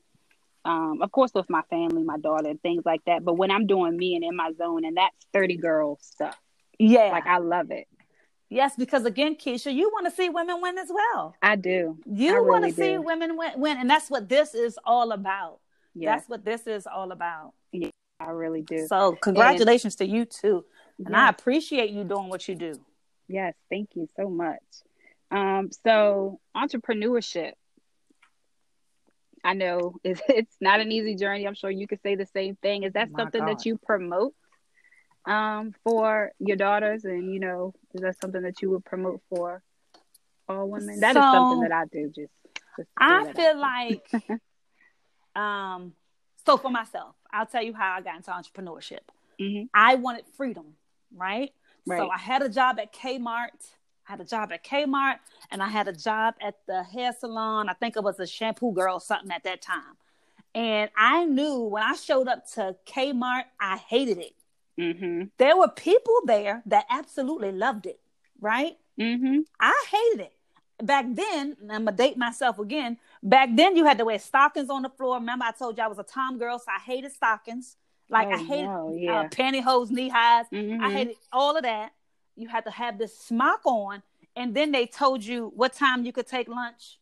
Um, 0.67 1.03
of 1.03 1.13
course, 1.13 1.33
with 1.35 1.51
my 1.51 1.63
family, 1.69 2.03
my 2.03 2.19
daughter, 2.19 2.49
and 2.49 2.61
things 2.61 2.85
like 2.87 3.05
that. 3.05 3.25
But 3.25 3.35
when 3.35 3.51
I'm 3.51 3.67
doing 3.67 3.97
me 3.97 4.15
and 4.15 4.25
in 4.25 4.35
my 4.35 4.53
zone, 4.53 4.85
and 4.85 4.97
that's 4.97 5.17
30 5.33 5.57
girl 5.59 5.99
stuff. 6.01 6.39
Yeah. 6.79 7.11
Like, 7.13 7.27
I 7.27 7.39
love 7.39 7.71
it. 7.71 7.87
Yes, 8.55 8.77
because 8.77 9.05
again, 9.05 9.35
Keisha, 9.35 9.75
you 9.75 9.91
want 9.93 10.07
to 10.07 10.13
see 10.13 10.29
women 10.29 10.63
win 10.63 10.79
as 10.79 10.89
well. 10.89 11.35
I 11.43 11.57
do. 11.57 11.99
You 12.07 12.37
I 12.37 12.41
want 12.49 12.65
to 12.65 12.73
see 12.73 12.97
women 12.99 13.37
win, 13.37 13.51
win, 13.57 13.79
and 13.79 13.91
that's 13.91 14.09
what 14.09 14.29
this 14.29 14.55
is 14.55 14.79
all 14.85 15.11
about. 15.11 15.59
Yes, 15.93 16.21
That's 16.21 16.29
what 16.29 16.45
this 16.45 16.69
is 16.69 16.87
all 16.87 17.11
about. 17.11 17.53
I 18.21 18.31
really 18.31 18.63
do. 18.63 18.87
So, 18.87 19.17
congratulations 19.21 19.97
to 19.97 20.07
you 20.07 20.25
too, 20.25 20.65
and 21.05 21.17
I 21.17 21.31
appreciate 21.31 21.91
you 21.91 22.05
doing 22.05 22.29
what 22.29 22.47
you 22.47 22.55
do. 22.55 22.81
Yes, 23.27 23.55
thank 23.71 23.91
you 23.95 24.09
so 24.17 24.31
much. 24.31 24.63
Um, 25.33 25.71
so 25.85 26.39
entrepreneurship. 26.57 27.55
I 29.43 29.55
know 29.55 29.97
it's, 30.05 30.23
it's 30.29 30.57
not 30.61 30.79
an 30.79 30.93
easy 30.93 31.17
journey. 31.17 31.45
I'm 31.45 31.55
sure 31.55 31.71
you 31.71 31.89
could 31.89 32.03
say 32.03 32.15
the 32.15 32.27
same 32.27 32.55
thing. 32.55 32.85
Is 32.85 32.93
that 32.93 33.11
My 33.11 33.25
something 33.25 33.45
God. 33.45 33.59
that 33.59 33.67
you 33.67 33.79
promote 33.79 34.33
um, 35.27 35.75
for 35.85 36.33
your 36.39 36.57
daughters? 36.57 37.05
And, 37.05 37.33
you 37.33 37.41
know, 37.41 37.75
is 37.95 38.03
that 38.03 38.21
something 38.21 38.43
that 38.43 38.61
you 38.63 38.71
would 38.71 38.85
promote 38.85 39.21
for 39.29 39.63
all 40.49 40.69
women? 40.69 41.01
That 41.01 41.17
is 41.17 41.23
So, 41.23 41.31
something 41.33 41.61
that 41.61 41.73
I 41.73 41.85
do. 41.87 42.09
Just, 42.15 42.33
just 42.77 42.89
I 42.99 43.33
feel 43.33 43.59
like, 43.59 44.41
um, 45.37 45.95
so 46.47 46.57
for 46.57 46.71
myself, 46.71 47.15
I'll 47.33 47.47
tell 47.47 47.63
you 47.63 47.75
how 47.75 47.95
I 47.95 48.01
got 48.01 48.17
into 48.17 48.31
entrepreneurship. 48.31 49.01
Mhm. 49.41 49.69
I 49.75 49.97
wanted 49.97 50.27
freedom, 50.37 50.77
right? 51.15 51.53
So 51.87 52.09
I 52.09 52.19
had 52.19 52.43
a 52.43 52.49
job 52.49 52.79
at 52.79 52.93
Kmart. 52.95 53.49
I 54.07 54.13
had 54.13 54.21
a 54.21 54.25
job 54.25 54.53
at 54.53 54.65
Kmart, 54.65 55.19
and 55.51 55.63
I 55.63 55.69
had 55.69 55.89
a 55.89 55.93
job 55.93 56.35
at 56.41 56.57
the 56.67 56.83
hair 56.83 57.13
salon. 57.19 57.69
I 57.69 57.73
think 57.75 57.97
it 57.97 58.03
was 58.03 58.21
a 58.21 58.27
shampoo 58.27 58.73
girl, 58.73 58.97
or 58.97 59.01
something 59.01 59.31
at 59.31 59.45
that 59.45 59.61
time. 59.63 59.97
And 60.55 60.91
I 60.97 61.25
knew 61.25 61.61
when 61.61 61.83
I 61.83 61.95
showed 61.95 62.29
up 62.29 62.47
to 62.53 62.77
Kmart, 62.87 63.45
I 63.59 63.77
hated 63.77 64.19
it. 64.19 64.35
Mhm. 64.79 65.31
There 65.39 65.57
were 65.57 65.69
people 65.69 66.21
there 66.25 66.63
that 66.67 66.87
absolutely 66.91 67.53
loved 67.53 67.87
it, 67.87 68.01
right? 68.41 68.77
Mhm. 68.99 69.45
I 69.61 69.85
hated 69.91 70.27
it. 70.27 70.33
Back 70.85 71.07
then, 71.11 71.57
I'm 71.71 71.85
gonna 71.85 71.93
date 71.97 72.17
myself 72.17 72.59
again. 72.59 72.99
Back 73.23 73.51
then, 73.53 73.77
you 73.77 73.85
had 73.85 73.99
to 73.99 74.05
wear 74.05 74.19
stockings 74.19 74.71
on 74.71 74.83
the 74.83 74.89
floor. 74.91 75.17
Remember, 75.17 75.45
I 75.45 75.53
told 75.53 75.79
you 75.79 75.85
I 75.85 75.87
was 75.87 75.99
a 75.99 76.03
tom 76.03 76.39
girl, 76.39 76.59
so 76.59 76.67
I 76.77 76.81
hated 76.81 77.13
stockings. 77.13 77.77
Like 78.09 78.29
I 78.29 78.35
Oh, 78.35 78.45
hated 78.45 78.65
no, 78.67 79.15
uh, 79.15 79.29
pantyhose, 79.29 79.91
knee 79.91 80.09
highs. 80.09 80.47
I 80.53 80.57
Mhm. 80.57 80.93
hated 80.93 81.17
all 81.33 81.57
of 81.57 81.63
that. 81.63 81.93
You 82.37 82.49
had 82.49 82.65
to 82.65 82.71
have 82.71 82.99
this 82.99 83.17
smock 83.17 83.61
on, 83.65 84.03
and 84.35 84.55
then 84.55 84.73
they 84.73 84.87
told 84.87 85.25
you 85.25 85.53
what 85.55 85.73
time 85.73 86.05
you 86.05 86.13
could 86.13 86.27
take 86.27 86.49
lunch. 86.49 86.99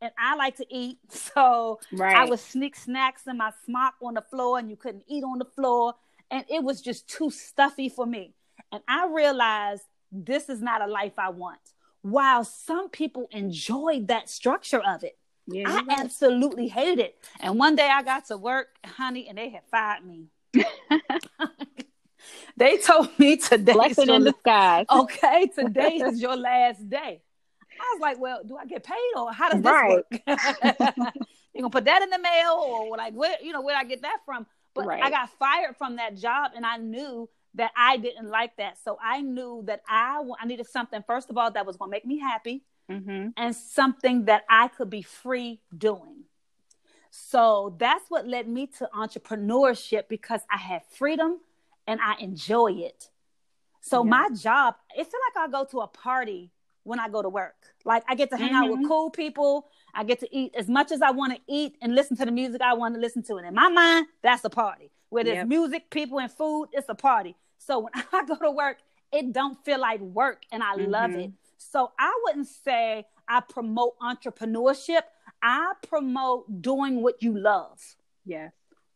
And 0.00 0.12
I 0.18 0.36
like 0.36 0.56
to 0.56 0.66
eat, 0.70 0.98
so 1.10 1.80
Right. 1.92 2.16
I 2.16 2.24
would 2.24 2.38
sneak 2.38 2.76
snacks 2.76 3.26
in 3.26 3.36
my 3.38 3.52
smock 3.64 3.94
on 4.00 4.14
the 4.14 4.22
floor, 4.22 4.58
and 4.58 4.70
you 4.70 4.76
couldn't 4.76 5.04
eat 5.08 5.24
on 5.24 5.38
the 5.38 5.44
floor. 5.44 5.94
And 6.30 6.44
it 6.48 6.62
was 6.62 6.80
just 6.80 7.08
too 7.08 7.30
stuffy 7.30 7.88
for 7.88 8.06
me. 8.06 8.34
And 8.72 8.82
I 8.88 9.06
realized 9.06 9.82
this 10.10 10.48
is 10.48 10.60
not 10.60 10.82
a 10.82 10.86
life 10.86 11.18
I 11.18 11.30
want. 11.30 11.60
While 12.02 12.44
some 12.44 12.88
people 12.88 13.28
enjoyed 13.32 14.08
that 14.08 14.28
structure 14.28 14.80
of 14.80 15.04
it, 15.04 15.18
yeah, 15.46 15.64
I 15.64 15.84
right. 15.88 15.98
absolutely 16.00 16.68
hated 16.68 16.98
it. 17.00 17.16
And 17.40 17.58
one 17.58 17.76
day 17.76 17.88
I 17.88 18.02
got 18.02 18.26
to 18.26 18.36
work, 18.36 18.68
honey, 18.84 19.28
and 19.28 19.38
they 19.38 19.50
had 19.50 19.62
fired 19.70 20.04
me. 20.04 20.26
they 22.56 22.78
told 22.78 23.16
me 23.18 23.36
today. 23.36 23.72
Blessing 23.72 24.10
in 24.10 24.24
disguise. 24.24 24.86
okay, 24.90 25.46
today 25.54 25.96
is 26.06 26.20
your 26.20 26.36
last 26.36 26.88
day. 26.88 27.22
I 27.78 27.94
was 27.94 28.00
like, 28.00 28.18
well, 28.18 28.42
do 28.44 28.56
I 28.56 28.64
get 28.66 28.84
paid 28.84 29.12
or 29.16 29.32
how 29.32 29.50
does 29.50 29.62
this 29.62 29.72
Right. 29.72 29.82
work? 29.82 30.06
you 31.54 31.60
gonna 31.60 31.70
put 31.70 31.84
that 31.84 32.02
in 32.02 32.10
the 32.10 32.18
mail 32.18 32.58
or 32.60 32.96
like 32.96 33.14
where 33.14 33.36
you 33.42 33.52
know 33.52 33.62
where 33.62 33.76
I 33.76 33.84
get 33.84 34.02
that 34.02 34.18
from? 34.24 34.46
But 34.76 34.86
Right. 34.86 35.02
I 35.02 35.10
got 35.10 35.30
fired 35.30 35.76
from 35.76 35.96
that 35.96 36.16
job 36.16 36.52
and 36.54 36.64
I 36.64 36.76
knew 36.76 37.28
that 37.54 37.72
I 37.76 37.96
didn't 37.96 38.28
like 38.28 38.56
that. 38.58 38.78
So 38.84 38.98
I 39.02 39.22
knew 39.22 39.62
that 39.66 39.82
I 39.88 40.22
I 40.38 40.46
needed 40.46 40.66
something 40.66 41.02
first 41.06 41.30
of 41.30 41.38
all 41.38 41.50
that 41.50 41.66
was 41.66 41.76
gonna 41.76 41.90
make 41.90 42.04
me 42.04 42.18
happy 42.18 42.64
Mhm. 42.90 43.32
and 43.36 43.56
something 43.56 44.26
that 44.26 44.44
I 44.48 44.68
could 44.68 44.90
be 44.90 45.02
free 45.02 45.60
doing. 45.76 46.24
So 47.10 47.74
that's 47.78 48.10
what 48.10 48.26
led 48.28 48.46
me 48.46 48.66
to 48.78 48.88
entrepreneurship 48.94 50.08
because 50.08 50.42
I 50.50 50.58
had 50.58 50.84
freedom 50.84 51.40
and 51.86 52.00
I 52.00 52.16
enjoy 52.20 52.72
it. 52.72 53.10
So 53.80 54.04
Yeah. 54.04 54.10
my 54.10 54.28
job, 54.30 54.76
it 54.94 55.04
feel 55.04 55.20
like 55.34 55.48
I 55.48 55.50
go 55.50 55.64
to 55.64 55.80
a 55.80 55.86
party 55.86 56.50
when 56.86 57.00
I 57.00 57.08
go 57.08 57.20
to 57.20 57.28
work. 57.28 57.56
Like 57.84 58.04
I 58.08 58.14
get 58.14 58.30
to 58.30 58.36
hang 58.36 58.52
out 58.54 58.70
with 58.70 58.80
Mhm. 58.80 58.88
cool 58.88 59.10
people. 59.10 59.68
I 59.92 60.04
get 60.04 60.20
to 60.20 60.28
eat 60.34 60.54
as 60.54 60.68
much 60.68 60.92
as 60.92 61.02
I 61.02 61.10
want 61.10 61.34
to 61.34 61.40
eat 61.48 61.76
and 61.82 61.94
listen 61.94 62.16
to 62.18 62.24
the 62.24 62.30
music 62.30 62.60
I 62.62 62.74
want 62.74 62.94
to 62.94 63.00
listen 63.00 63.22
to. 63.24 63.36
And 63.36 63.46
in 63.46 63.54
my 63.54 63.68
mind, 63.68 64.06
that's 64.22 64.44
a 64.44 64.50
party. 64.50 64.90
Where 65.08 65.24
there's 65.24 65.36
Yep. 65.38 65.48
music, 65.48 65.90
people, 65.90 66.18
and 66.20 66.30
food, 66.30 66.68
it's 66.72 66.88
a 66.88 66.94
party. 66.94 67.36
So 67.58 67.80
when 67.80 67.92
I 68.12 68.24
go 68.24 68.36
to 68.36 68.50
work, 68.50 68.78
it 69.12 69.32
don't 69.32 69.56
feel 69.64 69.80
like 69.80 70.00
work, 70.00 70.44
and 70.52 70.62
I 70.62 70.74
love 70.74 71.10
Mhm. 71.12 71.24
it. 71.24 71.32
So 71.58 71.92
I 71.98 72.12
wouldn't 72.24 72.46
say 72.48 73.06
I 73.28 73.40
promote 73.40 73.98
entrepreneurship. 74.00 75.02
I 75.42 75.72
promote 75.88 76.62
doing 76.62 77.02
what 77.02 77.22
you 77.22 77.36
love. 77.36 77.96
Yes. 78.24 78.52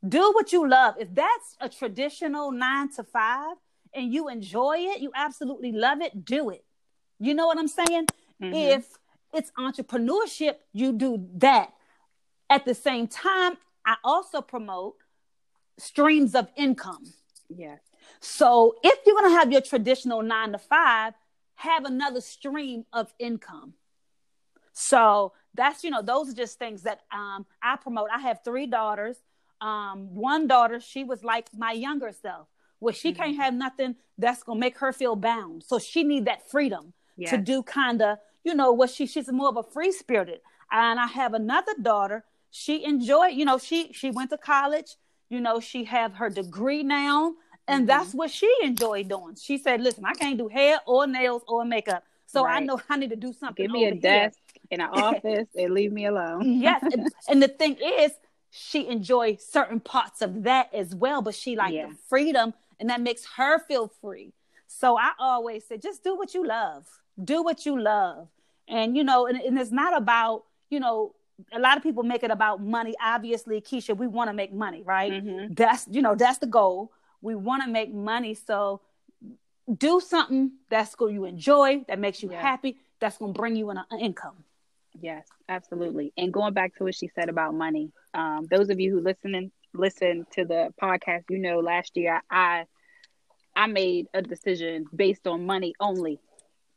Do 0.08 0.32
what 0.32 0.52
you 0.52 0.66
love. 0.68 0.94
If 0.98 1.14
that's 1.14 1.56
a 1.60 1.68
traditional 1.68 2.50
nine 2.52 2.88
to 2.92 3.04
five 3.04 3.56
and 3.92 4.12
you 4.12 4.28
enjoy 4.28 4.78
it, 4.78 5.00
you 5.00 5.10
absolutely 5.14 5.72
love 5.72 6.00
it, 6.00 6.24
do 6.24 6.50
it. 6.50 6.64
You 7.20 7.34
know 7.34 7.46
what 7.46 7.58
I'm 7.58 7.68
saying? 7.68 8.06
Mhm. 8.40 8.54
If 8.54 8.98
it's 9.32 9.52
entrepreneurship, 9.52 10.56
you 10.72 10.92
do 10.92 11.28
that. 11.34 11.72
At 12.48 12.64
the 12.64 12.74
same 12.74 13.06
time, 13.06 13.58
I 13.84 13.96
also 14.02 14.40
promote 14.40 14.96
streams 15.78 16.34
of 16.34 16.50
income. 16.56 17.12
Yeah. 17.48 17.76
So 18.20 18.76
if 18.82 18.98
you're 19.06 19.14
going 19.14 19.30
to 19.30 19.38
have 19.38 19.52
your 19.52 19.60
traditional 19.60 20.22
nine 20.22 20.52
to 20.52 20.58
five, 20.58 21.14
have 21.54 21.84
another 21.84 22.20
stream 22.20 22.86
of 22.92 23.12
income. 23.18 23.74
So 24.72 25.34
that's, 25.54 25.84
you 25.84 25.90
know, 25.90 26.02
those 26.02 26.30
are 26.30 26.34
just 26.34 26.58
things 26.58 26.82
that 26.82 27.02
um, 27.12 27.46
I 27.62 27.76
promote. 27.76 28.08
I 28.12 28.20
have 28.20 28.40
three 28.44 28.66
daughters. 28.66 29.16
Um, 29.60 30.14
one 30.14 30.46
daughter, 30.46 30.80
she 30.80 31.04
was 31.04 31.22
like 31.22 31.48
my 31.54 31.72
younger 31.72 32.12
self, 32.12 32.48
where 32.78 32.94
she 32.94 33.12
can't 33.12 33.36
have 33.36 33.52
nothing 33.52 33.96
that's 34.16 34.42
going 34.42 34.56
to 34.56 34.60
make 34.60 34.78
her 34.78 34.92
feel 34.92 35.16
bound. 35.16 35.62
So 35.62 35.78
she 35.78 36.02
need 36.02 36.24
that 36.24 36.50
freedom 36.50 36.94
to 37.26 37.36
do 37.38 37.62
kind 37.62 38.00
of, 38.02 38.18
you 38.44 38.54
know, 38.54 38.72
what 38.72 38.90
she, 38.90 39.06
she's 39.06 39.30
more 39.30 39.48
of 39.48 39.56
a 39.56 39.62
free 39.62 39.92
spirited. 39.92 40.40
And 40.72 40.98
I 40.98 41.06
have 41.06 41.34
another 41.34 41.72
daughter. 41.80 42.24
She 42.50 42.84
enjoyed, 42.84 43.34
you 43.34 43.44
know, 43.44 43.58
she, 43.58 43.92
she 43.92 44.10
went 44.10 44.30
to 44.30 44.38
college, 44.38 44.96
you 45.28 45.40
know, 45.40 45.60
she 45.60 45.84
have 45.84 46.14
her 46.14 46.30
degree 46.30 46.82
now. 46.82 47.34
And 47.68 47.84
Mhm. 47.84 47.88
that's 47.88 48.12
what 48.14 48.30
she 48.30 48.52
enjoyed 48.62 49.08
doing. 49.08 49.36
She 49.36 49.56
said, 49.58 49.80
"Listen, 49.80 50.04
I 50.04 50.14
can't 50.14 50.36
do 50.38 50.48
hair 50.48 50.80
or 50.86 51.06
nails 51.06 51.42
or 51.46 51.64
makeup, 51.64 52.02
so 52.26 52.44
I 52.44 52.58
know 52.60 52.80
I 52.88 52.96
need 52.96 53.10
to 53.10 53.16
do 53.16 53.32
something." 53.32 53.62
Give 53.64 53.70
me 53.70 53.84
a 53.84 53.92
here." 53.94 54.00
desk 54.00 54.38
in 54.70 54.80
an 54.80 54.88
office 54.90 55.46
and 55.56 55.72
leave 55.72 55.92
me 55.92 56.06
alone. 56.06 56.42
yes, 56.60 56.82
and, 56.90 57.06
and 57.28 57.40
the 57.42 57.48
thing 57.48 57.76
is, 57.76 58.12
she 58.50 58.88
enjoys 58.88 59.46
certain 59.46 59.78
parts 59.78 60.20
of 60.22 60.42
that 60.44 60.74
as 60.74 60.94
well, 60.94 61.22
but 61.22 61.34
she 61.36 61.54
like 61.54 61.74
Yeah. 61.74 61.88
the 61.88 61.94
freedom, 62.08 62.54
and 62.80 62.90
that 62.90 63.00
makes 63.00 63.24
her 63.36 63.60
feel 63.60 63.86
free. 64.00 64.32
So 64.66 64.98
I 64.98 65.12
always 65.20 65.64
say, 65.66 65.78
just 65.78 66.02
do 66.02 66.16
what 66.16 66.34
you 66.34 66.44
love. 66.44 66.86
Do 67.22 67.42
what 67.42 67.66
you 67.66 67.80
love, 67.80 68.28
and 68.68 68.96
you 68.96 69.04
know, 69.04 69.26
and, 69.26 69.40
and 69.40 69.58
it's 69.58 69.70
not 69.72 69.96
about 69.96 70.44
you 70.70 70.80
know. 70.80 71.14
A 71.54 71.58
lot 71.58 71.78
of 71.78 71.82
people 71.82 72.02
make 72.02 72.22
it 72.22 72.30
about 72.30 72.60
money. 72.60 72.94
Obviously, 73.02 73.62
Keisha, 73.62 73.96
we 73.96 74.06
want 74.06 74.28
to 74.28 74.34
make 74.34 74.52
money, 74.52 74.82
right? 74.82 75.10
Mhm. 75.12 75.56
that's 75.56 75.88
you 75.90 76.02
know 76.02 76.14
that's 76.14 76.36
the 76.38 76.46
goal 76.46 76.92
we 77.22 77.34
want 77.34 77.62
to 77.62 77.68
make 77.70 77.92
money 77.92 78.34
so 78.34 78.80
do 79.78 80.00
something 80.00 80.52
that's 80.68 80.94
going 80.94 81.14
you 81.14 81.24
enjoy 81.24 81.82
that 81.88 81.98
makes 81.98 82.22
you 82.22 82.30
Yeah. 82.30 82.40
happy 82.40 82.78
that's 82.98 83.18
going 83.18 83.32
to 83.34 83.38
bring 83.38 83.56
you 83.56 83.70
an, 83.70 83.78
an 83.90 84.00
income 84.00 84.44
Yes, 85.00 85.26
absolutely. 85.48 86.12
And 86.18 86.32
going 86.32 86.52
back 86.52 86.74
to 86.76 86.84
what 86.84 86.94
she 86.96 87.08
said 87.14 87.28
about 87.28 87.54
money, 87.54 87.92
um, 88.12 88.46
those 88.50 88.70
of 88.70 88.80
you 88.80 88.90
who 88.90 89.00
listen 89.00 89.34
and 89.36 89.52
listen 89.72 90.26
to 90.32 90.44
the 90.44 90.74
podcast, 90.82 91.24
you 91.30 91.38
know, 91.38 91.60
last 91.60 91.96
year 91.96 92.20
I 92.30 92.66
I 93.54 93.66
made 93.66 94.08
a 94.14 94.20
decision 94.20 94.86
based 94.94 95.26
on 95.26 95.46
money 95.46 95.74
only. 95.80 96.18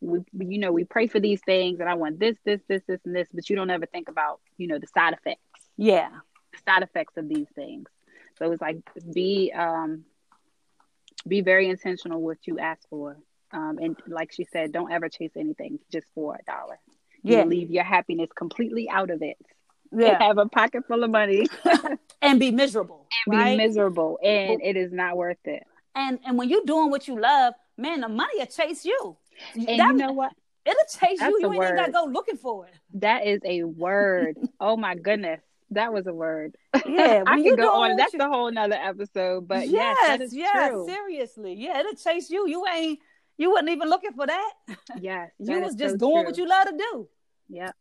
We, 0.03 0.19
you 0.47 0.59
know, 0.59 0.71
we 0.71 0.83
pray 0.83 1.07
for 1.07 1.19
these 1.19 1.41
things, 1.45 1.79
and 1.79 1.89
I 1.89 1.93
want 1.95 2.19
this, 2.19 2.35
this, 2.45 2.59
this, 2.67 2.81
this, 2.87 2.99
and 3.05 3.15
this, 3.15 3.27
but 3.33 3.49
you 3.49 3.55
don't 3.55 3.69
ever 3.69 3.85
think 3.85 4.09
about, 4.09 4.41
you 4.57 4.67
know, 4.67 4.77
the 4.79 4.87
side 4.87 5.13
effects, 5.13 5.41
yeah 5.77 6.10
the 6.51 6.60
side 6.71 6.83
effects 6.83 7.17
of 7.17 7.27
these 7.29 7.47
things. 7.56 7.87
So 8.37 8.51
it's 8.51 8.62
like 8.62 8.77
be 9.13 9.51
um, 9.56 10.04
be 11.27 11.41
very 11.41 11.69
intentional 11.69 12.21
what 12.21 12.37
you 12.45 12.60
ask 12.60 12.81
for, 12.89 13.17
um, 13.51 13.77
and 13.81 13.95
like 14.08 14.31
she 14.33 14.45
said, 14.45 14.71
don't 14.71 14.91
ever 14.91 15.10
chase 15.10 15.31
anything 15.37 15.79
just 15.91 16.08
for 16.13 16.35
a 16.35 16.43
dollar. 16.51 16.79
You 17.23 17.37
yeah 17.37 17.43
leave 17.45 17.71
your 17.71 17.85
happiness 17.85 18.29
completely 18.35 18.89
out 18.89 19.10
of 19.10 19.21
it. 19.21 19.37
yeah 19.95 20.21
Have 20.27 20.37
a 20.37 20.47
pocket 20.47 20.83
full 20.87 21.04
of 21.04 21.12
money, 21.12 21.47
and 22.21 22.39
be 22.39 22.51
miserable 22.51 23.08
And 23.27 23.37
be 23.37 23.56
miserable, 23.58 24.19
and 24.23 24.62
it 24.62 24.75
is 24.75 24.91
not 24.91 25.15
worth 25.15 25.37
it. 25.45 25.63
and 25.95 26.19
and 26.25 26.37
when 26.37 26.49
you're 26.49 26.65
doing 26.65 26.89
what 26.89 27.08
you 27.08 27.19
love 27.19 27.54
man 27.77 28.01
the 28.01 28.10
money 28.10 28.33
will 28.39 28.45
chase 28.45 28.83
you 28.85 29.15
And 29.56 29.67
That- 29.79 29.88
you 29.92 29.94
know 29.94 30.12
what? 30.13 30.31
it'll 30.65 30.79
chase 30.98 31.19
That's 31.19 31.29
you 31.29 31.40
you 31.42 31.54
ain't 31.54 31.63
even 31.63 31.75
gotta 31.75 31.92
go 31.92 32.06
looking 32.06 32.38
for 32.38 32.65
it 32.67 32.73
That 33.02 33.27
is 33.27 33.42
a 33.46 33.63
word. 33.63 34.38
oh 34.62 34.77
my 34.77 34.96
goodness. 34.96 35.42
That 35.71 35.92
was 35.92 36.06
a 36.08 36.13
word. 36.13 36.56
Yeah, 36.86 37.23
I 37.25 37.42
can 37.42 37.56
go 37.56 37.81
on. 37.84 37.96
That's 37.98 38.13
you- 38.13 38.19
the 38.19 38.27
whole 38.29 38.52
nother 38.52 38.75
episode. 38.75 39.48
But 39.48 39.67
yes, 39.67 39.98
yes, 40.02 40.08
that 40.08 40.21
is 40.21 40.34
yes, 40.36 40.69
true. 40.69 40.86
seriously. 40.88 41.54
Yeah, 41.56 41.79
it'll 41.79 41.94
chase 41.96 42.29
you. 42.29 42.48
You 42.48 42.65
ain't 42.67 43.00
you 43.38 43.50
wasn't 43.52 43.69
even 43.69 43.90
looking 43.90 44.13
for 44.13 44.27
that. 44.27 44.52
Yes, 45.02 45.31
You 45.40 45.48
that 45.48 45.62
was 45.63 45.75
just 45.75 45.94
so 45.94 45.98
doing 45.98 46.25
what 46.25 46.38
you 46.38 46.48
love 46.48 46.65
to 46.67 46.77
do. 46.77 47.10
Yep. 47.50 47.75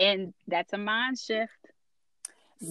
And 0.00 0.34
that's 0.48 0.72
a 0.72 0.78
mind 0.78 1.18
shift. 1.18 1.52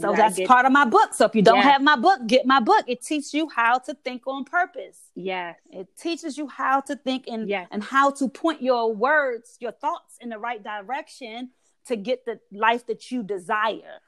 So 0.02 0.14
gotta 0.16 0.36
that's 0.36 0.48
part 0.48 0.66
of 0.66 0.72
my 0.72 0.86
book. 0.86 1.14
So 1.14 1.26
if 1.26 1.36
you 1.36 1.42
don't 1.42 1.58
Yes. 1.58 1.66
have 1.66 1.82
my 1.82 1.96
book, 1.96 2.26
get 2.28 2.46
my 2.46 2.60
book. 2.60 2.84
It 2.88 3.02
teaches 3.02 3.34
you 3.34 3.50
how 3.50 3.78
to 3.80 3.94
think 3.94 4.24
on 4.28 4.46
purpose. 4.46 5.00
Yes. 5.16 5.58
It 5.72 5.88
teaches 5.98 6.38
you 6.38 6.48
how 6.48 6.82
to 6.82 6.96
think 6.96 7.28
and 7.28 7.48
Yes. 7.48 7.68
and 7.72 7.84
how 7.84 8.12
to 8.12 8.28
point 8.30 8.62
your 8.62 8.94
words, 8.94 9.58
your 9.60 9.72
thoughts 9.72 10.18
in 10.20 10.30
the 10.30 10.40
right 10.40 10.62
direction 10.64 11.52
to 11.86 11.96
get 11.96 12.26
the 12.26 12.40
life 12.52 12.86
that 12.88 13.12
you 13.12 13.24
desire. 13.24 14.00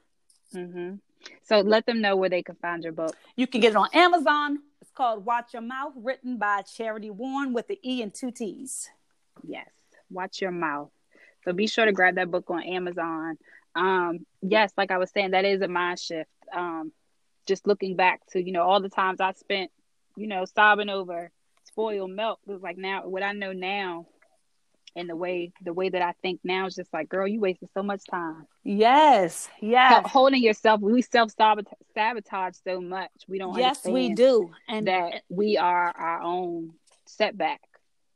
Mm-hmm. 0.54 0.96
So 1.44 1.62
let 1.62 1.86
them 1.86 2.02
know 2.02 2.16
where 2.16 2.30
they 2.30 2.44
can 2.44 2.56
find 2.56 2.84
your 2.84 2.94
book. 2.94 3.16
You 3.36 3.48
can 3.48 3.62
get 3.62 3.72
it 3.72 3.76
on 3.76 3.90
Amazon. 3.94 4.60
It's 4.82 4.92
called 4.92 5.26
Watch 5.26 5.54
Your 5.54 5.62
Mouth, 5.64 5.94
written 5.96 6.38
by 6.38 6.62
Charity 6.62 7.10
Warren 7.10 7.52
with 7.54 7.68
the 7.68 7.80
E 7.84 8.02
and 8.02 8.14
two 8.14 8.32
T's. 8.32 8.90
Yes. 9.44 9.70
Watch 10.10 10.42
your 10.42 10.52
mouth. 10.52 10.92
So 11.44 11.54
be 11.54 11.68
sure 11.68 11.86
to 11.86 11.92
grab 11.92 12.16
that 12.16 12.32
book 12.32 12.50
on 12.50 12.64
Amazon. 12.64 13.38
Um, 13.76 14.26
yes, 14.42 14.72
like 14.78 14.92
I 14.92 14.98
was 14.98 15.12
saying, 15.12 15.32
that 15.32 15.46
is 15.46 15.62
a 15.62 15.68
mind 15.68 16.00
shift. 16.00 16.30
Um, 16.54 16.92
just 17.46 17.68
looking 17.68 17.96
back 17.96 18.22
to, 18.32 18.42
you 18.42 18.52
know, 18.52 18.64
all 18.64 18.82
the 18.82 18.90
times 18.90 19.20
I 19.20 19.34
spent, 19.34 19.72
you 20.16 20.28
know, 20.28 20.46
sobbing 20.46 20.90
over 20.90 21.32
spoiled 21.66 22.12
milk. 22.12 22.40
It 22.48 22.52
was 22.52 22.62
like 22.62 22.78
now 22.78 23.08
what 23.08 23.24
I 23.24 23.34
know 23.34 23.52
now 23.52 24.08
and 24.96 25.10
the 25.10 25.16
way 25.16 25.52
the 25.62 25.74
way 25.74 25.90
that 25.90 26.02
I 26.02 26.14
think 26.22 26.40
now 26.44 26.68
is 26.68 26.76
just 26.76 26.94
like, 26.94 27.10
girl, 27.10 27.28
you 27.28 27.40
wasted 27.40 27.70
so 27.74 27.84
much 27.84 28.02
time. 28.10 28.48
Yes, 28.64 29.50
yes, 29.60 30.10
Holding 30.10 30.42
yourself, 30.42 30.82
we 30.82 31.02
self 31.02 31.32
sabotage 31.94 32.56
so 32.64 32.82
much. 32.82 33.12
We 33.28 33.38
don't 33.38 33.58
yes, 33.58 33.86
we 33.86 34.14
do, 34.14 34.52
and 34.68 34.88
that 34.88 35.24
we 35.30 35.58
are 35.58 35.90
our 35.90 36.22
own 36.22 36.72
setback 37.06 37.62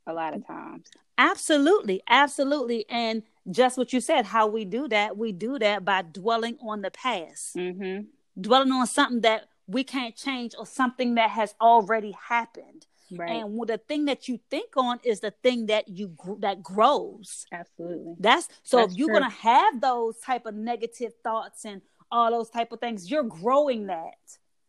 a 0.06 0.12
lot 0.12 0.34
of 0.34 0.46
times. 0.46 0.86
Absolutely, 1.18 2.02
absolutely. 2.08 2.86
And 2.88 3.22
just 3.50 3.76
what 3.78 3.92
you 3.92 4.00
said, 4.00 4.26
how 4.26 4.46
we 4.46 4.64
do 4.64 4.88
that, 4.88 5.16
we 5.16 5.32
do 5.32 5.58
that 5.58 5.84
by 5.84 6.02
dwelling 6.02 6.56
on 6.60 6.82
the 6.82 6.90
past, 6.90 7.56
Mm-hmm. 7.56 8.06
dwelling 8.40 8.72
on 8.72 8.86
something 8.86 9.20
that 9.22 9.48
we 9.66 9.84
can't 9.84 10.16
change 10.16 10.54
or 10.58 10.66
something 10.66 11.14
that 11.14 11.30
has 11.30 11.54
already 11.60 12.12
happened. 12.12 12.86
Right. 13.12 13.42
And 13.42 13.60
the 13.68 13.78
thing 13.78 14.04
that 14.04 14.28
you 14.28 14.38
think 14.50 14.76
on 14.76 15.00
is 15.04 15.18
the 15.20 15.32
thing 15.32 15.66
that 15.66 15.88
you 15.88 16.16
that 16.38 16.62
grows. 16.62 17.44
Absolutely. 17.52 18.14
That's 18.20 18.48
so 18.62 18.76
That's 18.78 18.92
if 18.92 18.98
you're 18.98 19.08
true. 19.08 19.18
gonna 19.20 19.30
have 19.30 19.80
those 19.80 20.18
type 20.18 20.46
of 20.46 20.54
negative 20.54 21.12
thoughts 21.24 21.64
and 21.64 21.82
all 22.12 22.30
those 22.30 22.50
type 22.50 22.70
of 22.72 22.78
things, 22.80 23.10
you're 23.10 23.24
growing 23.24 23.86
that. 23.86 24.14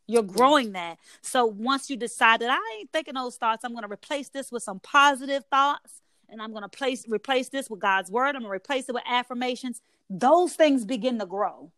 You're 0.07 0.23
growing 0.23 0.71
that. 0.73 0.97
So 1.21 1.45
once 1.45 1.89
you 1.89 1.97
decide 1.97 2.41
that 2.41 2.49
I 2.49 2.77
ain't 2.79 2.91
thinking 2.91 3.13
those 3.13 3.37
thoughts, 3.37 3.63
I'm 3.63 3.73
gonna 3.75 3.87
replace 3.87 4.29
this 4.29 4.51
with 4.51 4.63
some 4.63 4.79
positive 4.79 5.45
thoughts, 5.51 6.01
and 6.31 6.41
I'm 6.41 6.53
gonna 6.53 6.69
place 6.69 7.05
replace 7.07 7.49
this 7.49 7.69
with 7.69 7.79
God's 7.79 8.09
word. 8.09 8.35
I'm 8.35 8.41
gonna 8.41 8.49
replace 8.49 8.87
it 8.89 8.93
with 8.93 9.03
affirmations. 9.05 9.81
Those 10.09 10.53
things 10.55 10.85
begin 10.85 11.19
to 11.19 11.25
grow. 11.25 11.71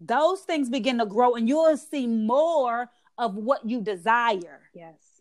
Those 0.00 0.40
things 0.40 0.70
begin 0.70 0.98
to 0.98 1.06
grow, 1.06 1.34
and 1.34 1.48
you'll 1.48 1.76
see 1.76 2.06
more 2.06 2.88
of 3.18 3.34
what 3.34 3.68
you 3.68 3.82
desire 3.82 4.70
Yes. 4.72 5.20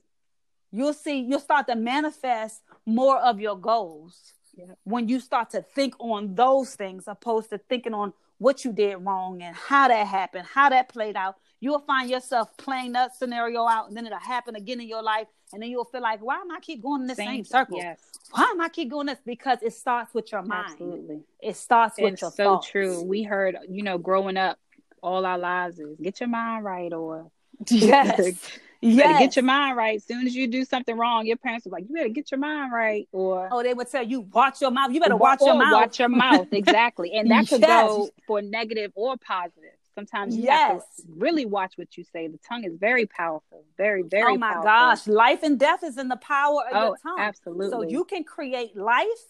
you'll 0.71 0.93
see 0.93 1.19
you'll 1.19 1.39
start 1.39 1.67
to 1.67 1.75
manifest 1.75 2.61
more 2.85 3.17
of 3.17 3.41
your 3.41 3.57
goals 3.57 4.33
Yep. 4.55 4.77
when 4.83 5.07
you 5.09 5.19
start 5.19 5.49
to 5.51 5.61
think 5.61 5.95
on 5.99 6.35
those 6.35 6.75
things 6.75 7.05
opposed 7.07 7.49
to 7.49 7.57
thinking 7.57 7.93
on 7.93 8.13
what 8.37 8.63
you 8.63 8.71
did 8.71 8.95
wrong 8.97 9.41
and 9.41 9.53
how 9.55 9.87
that 9.89 10.07
happened 10.07 10.45
how 10.45 10.69
that 10.69 10.87
played 10.87 11.17
out 11.17 11.35
you'll 11.59 11.79
find 11.79 12.09
yourself 12.09 12.55
playing 12.55 12.93
that 12.93 13.15
scenario 13.15 13.67
out 13.67 13.87
and 13.89 13.97
then 13.97 14.05
it'll 14.05 14.17
happen 14.19 14.55
again 14.55 14.79
in 14.79 14.87
your 14.87 15.03
life 15.03 15.27
and 15.53 15.61
then 15.61 15.69
you'll 15.69 15.85
feel 15.85 16.01
like 16.01 16.19
why 16.21 16.35
am 16.37 16.51
i 16.51 16.59
keep 16.59 16.81
going 16.81 17.01
in 17.01 17.07
the 17.07 17.15
same, 17.15 17.43
circle 17.43 17.77
Yes. 17.77 17.99
why 18.31 18.43
am 18.51 18.61
i 18.61 18.69
keep 18.69 18.89
going 18.89 19.07
this 19.07 19.19
because 19.25 19.59
it 19.61 19.73
starts 19.73 20.13
with 20.13 20.31
your 20.31 20.41
mind 20.43 20.71
Absolutely. 20.71 21.19
it 21.41 21.55
starts 21.55 21.97
with 21.99 22.13
It's 22.13 22.21
your 22.21 22.31
so 22.31 22.43
thoughts. 22.55 22.67
true. 22.67 23.01
We 23.03 23.23
heard, 23.23 23.57
you 23.69 23.81
know, 23.83 23.97
growing 23.97 24.37
up 24.37 24.57
all 25.01 25.25
our 25.25 25.37
lives 25.37 25.79
is 25.79 25.97
get 26.01 26.19
your 26.19 26.29
mind 26.29 26.65
right 26.65 26.91
or 26.91 27.31
yes 27.69 28.35
yes 28.81 29.19
get 29.19 29.35
your 29.35 29.43
mind 29.45 29.75
right. 29.77 29.95
As 29.97 30.03
soon 30.05 30.27
as 30.27 30.35
you 30.35 30.47
do 30.47 30.63
something 30.65 30.95
wrong, 30.97 31.25
your 31.25 31.37
parents 31.37 31.65
are 31.65 31.69
like, 31.69 31.85
you 31.87 31.95
better 31.95 32.09
get 32.09 32.31
your 32.31 32.39
mind 32.39 32.71
right 32.73 33.07
or 33.11 33.47
oh 33.51 33.63
they 33.63 33.73
would 33.73 33.89
tell 33.89 34.03
you 34.03 34.21
watch 34.21 34.61
your 34.61 34.71
mouth 34.71 34.91
you 34.91 34.99
better 34.99 35.15
watch 35.15 35.39
your 35.41 35.53
oh, 35.55 35.57
mouth 35.57 35.73
Watch 35.73 35.99
your 35.99 36.09
mouth. 36.09 36.47
Exactly. 36.51 37.13
And 37.13 37.31
that 37.31 37.47
could 37.47 37.61
Yes. 37.61 37.87
go 37.87 38.09
for 38.27 38.41
negative 38.41 38.91
or 38.95 39.15
positive. 39.17 39.78
Sometimes 39.99 40.37
you 40.37 40.49
have 40.49 40.75
Yes. 40.77 40.95
to 40.97 41.03
really 41.17 41.45
watch 41.45 41.73
what 41.77 41.97
you 41.97 42.03
say. 42.03 42.27
The 42.27 42.37
tongue 42.39 42.63
is 42.63 42.75
very 42.77 43.05
powerful. 43.05 43.65
Very, 43.77 44.03
very 44.03 44.33
oh 44.33 44.37
my 44.37 44.53
powerful. 44.53 44.63
gosh 44.63 45.07
life 45.07 45.43
and 45.43 45.59
death 45.59 45.83
is 45.83 45.97
in 45.97 46.07
the 46.07 46.17
power 46.17 46.61
of 46.69 46.73
Oh, 46.75 46.85
your 46.87 46.97
tongue 46.97 47.19
absolutely. 47.19 47.69
so 47.69 47.81
you 47.81 48.05
can 48.05 48.23
create 48.23 48.75
life 48.77 49.23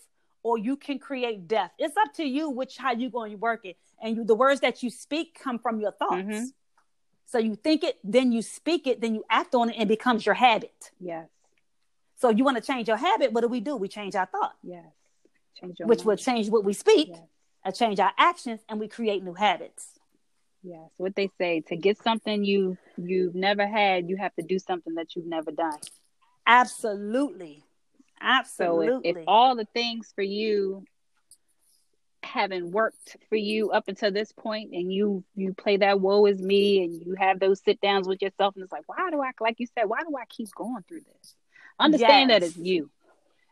or 0.43 0.57
you 0.57 0.75
can 0.77 0.99
create 0.99 1.47
death 1.47 1.71
it's 1.77 1.97
up 1.97 2.13
to 2.13 2.23
you 2.23 2.49
which 2.49 2.77
how 2.77 2.91
you 2.91 3.09
going 3.09 3.31
to 3.31 3.37
work 3.37 3.65
it 3.65 3.77
and 4.01 4.15
you 4.15 4.23
the 4.23 4.35
words 4.35 4.61
that 4.61 4.81
you 4.83 4.89
speak 4.89 5.37
come 5.43 5.59
from 5.59 5.79
your 5.81 5.91
thoughts 5.91 6.15
Mhm. 6.15 6.45
so 7.25 7.37
you 7.37 7.55
think 7.55 7.83
it 7.83 7.97
then 8.03 8.31
you 8.31 8.41
speak 8.41 8.87
it 8.87 9.01
then 9.01 9.13
you 9.15 9.23
act 9.29 9.53
on 9.53 9.69
it 9.69 9.73
and 9.73 9.83
it 9.83 9.87
becomes 9.97 10.25
your 10.25 10.35
habit 10.35 10.91
Yes. 10.99 11.27
so 12.15 12.29
you 12.29 12.43
want 12.45 12.55
to 12.57 12.63
change 12.63 12.87
your 12.87 12.97
habit 12.97 13.33
what 13.33 13.41
do 13.41 13.47
we 13.49 13.59
do 13.59 13.75
we 13.75 13.87
change 13.89 14.15
our 14.15 14.27
thought 14.27 14.55
Yes. 14.63 14.85
Change 15.59 15.77
your 15.79 15.87
which 15.89 15.99
mind. 15.99 16.07
will 16.07 16.17
change 16.17 16.49
what 16.49 16.63
we 16.63 16.71
speak 16.73 17.09
Yes. 17.09 17.19
and 17.65 17.75
change 17.75 17.99
our 17.99 18.13
actions 18.17 18.61
and 18.69 18.79
we 18.79 18.87
create 18.87 19.21
new 19.23 19.33
habits 19.33 19.98
Yes, 20.63 20.89
what 20.97 21.15
they 21.15 21.29
say 21.37 21.61
to 21.67 21.75
get 21.75 22.01
something 22.03 22.43
you 22.43 22.77
you've 22.97 23.35
never 23.35 23.65
had, 23.65 24.09
you 24.09 24.17
have 24.17 24.35
to 24.35 24.41
do 24.41 24.59
something 24.59 24.95
that 24.95 25.15
you've 25.15 25.25
never 25.25 25.51
done. 25.51 25.79
absolutely 26.45 27.63
So 28.57 28.81
absolutely 28.81 29.09
if, 29.11 29.15
if 29.17 29.23
all 29.27 29.55
the 29.55 29.67
things 29.73 30.11
for 30.13 30.21
you 30.21 30.83
haven't 32.21 32.71
worked 32.71 33.17
for 33.29 33.37
you 33.37 33.71
up 33.71 33.85
until 33.87 34.11
this 34.11 34.31
point, 34.31 34.71
and 34.73 34.91
you 34.91 35.23
you 35.35 35.53
play 35.53 35.77
that 35.77 35.99
woe 36.01 36.25
is 36.25 36.41
me, 36.41 36.83
and 36.83 37.01
you 37.01 37.15
have 37.15 37.39
those 37.39 37.61
sit 37.63 37.79
downs 37.81 38.07
with 38.07 38.21
yourself, 38.21 38.55
and 38.55 38.63
it's 38.63 38.71
like, 38.71 38.87
why 38.87 39.09
do 39.09 39.21
I 39.21 39.31
like 39.39 39.59
you 39.59 39.67
said, 39.77 39.85
why 39.85 39.99
do 40.01 40.15
I 40.17 40.25
keep 40.25 40.49
going 40.55 40.83
through 40.87 41.01
this? 41.01 41.35
Understand 41.79 42.29
that 42.29 42.43
it's 42.43 42.57
you. 42.57 42.89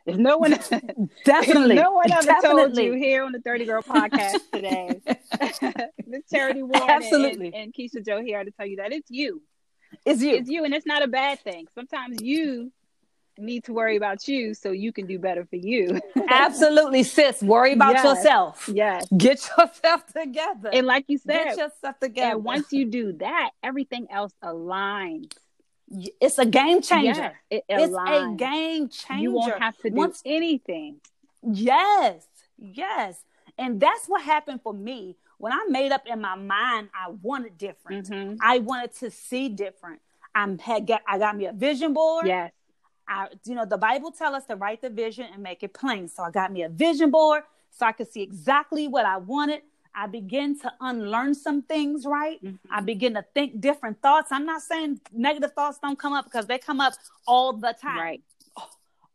If 0.08 0.16
no 0.18 0.38
one, 0.38 0.52
definitely 1.26 1.76
no 1.76 1.92
one 1.92 2.12
ever 2.12 2.26
told 2.26 2.42
Definitely. 2.42 2.86
you 2.86 2.94
here 2.94 3.24
on 3.24 3.32
the 3.34 3.40
Thirty 3.42 3.66
Girl 3.66 3.82
Podcast 3.84 4.40
today, 4.54 5.00
Miss 6.08 6.24
Charity 6.32 6.64
Warren 6.64 6.82
and- 6.82 7.04
Absolutely. 7.04 7.46
and, 7.48 7.56
and 7.56 7.74
Keisha 7.74 8.04
Joe 8.06 8.22
here 8.24 8.44
to 8.44 8.52
tell 8.52 8.66
you 8.66 8.78
that 8.78 8.92
it's 8.94 9.12
you. 9.12 9.42
it's 10.06 10.22
you 10.22 10.36
It's 10.36 10.50
you, 10.50 10.64
and 10.66 10.74
it's 10.74 10.86
not 10.86 11.04
a 11.04 11.08
bad 11.08 11.40
thing. 11.42 11.68
Sometimes 11.76 12.22
you 12.22 12.72
need 13.40 13.64
to 13.66 13.74
worry 13.74 13.98
about 13.98 14.28
you 14.28 14.54
so 14.56 14.72
you 14.72 14.92
can 14.92 15.06
do 15.06 15.20
better 15.20 15.46
for 15.46 15.58
you. 15.58 16.00
Absolutely, 16.30 17.04
sis. 17.04 17.44
Worry 17.44 17.74
about 17.74 17.94
Yes. 17.94 18.04
yourself. 18.06 18.70
yes. 18.74 19.06
Get 19.16 19.48
yourself 19.58 20.06
together. 20.08 20.70
And 20.74 20.88
like 20.88 21.06
you 21.08 21.18
said, 21.20 21.44
Get 21.44 21.58
yourself 21.58 22.00
together. 22.02 22.32
and 22.38 22.44
once 22.44 22.72
you 22.72 22.86
do 22.86 23.14
that, 23.20 23.52
everything 23.62 24.08
else 24.10 24.34
aligns. 24.44 25.34
It's 25.90 26.38
a 26.38 26.46
game 26.46 26.82
changer. 26.82 27.40
It 27.50 27.64
it's 27.70 27.94
a 27.96 28.34
game 28.38 28.90
changer. 28.90 29.22
You 29.24 29.32
won't 29.32 29.60
have 29.60 29.78
to 29.78 29.90
do 29.90 29.96
Once- 29.96 30.22
anything. 30.26 31.00
Yes, 31.42 32.28
yes. 32.58 33.24
And 33.58 33.80
that's 33.80 34.06
what 34.08 34.22
happened 34.22 34.62
for 34.62 34.74
me. 34.74 35.16
When 35.38 35.54
I 35.54 35.66
made 35.70 35.92
up 35.92 36.06
in 36.08 36.20
my 36.22 36.36
mind, 36.36 36.90
I 36.94 37.12
wanted 37.22 37.58
different. 37.58 38.10
Mhm. 38.10 38.38
I 38.42 38.60
wanted 38.60 38.94
to 38.96 39.12
see 39.12 39.50
different. 39.50 40.02
I 40.36 40.56
had 40.62 40.86
got 40.86 41.02
I 41.08 41.18
got 41.18 41.36
me 41.38 41.46
a 41.46 41.54
vision 41.54 41.94
board. 41.94 42.28
Yes. 42.28 42.52
I, 43.08 43.30
you 43.46 43.56
know, 43.56 43.66
the 43.66 43.78
Bible 43.78 44.12
tell 44.12 44.36
us 44.36 44.46
to 44.46 44.56
write 44.58 44.82
the 44.82 44.90
vision 44.90 45.28
and 45.34 45.42
make 45.42 45.64
it 45.64 45.74
plain. 45.74 46.10
So 46.10 46.24
I 46.24 46.32
got 46.32 46.52
me 46.52 46.64
a 46.64 46.70
vision 46.70 47.10
board 47.10 47.44
so 47.72 47.86
I 47.86 47.94
could 47.94 48.12
see 48.12 48.22
exactly 48.22 48.88
what 48.88 49.06
I 49.06 49.18
wanted. 49.18 49.62
I 50.00 50.06
begin 50.06 50.60
to 50.60 50.72
unlearn 50.80 51.34
some 51.34 51.64
things, 51.64 52.06
right? 52.06 52.38
Mm-hmm. 52.44 52.72
I 52.72 52.82
begin 52.82 53.16
to 53.16 53.26
think 53.34 53.60
different 53.60 54.00
thoughts. 54.02 54.32
I'm 54.32 54.46
not 54.46 54.62
saying 54.62 55.02
negative 55.12 55.54
thoughts 55.54 55.80
don't 55.82 55.98
come 55.98 56.14
up 56.14 56.26
because 56.26 56.46
they 56.46 56.60
come 56.60 56.80
up 56.80 56.94
all 57.28 57.54
the 57.54 57.74
time, 57.82 57.98
Right. 57.98 58.22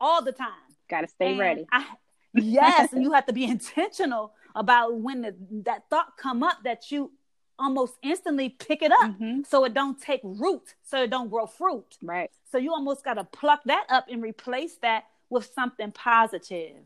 all 0.01 0.23
the 0.23 0.33
time. 0.33 0.49
Got 0.89 1.03
to 1.03 1.07
stay 1.09 1.31
And 1.31 1.39
ready. 1.39 1.67
I, 1.71 1.87
yes, 2.35 2.93
and 2.93 3.01
you 3.05 3.13
have 3.13 3.27
to 3.27 3.33
be 3.33 3.45
intentional 3.57 4.33
about 4.57 4.97
when 4.97 5.23
the, 5.23 5.37
that 5.65 5.85
thought 5.89 6.17
come 6.17 6.43
up 6.43 6.59
that 6.65 6.91
you 6.91 7.13
almost 7.61 7.95
instantly 8.03 8.49
pick 8.49 8.83
it 8.83 8.91
up, 8.91 9.13
Mhm. 9.21 9.47
so 9.47 9.65
it 9.65 9.73
don't 9.75 10.01
take 10.01 10.21
root, 10.25 10.75
so 10.83 11.03
it 11.05 11.11
don't 11.11 11.29
grow 11.31 11.47
fruit. 11.47 11.97
Right. 12.03 12.31
So 12.51 12.59
you 12.59 12.73
almost 12.73 13.05
got 13.05 13.15
to 13.15 13.25
pluck 13.25 13.61
that 13.67 13.87
up 13.89 14.07
and 14.11 14.21
replace 14.21 14.79
that 14.79 15.05
with 15.31 15.49
something 15.55 15.93
positive. 15.93 16.77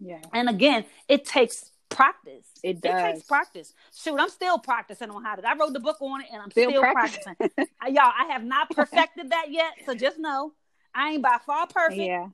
Yeah. 0.00 0.22
And 0.34 0.48
again, 0.48 0.86
it 1.06 1.24
takes 1.24 1.70
practice. 2.02 2.46
It 2.62 2.80
takes 2.82 3.02
does. 3.02 3.22
practice. 3.24 3.74
Shoot, 3.92 4.18
I'm 4.20 4.28
still 4.30 4.58
practicing 4.58 5.10
on 5.10 5.24
how 5.24 5.34
to. 5.34 5.48
I 5.48 5.56
wrote 5.56 5.72
the 5.72 5.80
book 5.80 5.96
on 6.00 6.20
it, 6.20 6.28
and 6.32 6.40
I'm 6.40 6.50
Still 6.50 6.70
still, 6.70 6.82
practicing. 6.82 7.34
practicing. 7.34 7.66
Uh, 7.84 7.88
Y'all, 7.88 8.12
I 8.16 8.32
have 8.32 8.44
not 8.44 8.70
perfected 8.74 9.30
that 9.30 9.46
yet, 9.50 9.72
so 9.84 9.94
just 9.94 10.18
know 10.18 10.52
I 10.94 11.10
ain't 11.12 11.22
by 11.22 11.38
far 11.44 11.66
perfect. 11.66 12.00
Yeah. 12.00 12.28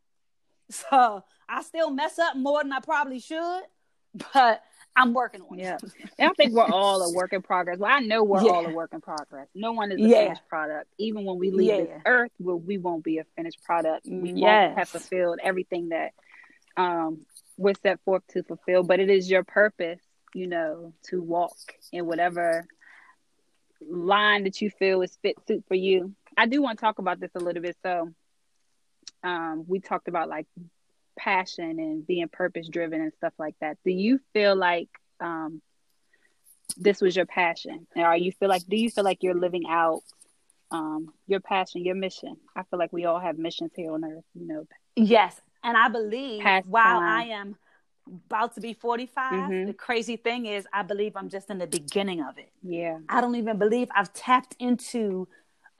So 0.70 1.24
I 1.48 1.62
still 1.62 1.90
mess 1.90 2.18
up 2.18 2.36
more 2.36 2.62
than 2.62 2.72
I 2.72 2.80
probably 2.80 3.20
should, 3.20 3.62
but 4.34 4.62
I'm 4.96 5.12
working 5.14 5.40
on 5.50 5.58
Yeah. 5.58 5.76
it. 5.76 5.82
And 6.18 6.30
I 6.30 6.32
think 6.34 6.52
we're 6.52 6.64
all 6.70 7.02
a 7.02 7.12
work 7.14 7.32
in 7.32 7.42
progress. 7.42 7.78
Well, 7.78 7.90
I 7.92 8.00
know 8.00 8.22
we're 8.22 8.42
Yeah. 8.44 8.52
all 8.52 8.66
a 8.66 8.70
work 8.70 8.90
in 8.92 9.00
progress. 9.00 9.48
No 9.54 9.72
one 9.72 9.92
is 9.92 9.98
a 9.98 10.02
Yeah. 10.08 10.24
finished 10.24 10.46
product. 10.48 10.88
Even 10.98 11.24
when 11.24 11.38
we 11.38 11.50
leave 11.50 11.66
Yeah. 11.68 11.76
this 11.78 12.02
earth, 12.06 12.30
we, 12.38 12.54
we 12.54 12.78
won't 12.78 13.02
be 13.04 13.18
a 13.18 13.24
finished 13.36 13.62
product. 13.64 14.06
We 14.06 14.32
won't 14.32 14.38
Yes. 14.38 14.76
have 14.78 14.88
fulfilled 14.90 15.38
everything 15.42 15.88
that 15.88 16.12
um, 16.76 17.24
we're 17.56 17.74
set 17.82 18.00
forth 18.04 18.22
to 18.28 18.42
fulfill. 18.42 18.82
But 18.82 19.00
it 19.00 19.10
is 19.10 19.30
your 19.30 19.44
purpose, 19.44 20.00
you 20.34 20.46
know, 20.46 20.92
to 21.10 21.22
walk 21.22 21.56
in 21.92 22.06
whatever 22.06 22.66
line 23.80 24.44
that 24.44 24.60
you 24.60 24.70
feel 24.70 25.02
is 25.02 25.16
fit 25.22 25.36
suit 25.46 25.64
for 25.68 25.74
you. 25.74 26.14
I 26.36 26.46
do 26.46 26.62
want 26.62 26.78
to 26.78 26.84
talk 26.84 26.98
about 26.98 27.20
this 27.20 27.30
a 27.34 27.40
little 27.40 27.62
bit. 27.62 27.76
So, 27.82 28.10
um, 29.22 29.64
we 29.66 29.80
talked 29.80 30.08
about 30.08 30.28
like 30.28 30.46
passion 31.16 31.78
and 31.78 32.06
being 32.06 32.28
purpose 32.28 32.68
driven 32.68 33.00
and 33.00 33.12
stuff 33.14 33.32
like 33.38 33.54
that. 33.60 33.78
Do 33.84 33.90
you 33.90 34.20
feel 34.32 34.56
like 34.56 34.88
um, 35.20 35.62
this 36.76 37.00
was 37.00 37.14
your 37.14 37.26
passion, 37.26 37.86
or 37.96 38.16
you 38.16 38.32
feel 38.32 38.48
like 38.48 38.66
do 38.66 38.76
you 38.76 38.90
feel 38.90 39.04
like 39.04 39.22
you're 39.22 39.34
living 39.34 39.64
out 39.68 40.02
um, 40.70 41.08
your 41.26 41.40
passion, 41.40 41.84
your 41.84 41.94
mission? 41.94 42.36
I 42.56 42.62
feel 42.64 42.78
like 42.78 42.92
we 42.92 43.04
all 43.04 43.20
have 43.20 43.38
missions 43.38 43.72
here 43.76 43.92
on 43.92 44.04
earth. 44.04 44.24
You 44.34 44.46
know, 44.46 44.66
Yes, 44.96 45.40
and 45.64 45.76
I 45.76 45.88
believe 45.88 46.42
Past 46.42 46.66
while 46.68 47.00
time. 47.00 47.08
I 47.08 47.22
am 47.32 47.56
about 48.26 48.54
to 48.54 48.60
be 48.60 48.74
45, 48.74 49.50
Mhm. 49.50 49.66
the 49.66 49.72
crazy 49.74 50.16
thing 50.16 50.46
is 50.46 50.66
I 50.72 50.82
believe 50.82 51.16
I'm 51.16 51.28
just 51.30 51.48
in 51.50 51.58
the 51.58 51.66
beginning 51.66 52.20
of 52.20 52.38
it. 52.38 52.52
yeah, 52.62 52.98
I 53.08 53.20
don't 53.20 53.34
even 53.34 53.58
believe 53.58 53.88
I've 53.94 54.12
tapped 54.12 54.54
into 54.58 55.26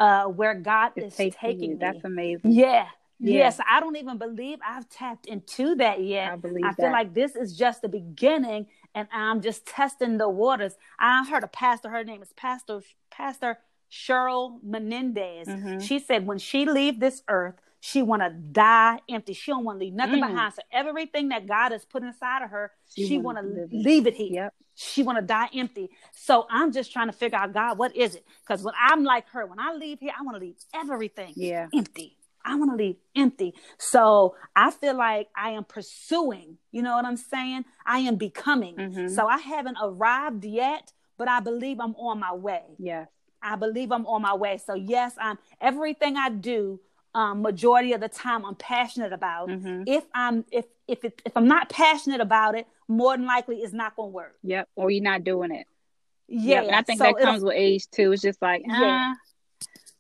uh, 0.01 0.25
where 0.27 0.55
God 0.55 0.93
it's 0.97 1.07
is 1.15 1.17
taking, 1.17 1.39
taking 1.39 1.71
me. 1.71 1.77
That's 1.77 2.05
amazing. 2.05 2.51
Yeah. 2.51 2.89
Yeah. 3.21 3.39
Yes, 3.45 3.61
I 3.67 3.79
don't 3.79 3.97
even 3.97 4.19
believe 4.19 4.59
I've 4.67 4.89
tapped 4.89 5.27
into 5.27 5.77
that 5.77 6.03
yet. 6.03 6.33
I 6.33 6.37
believe 6.37 6.65
I 6.65 6.73
feel 6.75 6.87
that. 6.87 6.93
like 6.93 7.15
this 7.15 7.37
is 7.37 7.57
just 7.57 7.81
the 7.81 7.89
beginning, 7.89 8.67
and 8.95 9.07
I'm 9.13 9.41
just 9.41 9.65
testing 9.67 10.19
the 10.19 10.29
waters. 10.29 10.77
I 10.99 11.25
heard 11.25 11.45
a 11.45 11.49
pastor. 11.49 11.89
Her 11.91 12.03
name 12.05 12.23
is 12.23 12.33
Pastor 12.33 12.81
Pastor 13.11 13.59
Cheryl 13.91 14.59
Menendez. 14.65 15.47
Mhm. 15.47 15.81
She 15.81 16.01
said 16.01 16.27
when 16.27 16.39
she 16.39 16.67
leave 16.67 16.99
this 16.99 17.23
earth, 17.29 17.55
she 17.87 18.01
want 18.01 18.23
to 18.23 18.31
die 18.31 18.99
empty. 19.11 19.35
She 19.35 19.51
don't 19.51 19.63
want 19.63 19.79
to 19.79 19.85
leave 19.85 19.93
nothing 19.93 20.17
Mm. 20.23 20.29
behind. 20.29 20.55
So 20.55 20.63
everything 20.73 21.29
that 21.29 21.47
God 21.47 21.71
has 21.73 21.85
put 21.85 22.03
inside 22.03 22.43
of 22.43 22.49
her, 22.49 22.73
She 22.89 23.07
she, 23.07 23.19
want 23.19 23.37
it. 23.37 23.69
leave 23.71 24.07
it 24.07 24.15
here. 24.15 24.33
Yep. 24.45 24.55
She 24.75 25.03
want 25.03 25.19
to 25.19 25.23
die 25.23 25.51
empty. 25.55 25.91
So 26.13 26.47
I'm 26.49 26.73
just 26.73 26.93
trying 26.95 27.09
to 27.09 27.13
figure 27.13 27.37
out, 27.37 27.53
God, 27.53 27.77
what 27.77 27.95
is 27.95 28.15
it? 28.15 28.25
Because 28.41 28.63
when 28.63 28.73
I'm 28.81 29.05
like 29.05 29.29
her, 29.35 29.45
when 29.45 29.59
I 29.61 29.75
leave 29.75 30.01
here, 30.01 30.13
I 30.19 30.23
want 30.23 30.37
to 30.37 30.41
leave 30.41 30.57
everything 30.75 31.35
Yeah. 31.37 31.69
empty. 31.75 32.17
I 32.43 32.55
want 32.55 32.71
to 32.71 32.77
leave 32.77 32.97
empty. 33.15 33.53
So 33.77 34.35
I 34.57 34.71
feel 34.71 34.95
like 34.97 35.29
I 35.37 35.51
am 35.51 35.65
pursuing, 35.65 36.57
you 36.73 36.81
know 36.81 36.97
what 36.97 37.05
I'm 37.05 37.19
saying? 37.19 37.67
I 37.85 37.99
am 37.99 38.17
becoming. 38.17 38.77
Mhm. 38.77 39.11
So 39.11 39.27
I 39.27 39.37
haven't 39.39 39.77
arrived 39.83 40.47
yet, 40.47 40.91
but 41.19 41.29
I 41.29 41.41
believe 41.41 41.81
I'm 41.81 41.95
on 41.97 42.19
my 42.19 42.33
way. 42.33 42.65
Yes. 42.79 43.09
I 43.43 43.57
believe 43.57 43.93
I'm 43.93 44.07
on 44.07 44.23
my 44.23 44.33
way. 44.35 44.57
So 44.57 44.73
yes, 44.73 45.15
I'm 45.21 45.39
everything 45.61 46.17
I 46.17 46.31
do, 46.31 46.81
um, 47.15 47.43
majority 47.43 47.93
of 47.93 48.01
the 48.01 48.09
time 48.09 48.45
I'm 48.45 48.57
passionate 48.57 49.13
about. 49.13 49.49
Mhm. 49.49 49.85
If 49.87 50.05
I'm 50.15 50.45
if 50.51 50.67
if 50.89 51.05
it, 51.05 51.23
if 51.25 51.37
I'm 51.37 51.47
not 51.49 51.69
passionate 51.71 52.21
about 52.21 52.55
it, 52.57 52.67
more 52.89 53.17
than 53.17 53.27
likely 53.27 53.57
it's 53.59 53.73
not 53.73 53.97
gonna 53.97 54.09
work. 54.09 54.37
Yep. 54.43 54.69
Or 54.77 54.91
you're 54.91 55.03
not 55.03 55.25
doing 55.25 55.53
it. 55.53 55.67
Yeah, 56.27 56.57
Yep. 56.57 56.65
And 56.67 56.77
I 56.77 56.83
think 56.83 56.99
so 56.99 57.05
that 57.05 57.19
comes 57.19 57.43
with 57.45 57.55
age 57.57 57.89
too. 57.91 58.13
It's 58.13 58.23
just 58.23 58.41
like, 58.43 58.63
Yeah. 58.67 59.13
ah, 59.15 59.15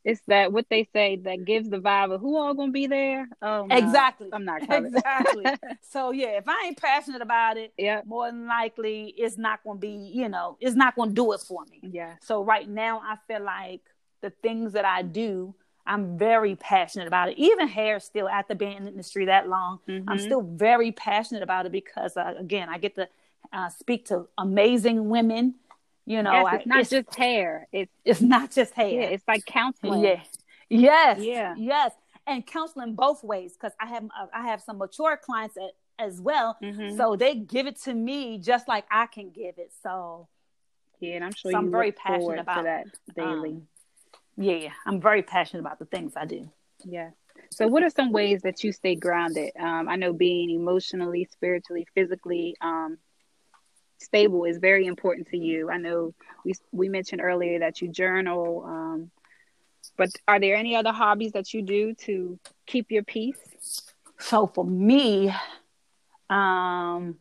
it's 0.05 0.21
that 0.27 0.53
what 0.53 0.67
they 0.69 0.85
say 0.93 1.17
that 1.17 1.45
gives 1.47 1.71
the 1.71 1.79
vibe 1.79 2.12
of 2.12 2.21
who 2.21 2.37
all 2.37 2.53
gonna 2.53 2.73
be 2.73 2.87
there. 2.87 3.27
Oh, 3.41 3.65
no, 3.67 3.77
Exactly. 3.77 4.29
I'm 4.33 4.45
not 4.45 4.62
exactly. 4.62 5.45
so 5.83 6.11
yeah, 6.11 6.37
if 6.39 6.45
I 6.49 6.65
ain't 6.67 6.77
passionate 6.77 7.23
about 7.23 7.57
it, 7.57 7.73
yeah, 7.79 8.03
more 8.05 8.27
than 8.27 8.47
likely 8.47 9.15
it's 9.17 9.39
not 9.39 9.62
going 9.65 9.79
to 9.79 9.81
be, 9.81 9.89
you 10.12 10.29
know, 10.29 10.57
it's 10.61 10.77
not 10.77 10.95
going 10.97 11.11
to 11.11 11.15
do 11.15 11.33
it 11.33 11.41
for 11.41 11.65
me. 11.71 11.81
Yeah. 11.83 12.15
So 12.21 12.43
right 12.45 12.69
now 12.69 13.01
I 13.03 13.17
feel 13.29 13.43
like 13.43 13.81
the 14.21 14.31
things 14.31 14.73
that 14.73 14.85
I 14.85 15.03
do, 15.03 15.55
I'm 15.87 16.16
very 16.18 16.57
passionate 16.57 17.07
about 17.09 17.28
it. 17.30 17.39
Even 17.39 17.68
hair 17.68 18.01
still 18.01 18.28
at 18.28 18.49
the 18.49 18.55
in 18.55 18.85
the 18.85 18.91
industry 18.91 19.26
that 19.26 19.49
long, 19.49 19.80
I'm 19.87 20.16
Mhm. 20.16 20.20
still 20.20 20.41
very 20.43 20.93
passionate 20.93 21.43
about 21.43 21.66
it 21.66 21.72
because 21.72 22.16
uh, 22.16 22.35
again, 22.39 22.68
I 22.68 22.78
get 22.78 22.95
to 22.97 23.09
uh, 23.53 23.68
speak 23.68 24.07
to 24.07 24.26
amazing 24.39 25.09
women, 25.09 25.55
you 26.07 26.22
know, 26.22 26.32
yes, 26.32 26.47
I- 26.47 26.57
it's 26.57 26.66
not 26.66 26.89
just 26.89 27.14
hair. 27.14 27.68
It's 27.72 27.93
it's 28.05 28.20
not 28.20 28.51
just 28.51 28.72
hair. 28.74 28.89
yeah, 29.03 29.07
it's 29.09 29.28
like 29.28 29.45
counseling. 29.45 30.03
Yeah. 30.03 30.20
Yes. 30.70 31.18
Yeah. 31.20 31.55
Yes. 31.59 31.93
And 32.26 32.47
counseling 32.47 32.95
both 32.95 33.22
ways 33.22 33.53
because 33.53 33.72
I 33.78 33.87
have 33.87 34.05
uh, 34.05 34.26
I 34.32 34.47
have 34.49 34.62
some 34.62 34.78
mature 34.78 35.18
clients 35.22 35.57
at, 35.59 35.72
as 35.99 36.20
well. 36.20 36.57
Mhm. 36.62 36.97
So 36.97 37.16
they 37.16 37.35
give 37.35 37.66
it 37.66 37.76
to 37.82 37.93
me 37.93 38.39
just 38.39 38.66
like 38.66 38.87
I 38.91 39.07
can 39.07 39.30
give 39.30 39.59
it. 39.59 39.72
So 39.82 40.28
Yeah, 41.01 41.16
and 41.16 41.24
I'm 41.24 41.35
sure 41.35 41.53
So 41.53 41.59
I'm 41.59 41.70
very 41.70 41.89
look 41.89 41.97
passionate 41.97 42.39
about, 42.41 42.64
that 42.64 42.87
daily. 43.14 43.51
um, 43.51 43.68
yeah, 44.37 44.70
I'm 44.87 45.01
very 45.01 45.22
passionate 45.22 45.61
about 45.61 45.78
the 45.78 45.87
things 45.87 46.12
I 46.16 46.26
do. 46.26 46.51
yeah. 46.85 47.11
So, 47.51 47.68
what 47.68 47.82
are 47.82 47.91
some 47.91 48.12
ways 48.12 48.43
that 48.43 48.64
you 48.64 48.72
stay 48.72 48.95
grounded? 48.95 49.53
Um, 49.59 49.89
I 49.89 49.97
know 49.97 50.12
being 50.12 50.51
emotionally, 50.51 51.28
spiritually, 51.30 51.87
physically 51.95 52.57
um, 52.61 52.99
stable 53.99 54.45
is 54.45 54.59
very 54.59 54.87
important 54.87 55.28
to 55.28 55.37
you. 55.37 55.70
I 55.70 55.78
know 55.78 56.14
we 56.45 56.55
we 56.72 56.89
mentioned 56.89 57.20
earlier 57.20 57.61
that 57.61 57.80
you 57.80 57.89
journal, 57.89 58.64
um, 58.66 59.11
but 59.97 60.11
are 60.26 60.41
there 60.41 60.57
any 60.57 60.76
other 60.76 60.93
hobbies 60.93 61.32
that 61.32 61.55
you 61.55 61.62
do 61.62 61.95
to 62.07 62.39
keep 62.66 62.91
your 62.91 63.05
peace? 63.05 63.39
So 64.18 64.47
for 64.47 64.64
me, 64.64 65.32
um, 66.30 67.18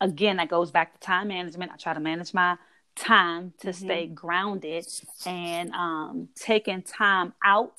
again, 0.00 0.36
that 0.36 0.48
goes 0.48 0.70
back 0.70 0.94
to 0.94 1.00
time 1.00 1.28
management. 1.28 1.72
I 1.72 1.76
try 1.76 1.94
to 1.94 2.00
manage 2.00 2.34
my 2.34 2.56
time 2.96 3.52
to 3.60 3.68
mm-hmm. 3.68 3.84
stay 3.84 4.06
grounded 4.06 4.86
and 5.26 5.72
um, 5.72 6.28
taking 6.34 6.82
time 6.82 7.32
out 7.44 7.74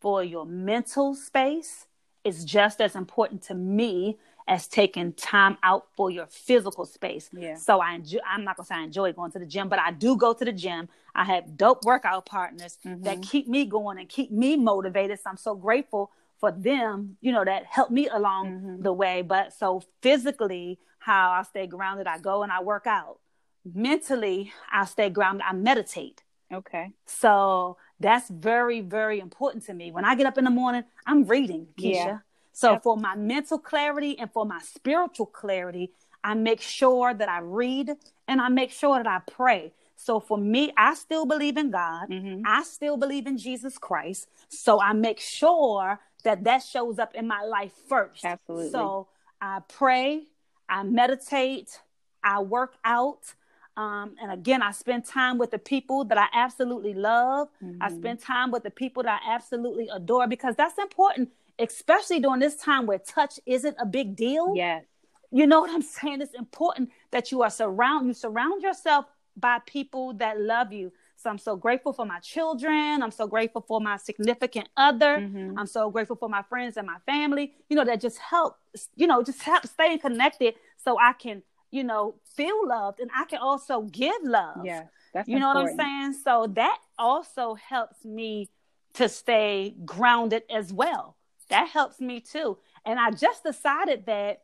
for 0.00 0.22
your 0.22 0.44
mental 0.46 1.14
space 1.14 1.86
is 2.24 2.44
just 2.44 2.80
as 2.80 2.96
important 2.96 3.42
to 3.42 3.54
me 3.54 4.18
as 4.46 4.68
taking 4.68 5.12
time 5.14 5.56
out 5.62 5.86
for 5.96 6.10
your 6.10 6.26
physical 6.26 6.84
space. 6.84 7.30
Yeah. 7.32 7.56
So 7.56 7.80
I 7.80 7.94
enjoy, 7.94 8.18
I'm 8.26 8.44
not 8.44 8.56
gonna 8.56 8.66
say 8.66 8.74
I 8.74 8.82
enjoy 8.82 9.12
going 9.12 9.32
to 9.32 9.38
the 9.38 9.46
gym, 9.46 9.68
but 9.68 9.78
I 9.78 9.90
do 9.90 10.16
go 10.16 10.34
to 10.34 10.44
the 10.44 10.52
gym. 10.52 10.88
I 11.14 11.24
have 11.24 11.56
dope 11.56 11.84
workout 11.84 12.26
partners 12.26 12.78
that 12.84 13.00
mm-hmm. 13.00 13.20
keep 13.22 13.48
me 13.48 13.64
going 13.64 13.98
and 13.98 14.08
keep 14.08 14.30
me 14.30 14.56
motivated. 14.56 15.18
So 15.20 15.30
I'm 15.30 15.36
so 15.36 15.54
grateful 15.54 16.10
for 16.38 16.52
them, 16.52 17.16
you 17.22 17.32
know, 17.32 17.44
that 17.44 17.64
help 17.64 17.90
me 17.90 18.08
along 18.08 18.48
mm-hmm. 18.48 18.82
the 18.82 18.92
way. 18.92 19.22
But 19.22 19.54
so 19.54 19.82
physically, 20.02 20.78
how 20.98 21.30
I 21.30 21.42
stay 21.44 21.66
grounded, 21.66 22.06
I 22.06 22.18
go 22.18 22.42
and 22.42 22.52
I 22.52 22.62
work 22.62 22.86
out. 22.86 23.18
Mentally, 23.64 24.52
I 24.72 24.84
stay 24.84 25.10
grounded, 25.10 25.44
I 25.48 25.52
meditate. 25.54 26.22
Okay. 26.52 26.92
So 27.06 27.76
that's 27.98 28.28
very, 28.28 28.80
very 28.80 29.20
important 29.20 29.64
to 29.66 29.74
me. 29.74 29.90
When 29.90 30.04
I 30.04 30.14
get 30.14 30.26
up 30.26 30.38
in 30.38 30.44
the 30.44 30.50
morning, 30.50 30.84
I'm 31.06 31.24
reading, 31.24 31.68
Keisha. 31.78 32.06
Yeah. 32.06 32.18
So 32.52 32.72
Yep. 32.72 32.82
for 32.82 32.96
my 32.96 33.16
mental 33.16 33.58
clarity 33.58 34.18
and 34.18 34.30
for 34.32 34.44
my 34.44 34.60
spiritual 34.60 35.26
clarity, 35.26 35.92
I 36.22 36.34
make 36.34 36.60
sure 36.60 37.12
that 37.14 37.28
I 37.28 37.38
read 37.40 37.90
and 38.28 38.40
I 38.40 38.48
make 38.48 38.70
sure 38.70 38.96
that 38.96 39.06
I 39.06 39.20
pray. 39.30 39.72
So 39.96 40.20
for 40.20 40.38
me, 40.38 40.72
I 40.76 40.94
still 40.94 41.26
believe 41.26 41.56
in 41.56 41.70
God. 41.70 42.08
Mhm. 42.08 42.42
I 42.46 42.62
still 42.62 42.96
believe 42.96 43.26
in 43.26 43.36
Jesus 43.38 43.78
Christ. 43.78 44.28
So 44.48 44.80
I 44.80 44.92
make 44.92 45.20
sure 45.20 46.00
that 46.22 46.44
that 46.44 46.62
shows 46.62 46.98
up 46.98 47.14
in 47.14 47.26
my 47.26 47.42
life 47.42 47.72
first. 47.88 48.24
Absolutely. 48.24 48.70
So 48.70 49.08
I 49.40 49.60
pray, 49.68 50.26
I 50.68 50.82
meditate, 50.82 51.80
I 52.22 52.40
work 52.40 52.76
out. 52.84 53.34
Um, 53.76 54.14
and 54.22 54.30
again, 54.30 54.62
I 54.62 54.70
spend 54.70 55.04
time 55.04 55.36
with 55.38 55.50
the 55.50 55.58
people 55.58 56.04
that 56.04 56.18
I 56.18 56.28
absolutely 56.32 56.94
love. 56.94 57.48
I 57.80 57.88
Mhm. 57.88 57.96
spend 57.96 58.20
time 58.20 58.50
with 58.50 58.62
the 58.62 58.70
people 58.70 59.02
that 59.02 59.20
I 59.22 59.34
absolutely 59.34 59.88
adore 59.88 60.26
because 60.28 60.54
that's 60.54 60.78
important, 60.78 61.32
especially 61.58 62.20
during 62.20 62.40
this 62.40 62.56
time 62.56 62.86
where 62.86 62.98
touch 62.98 63.40
isn't 63.46 63.76
a 63.80 63.86
big 63.86 64.14
deal. 64.14 64.54
Yes. 64.54 64.84
You 65.32 65.46
know 65.48 65.60
what 65.60 65.70
I'm 65.70 65.82
saying? 65.82 66.20
It's 66.20 66.34
important 66.34 66.90
that 67.10 67.32
you 67.32 67.42
are 67.42 67.50
surround 67.50 68.06
you 68.06 68.14
surround 68.14 68.62
yourself 68.62 69.06
by 69.36 69.58
people 69.66 70.12
that 70.14 70.40
love 70.40 70.72
you. 70.72 70.92
So 71.16 71.28
I'm 71.28 71.38
so 71.38 71.56
grateful 71.56 71.92
for 71.92 72.06
my 72.06 72.20
children. 72.20 73.02
I'm 73.02 73.10
so 73.10 73.26
grateful 73.26 73.62
for 73.62 73.80
my 73.80 73.96
significant 73.96 74.68
other. 74.76 75.20
Mhm. 75.20 75.54
I'm 75.58 75.66
so 75.66 75.90
grateful 75.90 76.14
for 76.14 76.28
my 76.28 76.42
friends 76.42 76.76
and 76.76 76.86
my 76.86 76.98
family. 77.06 77.54
You 77.68 77.74
know 77.76 77.84
that 77.84 78.00
just 78.00 78.18
help. 78.18 78.56
You 78.94 79.08
know, 79.08 79.24
just 79.24 79.42
help 79.42 79.66
staying 79.66 79.98
connected 79.98 80.54
so 80.76 80.96
I 81.00 81.14
can 81.14 81.42
you 81.74 81.84
know 81.84 82.14
feel 82.36 82.58
loved 82.66 83.00
and 83.00 83.10
I 83.14 83.24
can 83.24 83.40
also 83.40 83.82
give 83.82 84.20
love. 84.22 84.64
Yeah. 84.64 84.84
That's 85.12 85.28
You 85.28 85.38
know 85.38 85.48
what 85.54 85.56
I'm 85.58 85.76
saying? 85.76 86.12
So 86.24 86.46
that 86.54 86.78
also 86.98 87.54
helps 87.54 88.04
me 88.04 88.48
to 88.94 89.08
stay 89.08 89.74
grounded 89.84 90.42
as 90.50 90.72
well. 90.72 91.16
That 91.50 91.68
helps 91.68 92.00
me 92.00 92.20
too. 92.20 92.58
And 92.84 92.98
I 92.98 93.10
just 93.10 93.44
decided 93.44 94.06
that 94.06 94.42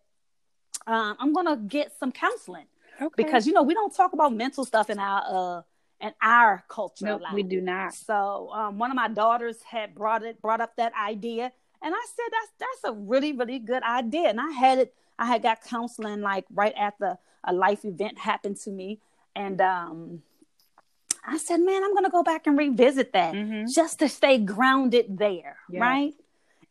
um, 0.87 1.16
I'm 1.20 1.33
gonna 1.33 1.57
get 1.57 1.93
some 1.99 2.12
counseling 2.12 2.66
Okay. 3.01 3.22
because 3.22 3.47
you 3.47 3.53
know 3.53 3.62
we 3.62 3.74
don't 3.74 3.95
talk 3.95 4.12
about 4.12 4.33
mental 4.35 4.64
stuff 4.64 4.91
in 4.91 4.99
our 4.99 5.22
uh 5.26 5.62
in 6.07 6.12
our 6.22 6.64
culture. 6.68 7.05
no, 7.07 7.16
lot. 7.16 7.35
we 7.35 7.43
do 7.43 7.61
not. 7.61 7.95
So 7.95 8.51
um, 8.53 8.78
one 8.78 8.91
of 8.91 8.97
my 8.97 9.09
daughters 9.09 9.59
had 9.62 9.95
brought 9.95 10.22
it 10.22 10.41
brought 10.41 10.61
up 10.61 10.76
that 10.76 10.93
idea, 10.95 11.53
And 11.83 11.95
I 11.95 12.05
said, 12.16 12.28
that's 12.37 12.53
that's 12.59 12.83
a 12.91 12.93
really, 13.12 13.33
really 13.33 13.59
good 13.59 13.83
idea. 13.83 14.28
And 14.28 14.41
I 14.41 14.51
had 14.51 14.78
it, 14.78 14.95
I 15.21 15.27
had 15.27 15.43
got 15.43 15.62
counseling 15.62 16.23
like 16.23 16.47
right 16.53 16.75
after 16.77 17.18
a 17.45 17.53
life 17.53 17.85
event 17.85 18.18
happened 18.18 18.57
to 18.64 18.71
me. 18.71 19.01
And 19.37 19.61
um 19.61 20.23
I 21.25 21.37
said, 21.37 21.59
man, 21.59 21.85
I'm 21.85 21.95
gonna 21.95 22.11
go 22.11 22.23
back 22.23 22.47
and 22.47 22.57
revisit 22.59 23.12
that 23.12 23.35
Mhm. 23.35 23.73
just 23.73 23.99
to 23.99 24.09
stay 24.09 24.39
grounded 24.39 25.18
there, 25.18 25.59
Yes. 25.68 25.81
right? 25.81 26.14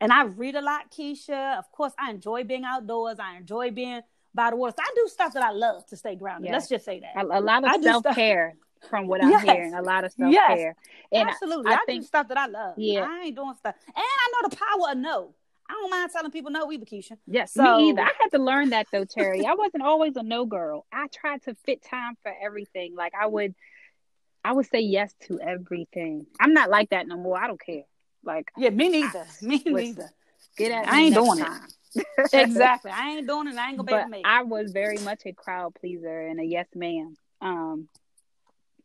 And 0.01 0.11
I 0.11 0.23
read 0.23 0.55
a 0.55 0.61
lot, 0.61 0.89
Keisha. 0.91 1.57
Of 1.59 1.71
course, 1.71 1.93
I 1.99 2.09
enjoy 2.09 2.43
being 2.45 2.63
outdoors. 2.65 3.19
I 3.19 3.37
enjoy 3.37 3.69
being 3.71 4.01
by 4.33 4.49
the 4.49 4.55
water. 4.55 4.73
So 4.77 4.83
I 4.83 4.91
do 4.95 5.07
stuff 5.07 5.33
that 5.33 5.43
I 5.43 5.51
love 5.51 5.85
to 5.87 5.95
stay 5.97 6.15
grounded. 6.15 6.45
Yes. 6.49 6.53
Let's 6.53 6.69
just 6.69 6.85
say 6.85 6.99
that. 7.01 7.15
A, 7.15 7.39
a 7.39 7.41
lot 7.41 7.63
I 7.63 7.75
of 7.75 7.83
self 7.83 8.03
care, 8.15 8.55
from 8.89 9.07
what 9.07 9.23
I'm 9.23 9.29
Yes. 9.35 9.43
hearing. 9.43 9.73
A 9.75 9.81
lot 9.81 10.03
of 10.05 10.11
self 10.13 10.31
Yes. 10.33 10.57
care. 10.57 10.75
I- 11.13 11.17
Absolutely. 11.29 11.71
I, 11.71 11.75
I, 11.75 11.85
think 11.85 12.01
do 12.03 12.07
stuff 12.07 12.27
that 12.29 12.37
I 12.37 12.47
love. 12.47 12.73
Yeah. 12.77 13.05
I 13.07 13.25
ain't 13.25 13.35
doing 13.35 13.53
stuff. 13.55 13.75
And 13.87 13.95
I 13.97 14.31
know 14.41 14.49
the 14.49 14.55
power 14.55 14.91
of 14.93 14.97
no. 14.97 15.35
I 15.69 15.73
don't 15.73 15.91
mind 15.91 16.11
telling 16.11 16.31
people 16.31 16.49
no 16.51 16.71
either, 16.71 16.85
Keisha. 16.85 17.17
Yes, 17.27 17.53
So- 17.53 17.77
me 17.77 17.89
either. 17.89 18.01
I 18.01 18.11
had 18.19 18.29
to 18.31 18.39
learn 18.39 18.69
that 18.71 18.87
though, 18.91 19.05
Terry. 19.05 19.45
I 19.45 19.53
wasn't 19.53 19.83
always 19.83 20.15
a 20.15 20.23
no 20.23 20.45
girl. 20.45 20.85
I 20.91 21.07
tried 21.13 21.43
to 21.43 21.53
fit 21.65 21.83
time 21.83 22.15
for 22.23 22.33
everything. 22.43 22.95
Like 22.95 23.13
I 23.19 23.27
would, 23.27 23.53
I 24.43 24.53
would 24.53 24.65
say 24.65 24.79
yes 24.79 25.13
to 25.27 25.39
everything. 25.39 26.25
I'm 26.39 26.53
not 26.53 26.69
like 26.69 26.89
that 26.89 27.07
no 27.07 27.17
more. 27.17 27.37
I 27.37 27.47
don't 27.47 27.61
care. 27.63 27.83
Like 28.23 28.51
Yeah, 28.57 28.71
me 28.71 28.89
neither. 28.89 29.25
Me 29.41 29.57
Listen, 29.57 29.73
neither. 29.73 30.09
get 30.57 30.71
at 30.71 30.87
I 30.91 31.01
ain't 31.01 31.13
doing 31.15 31.39
it. 31.39 32.03
exactly. 32.33 32.91
I 32.91 33.11
ain't 33.11 33.27
doing 33.27 33.47
it. 33.47 33.55
I 33.55 33.69
ain't 33.69 33.77
gonna 33.77 33.83
but 33.89 34.09
make 34.09 34.21
it. 34.21 34.27
I 34.27 34.43
was 34.43 34.71
very 34.71 34.97
much 34.99 35.21
a 35.25 35.33
crowd 35.33 35.75
pleaser 35.75 36.27
and 36.27 36.39
a 36.39 36.43
yes 36.43 36.67
ma'am. 36.75 37.15
Um, 37.41 37.87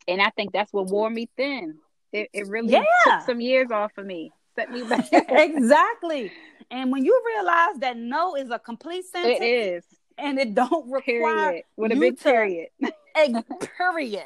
and 0.06 0.20
I 0.20 0.30
think 0.30 0.52
that's 0.52 0.72
what 0.72 0.86
wore 0.86 1.08
me 1.10 1.28
thin. 1.36 1.78
It, 2.12 2.28
it 2.32 2.46
really 2.46 2.72
Yeah. 2.72 2.84
took 3.04 3.22
some 3.26 3.40
years 3.40 3.70
off 3.70 3.92
of 3.98 4.06
me, 4.06 4.32
set 4.54 4.70
me 4.70 4.82
back. 4.82 5.08
exactly. 5.12 6.32
And 6.70 6.90
when 6.90 7.04
you 7.04 7.22
realize 7.36 7.76
that 7.80 7.96
no 7.98 8.34
is 8.36 8.50
a 8.50 8.58
complete 8.58 9.04
sentence 9.04 9.38
it 9.38 9.44
is 9.44 9.84
and 10.16 10.38
it 10.38 10.54
don't 10.54 10.90
require 10.90 11.02
period 11.50 11.64
with 11.76 11.92
a 11.92 11.94
you 11.94 12.00
big 12.00 12.16
to- 12.18 12.24
period. 12.24 12.68
a 13.16 13.42
period. 13.76 14.24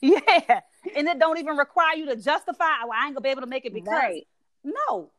yeah. 0.00 0.60
And 0.96 1.06
it 1.08 1.18
don't 1.18 1.38
even 1.38 1.56
require 1.58 1.94
you 1.94 2.06
to 2.06 2.16
justify, 2.16 2.64
well, 2.84 2.92
I 2.98 3.04
ain't 3.06 3.14
gonna 3.14 3.20
be 3.20 3.28
able 3.28 3.42
to 3.42 3.46
make 3.46 3.66
it 3.66 3.74
because 3.74 3.92
right? 3.92 4.26
no, 4.64 5.10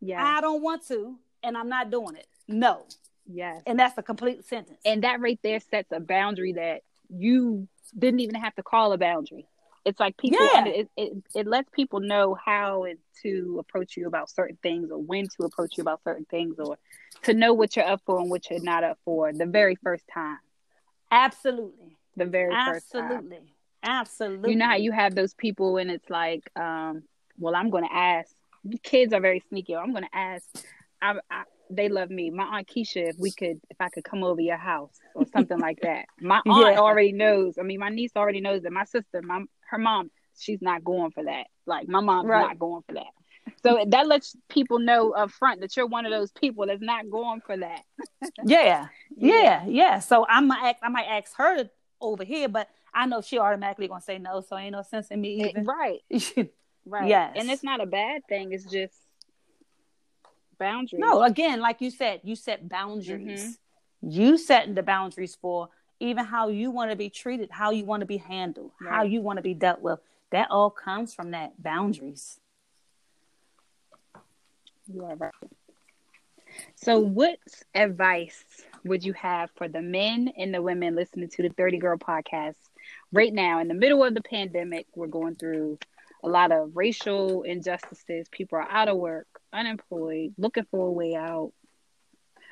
Yeah. 0.00 0.24
I 0.24 0.40
don't 0.40 0.62
want 0.62 0.86
to, 0.88 1.16
and 1.42 1.56
I'm 1.56 1.68
not 1.68 1.90
doing 1.90 2.14
it. 2.14 2.28
No. 2.46 2.84
Yes. 3.30 3.62
And 3.66 3.78
that's 3.78 3.98
a 3.98 4.02
complete 4.02 4.44
sentence. 4.44 4.78
and 4.84 5.02
that 5.02 5.20
right 5.20 5.40
there 5.42 5.58
sets 5.58 5.90
a 5.90 5.98
boundary 6.00 6.52
that 6.52 6.82
you 7.10 7.66
didn't 7.98 8.20
even 8.20 8.36
have 8.36 8.54
to 8.54 8.62
call 8.62 8.92
a 8.92 8.98
boundary. 8.98 9.46
It's 9.86 10.00
like 10.00 10.16
people, 10.18 10.38
Yeah. 10.52 10.66
it, 10.66 10.90
it 10.96 11.12
it 11.34 11.46
lets 11.46 11.70
people 11.70 12.00
know 12.00 12.34
how 12.44 12.86
to 13.22 13.56
approach 13.60 13.96
you 13.96 14.08
about 14.08 14.28
certain 14.28 14.58
things, 14.60 14.90
or 14.90 14.98
when 14.98 15.28
to 15.28 15.44
approach 15.44 15.78
you 15.78 15.82
about 15.82 16.02
certain 16.02 16.26
things, 16.28 16.56
or 16.58 16.76
to 17.22 17.32
know 17.32 17.54
what 17.54 17.76
you're 17.76 17.86
up 17.86 18.02
for 18.04 18.18
and 18.18 18.28
what 18.28 18.50
you're 18.50 18.60
not 18.60 18.82
up 18.82 18.98
for 19.04 19.32
the 19.32 19.46
very 19.46 19.76
first 19.76 20.04
time. 20.12 20.38
Absolutely. 21.10 21.96
The 22.16 22.26
very 22.26 22.54
first 22.66 22.90
time. 22.92 23.02
Absolutely. 23.04 23.52
Absolutely. 23.84 24.50
You 24.50 24.56
know 24.56 24.66
how 24.66 24.76
you 24.76 24.90
have 24.90 25.14
those 25.14 25.34
people, 25.34 25.76
and 25.76 25.88
it's 25.90 26.10
like, 26.10 26.50
um, 26.56 27.04
well, 27.38 27.54
I'm 27.54 27.70
going 27.70 27.84
to 27.84 27.94
ask. 27.94 28.30
Kids 28.82 29.12
are 29.12 29.20
very 29.20 29.40
sneaky. 29.48 29.76
I'm 29.76 29.92
going 29.92 30.02
to 30.02 30.16
ask. 30.18 30.44
I, 31.00 31.14
I, 31.30 31.44
they 31.70 31.88
love 31.88 32.10
me. 32.10 32.30
My 32.30 32.44
aunt 32.44 32.68
Keisha, 32.68 33.10
if 33.10 33.16
we 33.18 33.30
could, 33.30 33.60
if 33.70 33.76
I 33.80 33.88
could 33.90 34.02
come 34.02 34.24
over 34.24 34.40
your 34.40 34.56
house 34.56 34.98
or 35.14 35.26
something 35.26 35.58
like 35.60 35.78
that. 35.82 36.06
My 36.20 36.38
aunt 36.44 36.74
Yeah. 36.74 36.80
already 36.80 37.12
knows. 37.12 37.58
I 37.58 37.62
mean, 37.62 37.78
my 37.78 37.90
niece 37.90 38.12
already 38.16 38.40
knows 38.40 38.62
that 38.62 38.72
my 38.72 38.84
sister, 38.84 39.22
my 39.22 39.44
her 39.70 39.78
mom, 39.78 40.10
she's 40.38 40.60
not 40.62 40.84
going 40.84 41.10
for 41.10 41.24
that. 41.24 41.46
Like 41.66 41.88
my 41.88 42.00
mom's 42.00 42.28
Right. 42.28 42.42
not 42.48 42.58
going 42.58 42.82
for 42.86 42.94
that. 42.94 43.06
So 43.62 43.84
that 43.88 44.06
lets 44.06 44.36
people 44.48 44.78
know 44.78 45.12
up 45.12 45.30
front 45.30 45.60
that 45.60 45.76
you're 45.76 45.86
one 45.86 46.04
of 46.06 46.12
those 46.12 46.30
people 46.32 46.66
that's 46.66 46.82
not 46.82 47.08
going 47.10 47.40
for 47.40 47.56
that. 47.56 47.82
Yeah, 48.44 48.88
yeah, 49.16 49.64
yeah. 49.66 49.98
So 50.00 50.26
I'm 50.28 50.48
gonna 50.48 50.60
ask, 50.66 50.76
I 50.82 50.88
might 50.88 51.06
ask 51.06 51.32
her 51.36 51.68
over 52.00 52.22
here, 52.24 52.48
but 52.48 52.68
I 52.94 53.06
know 53.06 53.20
she 53.20 53.38
automatically 53.38 53.88
gonna 53.88 54.00
say 54.00 54.18
no, 54.18 54.40
so 54.40 54.56
ain't 54.56 54.72
no 54.72 54.82
sense 54.82 55.08
in 55.08 55.20
me 55.20 55.40
eh, 55.42 55.44
It- 55.46 55.50
even. 55.50 55.64
right, 55.66 56.00
right. 56.84 57.08
Yes. 57.08 57.32
and 57.36 57.50
it's 57.50 57.62
not 57.64 57.80
a 57.80 57.86
bad 57.86 58.22
thing. 58.28 58.52
It's 58.52 58.64
just 58.64 58.94
boundaries. 60.58 61.00
no, 61.00 61.22
again, 61.22 61.60
like 61.60 61.80
you 61.80 61.90
said, 61.90 62.20
you 62.24 62.36
set 62.36 62.68
boundaries. 62.68 63.58
Mm-hmm. 64.02 64.10
You 64.10 64.38
setting 64.38 64.74
the 64.74 64.82
boundaries 64.82 65.36
for 65.40 65.68
even 66.00 66.24
how 66.24 66.48
you 66.48 66.70
want 66.70 66.90
to 66.90 66.96
be 66.96 67.08
treated, 67.08 67.50
how 67.50 67.70
you 67.70 67.84
want 67.84 68.00
to 68.00 68.06
be 68.06 68.18
handled, 68.18 68.70
how 68.86 69.02
you 69.02 69.20
want 69.20 69.38
to 69.38 69.42
be 69.42 69.54
dealt 69.54 69.80
with. 69.80 69.98
That 70.30 70.50
all 70.50 70.70
comes 70.70 71.14
from 71.14 71.30
that 71.30 71.62
boundaries. 71.62 72.40
You 74.86 75.04
are 75.04 75.16
right. 75.16 75.32
So, 76.76 76.98
what 76.98 77.38
advice 77.74 78.44
would 78.84 79.04
you 79.04 79.12
have 79.14 79.50
for 79.56 79.68
the 79.68 79.82
men 79.82 80.32
and 80.36 80.54
the 80.54 80.62
women 80.62 80.94
listening 80.94 81.28
to 81.30 81.42
the 81.42 81.48
30 81.50 81.78
Girl 81.78 81.98
podcast 81.98 82.56
right 83.12 83.32
now 83.32 83.60
in 83.60 83.68
the 83.68 83.74
middle 83.74 84.04
of 84.04 84.14
the 84.14 84.22
pandemic? 84.22 84.86
We're 84.94 85.06
going 85.06 85.36
through 85.36 85.78
a 86.22 86.28
lot 86.28 86.52
of 86.52 86.76
racial 86.76 87.42
injustices. 87.42 88.28
People 88.30 88.58
are 88.58 88.68
out 88.70 88.88
of 88.88 88.96
work, 88.96 89.26
unemployed, 89.52 90.34
looking 90.38 90.66
for 90.70 90.88
a 90.88 90.92
way 90.92 91.14
out. 91.14 91.52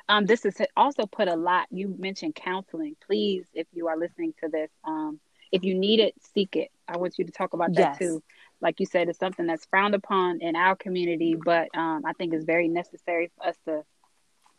Um, 0.07 0.25
this 0.25 0.45
is 0.45 0.61
also 0.77 1.05
put 1.05 1.27
a 1.27 1.35
lot. 1.35 1.67
You 1.71 1.95
mentioned 1.97 2.35
counseling. 2.35 2.95
Please, 3.05 3.47
if 3.53 3.67
you 3.73 3.87
are 3.87 3.97
listening 3.97 4.33
to 4.43 4.49
this, 4.49 4.69
um, 4.83 5.19
if 5.51 5.63
you 5.63 5.73
need 5.75 5.99
it, 5.99 6.13
seek 6.33 6.55
it. 6.55 6.69
I 6.87 6.97
want 6.97 7.17
you 7.17 7.25
to 7.25 7.31
talk 7.31 7.53
about 7.53 7.73
that 7.75 7.79
Yes. 7.79 7.97
too 7.97 8.23
like 8.61 8.79
you 8.79 8.85
said, 8.85 9.09
it's 9.09 9.19
something 9.19 9.45
that's 9.45 9.65
frowned 9.65 9.95
upon 9.95 10.41
in 10.41 10.55
our 10.55 10.75
community, 10.75 11.35
but 11.35 11.67
um, 11.77 12.03
I 12.05 12.13
think 12.13 12.33
it's 12.33 12.45
very 12.45 12.67
necessary 12.67 13.31
for 13.37 13.47
us 13.47 13.55
to 13.65 13.83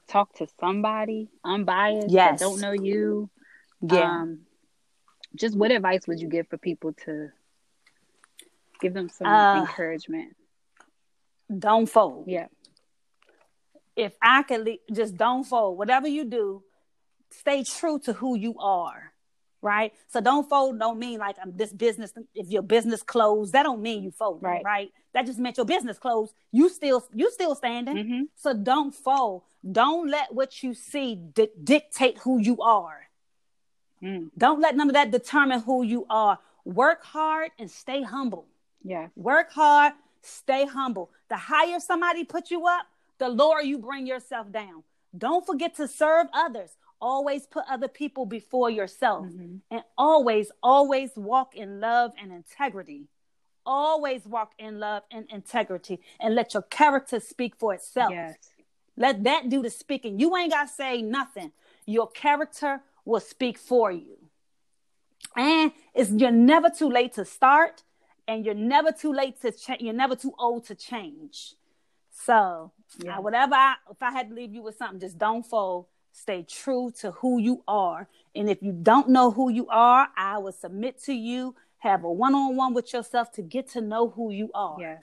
talk 0.06 0.32
to 0.34 0.46
somebody 0.60 1.28
unbiased 1.44 2.10
Yes. 2.10 2.38
that 2.40 2.44
don't 2.44 2.60
know 2.60 2.72
you. 2.72 3.30
Yeah. 3.80 4.22
Um, 4.22 4.40
just 5.34 5.56
what 5.56 5.70
advice 5.70 6.06
would 6.06 6.20
you 6.20 6.28
give 6.28 6.46
for 6.48 6.56
people 6.58 6.92
to 7.04 7.30
give 8.80 8.94
them 8.94 9.08
some 9.08 9.26
Uh, 9.26 9.56
encouragement? 9.56 10.36
don't 11.58 11.86
fold. 11.86 12.26
Yeah. 12.28 12.46
If 13.96 14.14
I 14.22 14.42
could 14.42 14.64
le- 14.66 14.76
just 14.92 15.16
don't 15.16 15.44
fold, 15.44 15.78
whatever 15.78 16.06
you 16.06 16.24
do, 16.24 16.62
stay 17.30 17.64
true 17.64 17.98
to 18.00 18.12
who 18.12 18.36
you 18.36 18.54
are. 18.58 19.12
Right. 19.62 19.92
So 20.08 20.20
don't 20.20 20.48
fold 20.48 20.78
don't 20.78 20.98
mean 20.98 21.18
like 21.18 21.36
I'm 21.42 21.56
this 21.56 21.72
business. 21.72 22.12
If 22.34 22.50
your 22.50 22.62
business 22.62 23.02
closed, 23.02 23.52
that 23.54 23.64
don't 23.64 23.80
mean 23.82 24.02
you 24.04 24.12
fold. 24.12 24.42
Right. 24.42 24.62
Right. 24.64 24.90
That 25.12 25.26
just 25.26 25.38
meant 25.40 25.56
your 25.56 25.66
business 25.66 25.98
closed. 25.98 26.34
You 26.52 26.68
still 26.68 27.02
you 27.14 27.30
still 27.32 27.54
standing. 27.56 27.96
hmm 27.96 28.22
So 28.36 28.54
don't 28.54 28.94
fold. 28.94 29.42
Don't 29.68 30.08
let 30.08 30.32
what 30.32 30.62
you 30.62 30.74
see 30.74 31.16
di- 31.16 31.48
dictate 31.64 32.18
who 32.18 32.38
you 32.38 32.58
are. 32.60 33.08
Mm. 34.02 34.30
Don't 34.36 34.60
let 34.60 34.76
none 34.76 34.88
of 34.88 34.94
that 34.94 35.10
determine 35.10 35.60
who 35.60 35.82
you 35.82 36.06
are. 36.10 36.38
Work 36.64 37.02
hard 37.02 37.50
and 37.58 37.68
stay 37.70 38.02
humble. 38.02 38.46
Yeah. 38.84 39.08
Work 39.16 39.50
hard, 39.52 39.94
stay 40.22 40.66
humble. 40.66 41.10
The 41.28 41.36
higher 41.36 41.80
somebody 41.80 42.22
put 42.24 42.50
you 42.50 42.66
up, 42.66 42.86
the 43.18 43.28
lower 43.28 43.60
you 43.60 43.78
bring 43.78 44.06
yourself 44.06 44.50
down. 44.50 44.84
Don't 45.16 45.46
forget 45.46 45.74
to 45.76 45.88
serve 45.88 46.26
others. 46.32 46.76
Always 47.00 47.46
put 47.46 47.64
other 47.68 47.88
people 47.88 48.26
before 48.26 48.70
yourself. 48.70 49.26
Mhm. 49.26 49.60
And 49.70 49.84
always, 49.96 50.50
always 50.62 51.16
walk 51.16 51.54
in 51.54 51.80
love 51.80 52.12
and 52.18 52.32
integrity. 52.32 53.08
Always 53.64 54.26
walk 54.26 54.52
in 54.58 54.78
love 54.78 55.02
and 55.10 55.26
integrity 55.30 56.00
and 56.20 56.34
let 56.34 56.54
your 56.54 56.62
character 56.62 57.20
speak 57.20 57.56
for 57.56 57.74
itself. 57.74 58.12
Yes. 58.12 58.36
Let 58.96 59.24
that 59.24 59.48
do 59.48 59.62
the 59.62 59.70
speaking. 59.70 60.18
You 60.18 60.36
ain't 60.36 60.52
got 60.52 60.68
to 60.68 60.72
say 60.72 61.02
nothing. 61.02 61.52
Your 61.84 62.08
character 62.08 62.82
will 63.04 63.20
speak 63.20 63.58
for 63.58 63.90
you. 63.90 64.16
And 65.36 65.72
it's 65.94 66.10
you're 66.10 66.30
never 66.30 66.70
too 66.70 66.88
late 66.88 67.12
to 67.14 67.24
start, 67.24 67.82
and 68.26 68.44
you're 68.44 68.54
never 68.54 68.90
too 68.92 69.12
late 69.12 69.40
to 69.42 69.52
change. 69.52 69.82
You're 69.82 69.92
never 69.92 70.16
too 70.16 70.32
old 70.38 70.64
to 70.66 70.74
change. 70.74 71.54
So, 72.10 72.72
Yeah. 72.98 73.18
uh, 73.18 73.20
whatever, 73.20 73.54
I, 73.54 73.74
if 73.90 74.02
I 74.02 74.10
had 74.10 74.28
to 74.30 74.34
leave 74.34 74.54
you 74.54 74.62
with 74.62 74.76
something, 74.76 75.00
just 75.00 75.18
don't 75.18 75.44
fold. 75.44 75.86
Stay 76.12 76.44
true 76.48 76.92
to 77.00 77.10
who 77.12 77.38
you 77.38 77.62
are. 77.68 78.08
And 78.34 78.48
if 78.48 78.62
you 78.62 78.72
don't 78.72 79.10
know 79.10 79.30
who 79.30 79.50
you 79.50 79.66
are, 79.68 80.08
I 80.16 80.38
would 80.38 80.54
submit 80.54 81.02
to 81.04 81.12
you. 81.12 81.54
Have 81.78 82.04
a 82.04 82.10
one 82.10 82.34
on 82.34 82.56
one 82.56 82.72
with 82.74 82.92
yourself 82.92 83.30
to 83.32 83.42
get 83.42 83.68
to 83.70 83.80
know 83.80 84.08
who 84.08 84.30
you 84.30 84.50
are. 84.54 84.76
Yes. 84.80 85.02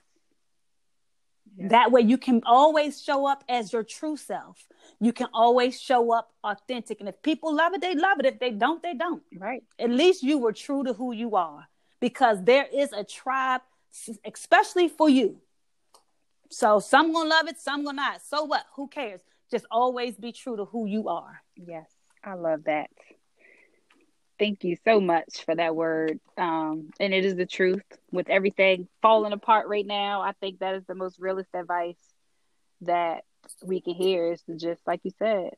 Yeah. 1.56 1.68
That 1.68 1.92
way 1.92 2.02
you 2.02 2.18
can 2.18 2.42
always 2.46 3.02
show 3.02 3.28
up 3.28 3.44
as 3.48 3.72
your 3.72 3.84
true 3.84 4.18
self. 4.18 4.68
You 5.00 5.14
can 5.14 5.28
always 5.34 5.80
show 5.80 6.12
up 6.12 6.34
authentic. 6.44 7.00
And 7.00 7.08
if 7.08 7.22
people 7.22 7.54
love 7.56 7.74
it, 7.74 7.82
they 7.82 7.94
love 7.94 8.20
it. 8.20 8.26
If 8.26 8.40
they 8.40 8.50
don't, 8.50 8.82
they 8.82 8.96
don't. 8.96 9.22
Right. 9.38 9.64
At 9.78 9.92
least 9.92 10.24
you 10.24 10.40
were 10.40 10.52
true 10.52 10.84
to 10.84 10.94
who 10.94 11.12
you 11.14 11.36
are 11.36 11.68
because 12.00 12.44
there 12.44 12.66
is 12.74 12.92
a 12.92 13.04
tribe, 13.04 13.62
especially 14.26 14.88
for 14.88 15.10
you. 15.10 15.38
So 16.54 16.80
some 16.80 17.12
gonna 17.12 17.30
love 17.30 17.48
it, 17.48 17.60
some 17.60 17.84
gonna 17.84 17.96
not. 17.96 18.22
So 18.22 18.44
what? 18.44 18.64
Who 18.76 18.88
cares? 18.88 19.22
Just 19.50 19.66
always 19.72 20.16
be 20.18 20.32
true 20.32 20.56
to 20.58 20.66
who 20.66 20.86
you 20.86 21.10
are. 21.10 21.42
Yes, 21.56 21.90
I 22.24 22.36
love 22.36 22.66
that. 22.66 22.92
Thank 24.38 24.64
you 24.64 24.78
so 24.86 25.02
much 25.02 25.46
for 25.46 25.56
that 25.56 25.76
word. 25.76 26.20
Um, 26.38 26.92
and 27.00 27.14
it 27.14 27.26
is 27.26 27.36
the 27.36 27.48
truth. 27.48 27.84
With 28.12 28.30
everything 28.30 28.88
falling 29.02 29.34
apart 29.34 29.68
right 29.68 29.86
now, 29.86 30.22
I 30.22 30.34
think 30.34 30.60
that 30.60 30.76
is 30.76 30.84
the 30.86 30.94
most 30.94 31.20
realist 31.20 31.50
advice 31.56 31.98
that 32.82 33.24
we 33.64 33.82
can 33.82 33.96
hear 33.96 34.32
is 34.32 34.42
to 34.44 34.56
just 34.56 34.82
like 34.86 35.02
you 35.04 35.12
said, 35.18 35.52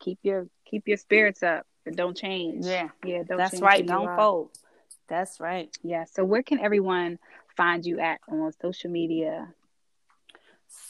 keep 0.00 0.18
your 0.22 0.48
keep 0.64 0.88
your 0.88 0.96
spirits 0.96 1.42
up 1.42 1.66
and 1.84 1.96
don't 1.96 2.16
change. 2.16 2.64
Yeah, 2.64 2.88
yeah, 3.04 3.24
don't 3.24 3.36
that's 3.36 3.60
right. 3.60 3.86
Don't 3.86 4.16
fold. 4.16 4.50
That's 5.06 5.38
right. 5.38 5.68
Yeah. 5.82 6.04
So 6.04 6.24
where 6.24 6.42
can 6.42 6.60
everyone 6.60 7.18
find 7.58 7.84
you 7.84 8.00
at 8.00 8.20
on 8.26 8.50
social 8.62 8.90
media? 8.90 9.52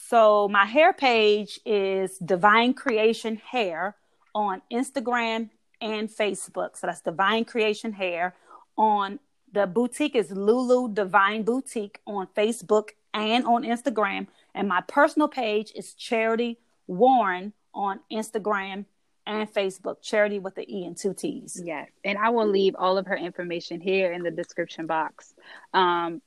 So 0.08 0.48
my 0.48 0.66
hair 0.66 0.92
page 0.92 1.58
is 1.64 2.18
Divine 2.18 2.74
Creation 2.74 3.36
Hair 3.36 3.96
on 4.34 4.60
Instagram 4.70 5.48
and 5.80 6.10
Facebook. 6.10 6.76
So 6.76 6.86
that's 6.86 7.00
Divine 7.00 7.46
Creation 7.46 7.92
Hair. 7.94 8.34
On 8.76 9.18
the 9.50 9.66
boutique 9.66 10.14
is 10.14 10.30
Lulu 10.30 10.92
Divine 10.92 11.42
Boutique 11.42 12.00
on 12.06 12.26
Facebook 12.36 12.90
and 13.14 13.46
on 13.46 13.62
Instagram. 13.62 14.26
And 14.54 14.68
my 14.68 14.82
personal 14.82 15.28
page 15.28 15.72
is 15.74 15.94
Charity 15.94 16.58
Warren 16.86 17.54
on 17.72 18.00
Instagram 18.12 18.84
and 19.26 19.50
Facebook. 19.50 20.02
Charity 20.02 20.38
with 20.38 20.54
the 20.54 20.70
E 20.70 20.84
and 20.84 20.98
two 20.98 21.14
T's. 21.14 21.62
Yes. 21.64 21.88
And 22.04 22.18
I 22.18 22.28
will 22.28 22.46
leave 22.46 22.76
all 22.78 22.98
of 22.98 23.06
her 23.06 23.16
information 23.16 23.80
here 23.80 24.12
in 24.12 24.22
the 24.22 24.30
description 24.30 24.86
box. 24.86 25.32
Um, 25.72 26.20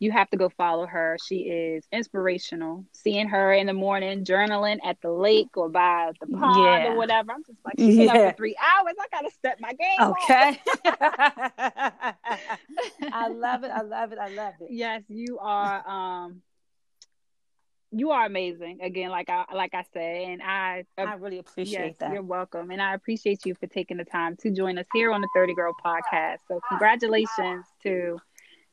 you 0.00 0.10
have 0.10 0.28
to 0.30 0.36
go 0.36 0.48
follow 0.48 0.86
her. 0.86 1.16
She 1.26 1.42
is 1.42 1.86
inspirational. 1.92 2.84
Seeing 2.92 3.28
her 3.28 3.52
in 3.52 3.66
the 3.66 3.72
morning 3.72 4.24
journaling 4.24 4.78
at 4.84 5.00
the 5.00 5.10
lake 5.10 5.56
or 5.56 5.68
by 5.68 6.10
the 6.20 6.26
pond 6.26 6.64
Yeah. 6.64 6.92
or 6.92 6.96
whatever. 6.96 7.32
I'm 7.32 7.44
just 7.44 7.58
like, 7.64 7.74
she's 7.78 7.96
Yeah. 7.96 8.12
up 8.12 8.32
for 8.32 8.36
three 8.36 8.56
hours. 8.56 8.94
I 9.00 9.06
gotta 9.10 9.30
step 9.30 9.60
my 9.60 9.72
game. 9.72 10.00
Okay. 10.00 10.60
I 13.12 13.28
love 13.28 13.64
it. 13.64 13.70
I 13.70 13.82
love 13.82 14.12
it. 14.12 14.18
I 14.18 14.28
love 14.28 14.54
it. 14.60 14.68
Yes, 14.70 15.02
you 15.08 15.38
are 15.40 15.88
um 15.88 16.42
you 17.96 18.10
are 18.10 18.26
amazing. 18.26 18.80
Again, 18.82 19.10
like 19.10 19.30
I 19.30 19.44
like 19.54 19.72
I 19.74 19.84
said, 19.92 20.28
and 20.28 20.42
I 20.42 20.84
I 20.98 21.14
really 21.14 21.38
appreciate 21.38 21.86
yes, 21.86 21.96
that. 22.00 22.12
You're 22.12 22.22
welcome. 22.22 22.70
And 22.72 22.82
I 22.82 22.94
appreciate 22.94 23.46
you 23.46 23.54
for 23.54 23.68
taking 23.68 23.98
the 23.98 24.04
time 24.04 24.36
to 24.38 24.50
join 24.50 24.78
us 24.78 24.86
here 24.92 25.12
on 25.12 25.20
the 25.20 25.28
30 25.34 25.54
Girl 25.54 25.72
podcast. 25.84 26.38
So 26.48 26.60
congratulations 26.68 27.64
to 27.84 28.18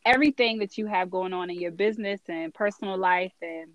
everything 0.06 0.60
that 0.60 0.78
you 0.78 0.88
have 0.88 1.10
going 1.10 1.34
on 1.34 1.50
in 1.50 1.60
your 1.60 1.72
business 1.72 2.20
and 2.28 2.54
personal 2.54 2.98
life. 2.98 3.34
And 3.42 3.72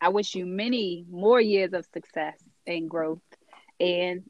I 0.00 0.08
wish 0.10 0.34
you 0.34 0.46
many 0.46 1.04
more 1.10 1.40
years 1.40 1.72
of 1.72 1.86
success 1.92 2.38
and 2.66 2.88
growth. 2.88 3.20
And 3.80 4.24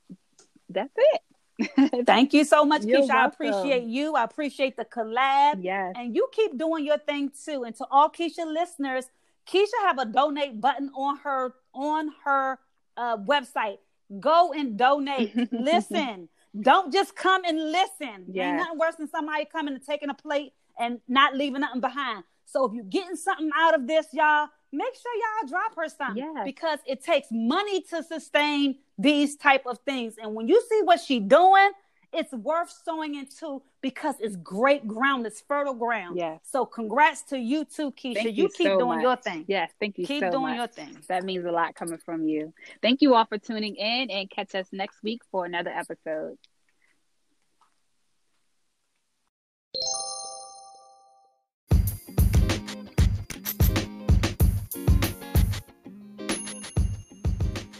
that's 0.69 0.93
it. 0.97 1.21
Thank 2.07 2.35
you 2.35 2.45
so 2.45 2.65
much, 2.65 2.85
You're 2.85 3.03
Keisha. 3.03 3.11
I 3.11 3.27
appreciate 3.27 3.85
you. 3.85 4.15
I 4.15 4.25
appreciate 4.25 4.77
the 4.77 4.85
collab. 4.85 5.59
yes. 5.61 5.95
And 5.97 6.15
you 6.15 6.29
keep 6.33 6.57
doing 6.57 6.85
your 6.85 6.99
thing 6.99 7.33
too. 7.45 7.65
And 7.65 7.75
to 7.77 7.87
all 7.91 8.11
Keisha 8.11 8.47
listeners, 8.47 9.07
Keisha 9.49 9.67
have 9.83 9.99
a 9.99 10.05
donate 10.05 10.61
button 10.61 10.91
on 10.95 11.17
her 11.19 11.55
on 11.75 12.11
her 12.25 12.59
uh, 12.97 13.17
website. 13.17 13.79
Go 14.21 14.53
and 14.53 14.79
donate. 14.79 15.35
listen. 15.53 16.29
Don't 16.59 16.93
just 16.93 17.15
come 17.15 17.45
and 17.45 17.59
listen. 17.73 18.27
Yes. 18.33 18.47
Ain't 18.47 18.57
nothing 18.57 18.79
worse 18.79 18.95
than 18.97 19.09
somebody 19.09 19.45
coming 19.45 19.75
and 19.75 19.85
taking 19.85 20.11
a 20.11 20.15
plate 20.15 20.53
and 20.79 21.01
not 21.09 21.35
leaving 21.35 21.61
nothing 21.61 21.81
behind. 21.81 22.25
So 22.45 22.65
if 22.67 22.73
you're 22.73 22.85
getting 22.85 23.17
something 23.17 23.51
out 23.57 23.75
of 23.75 23.87
this, 23.87 24.07
y'all, 24.13 24.49
make 24.73 24.95
sure 24.95 25.13
y'all 25.15 25.49
drop 25.49 25.75
her 25.77 25.89
something 25.89 26.17
Yes. 26.35 26.45
because 26.45 26.79
it 26.87 27.03
takes 27.05 27.29
money 27.31 27.83
to 27.91 28.03
sustain 28.03 28.77
these 28.97 29.37
type 29.37 29.67
of 29.67 29.79
things. 29.81 30.15
And 30.21 30.35
when 30.35 30.49
you 30.49 30.63
see 30.69 30.81
what 30.83 31.01
she 31.01 31.21
doing, 31.21 31.71
it's 32.11 32.33
worth 32.33 32.75
sowing 32.87 33.17
into 33.17 33.61
because 33.83 34.15
it's 34.19 34.35
great 34.37 34.89
ground, 34.89 35.27
it's 35.27 35.43
fertile 35.43 35.75
ground. 35.75 36.17
Yes. 36.17 36.41
So 36.43 36.65
congrats 36.65 37.21
to 37.25 37.39
you 37.39 37.67
too, 37.67 37.93
Keisha. 37.93 38.15
Thank 38.15 38.37
you, 38.37 38.45
you 38.45 38.49
keep 38.49 38.67
so 38.69 38.79
doing 38.79 38.97
much. 38.97 39.03
your 39.03 39.17
thing. 39.17 39.45
Yes, 39.47 39.71
thank 39.79 39.99
you 39.99 40.07
Keep 40.07 40.23
so 40.23 40.31
doing 40.31 40.57
much. 40.57 40.57
your 40.57 40.67
thing. 40.69 40.97
That 41.09 41.25
means 41.25 41.45
a 41.45 41.53
lot 41.53 41.75
coming 41.75 41.99
from 41.99 42.27
you. 42.27 42.55
Thank 42.81 43.03
you 43.03 43.15
all 43.15 43.27
for 43.27 43.37
tuning 43.37 43.77
in 43.77 44.11
and 44.11 44.31
catch 44.31 44.55
us 44.55 44.69
next 44.73 45.03
week 45.03 45.21
for 45.31 45.45
another 45.45 45.71
episode. 45.71 46.39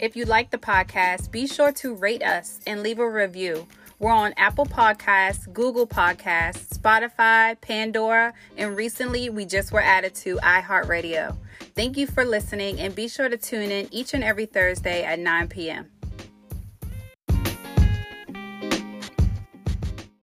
If 0.01 0.15
you 0.15 0.23
like 0.23 0.49
the 0.49 0.57
podcast, 0.57 1.29
be 1.29 1.45
sure 1.45 1.73
to 1.73 1.93
rate 1.93 2.23
us 2.23 2.61
and 2.65 2.81
leave 2.81 2.99
a 2.99 3.09
review. 3.09 3.67
We're 3.99 4.11
on 4.11 4.33
Apple 4.37 4.65
Podcasts, 4.65 5.51
Google 5.51 5.85
Podcasts, 5.85 6.69
Spotify, 6.69 7.59
Pandora, 7.59 8.33
and 8.55 8.77
recently 8.77 9.29
we 9.29 9.43
just 9.43 9.73
were 9.73 9.81
added 9.81 10.15
to 10.15 10.37
iHeartRadio. 10.37 11.35
Thank 11.75 11.97
you 11.97 12.07
for 12.07 12.23
listening 12.23 12.79
and 12.79 12.95
be 12.95 13.09
sure 13.09 13.27
to 13.27 13.35
tune 13.35 13.71
in 13.71 13.93
each 13.93 14.13
and 14.13 14.23
every 14.23 14.45
Thursday 14.45 15.03
at 15.03 15.19
9 15.19 15.49
p.m. 15.49 15.89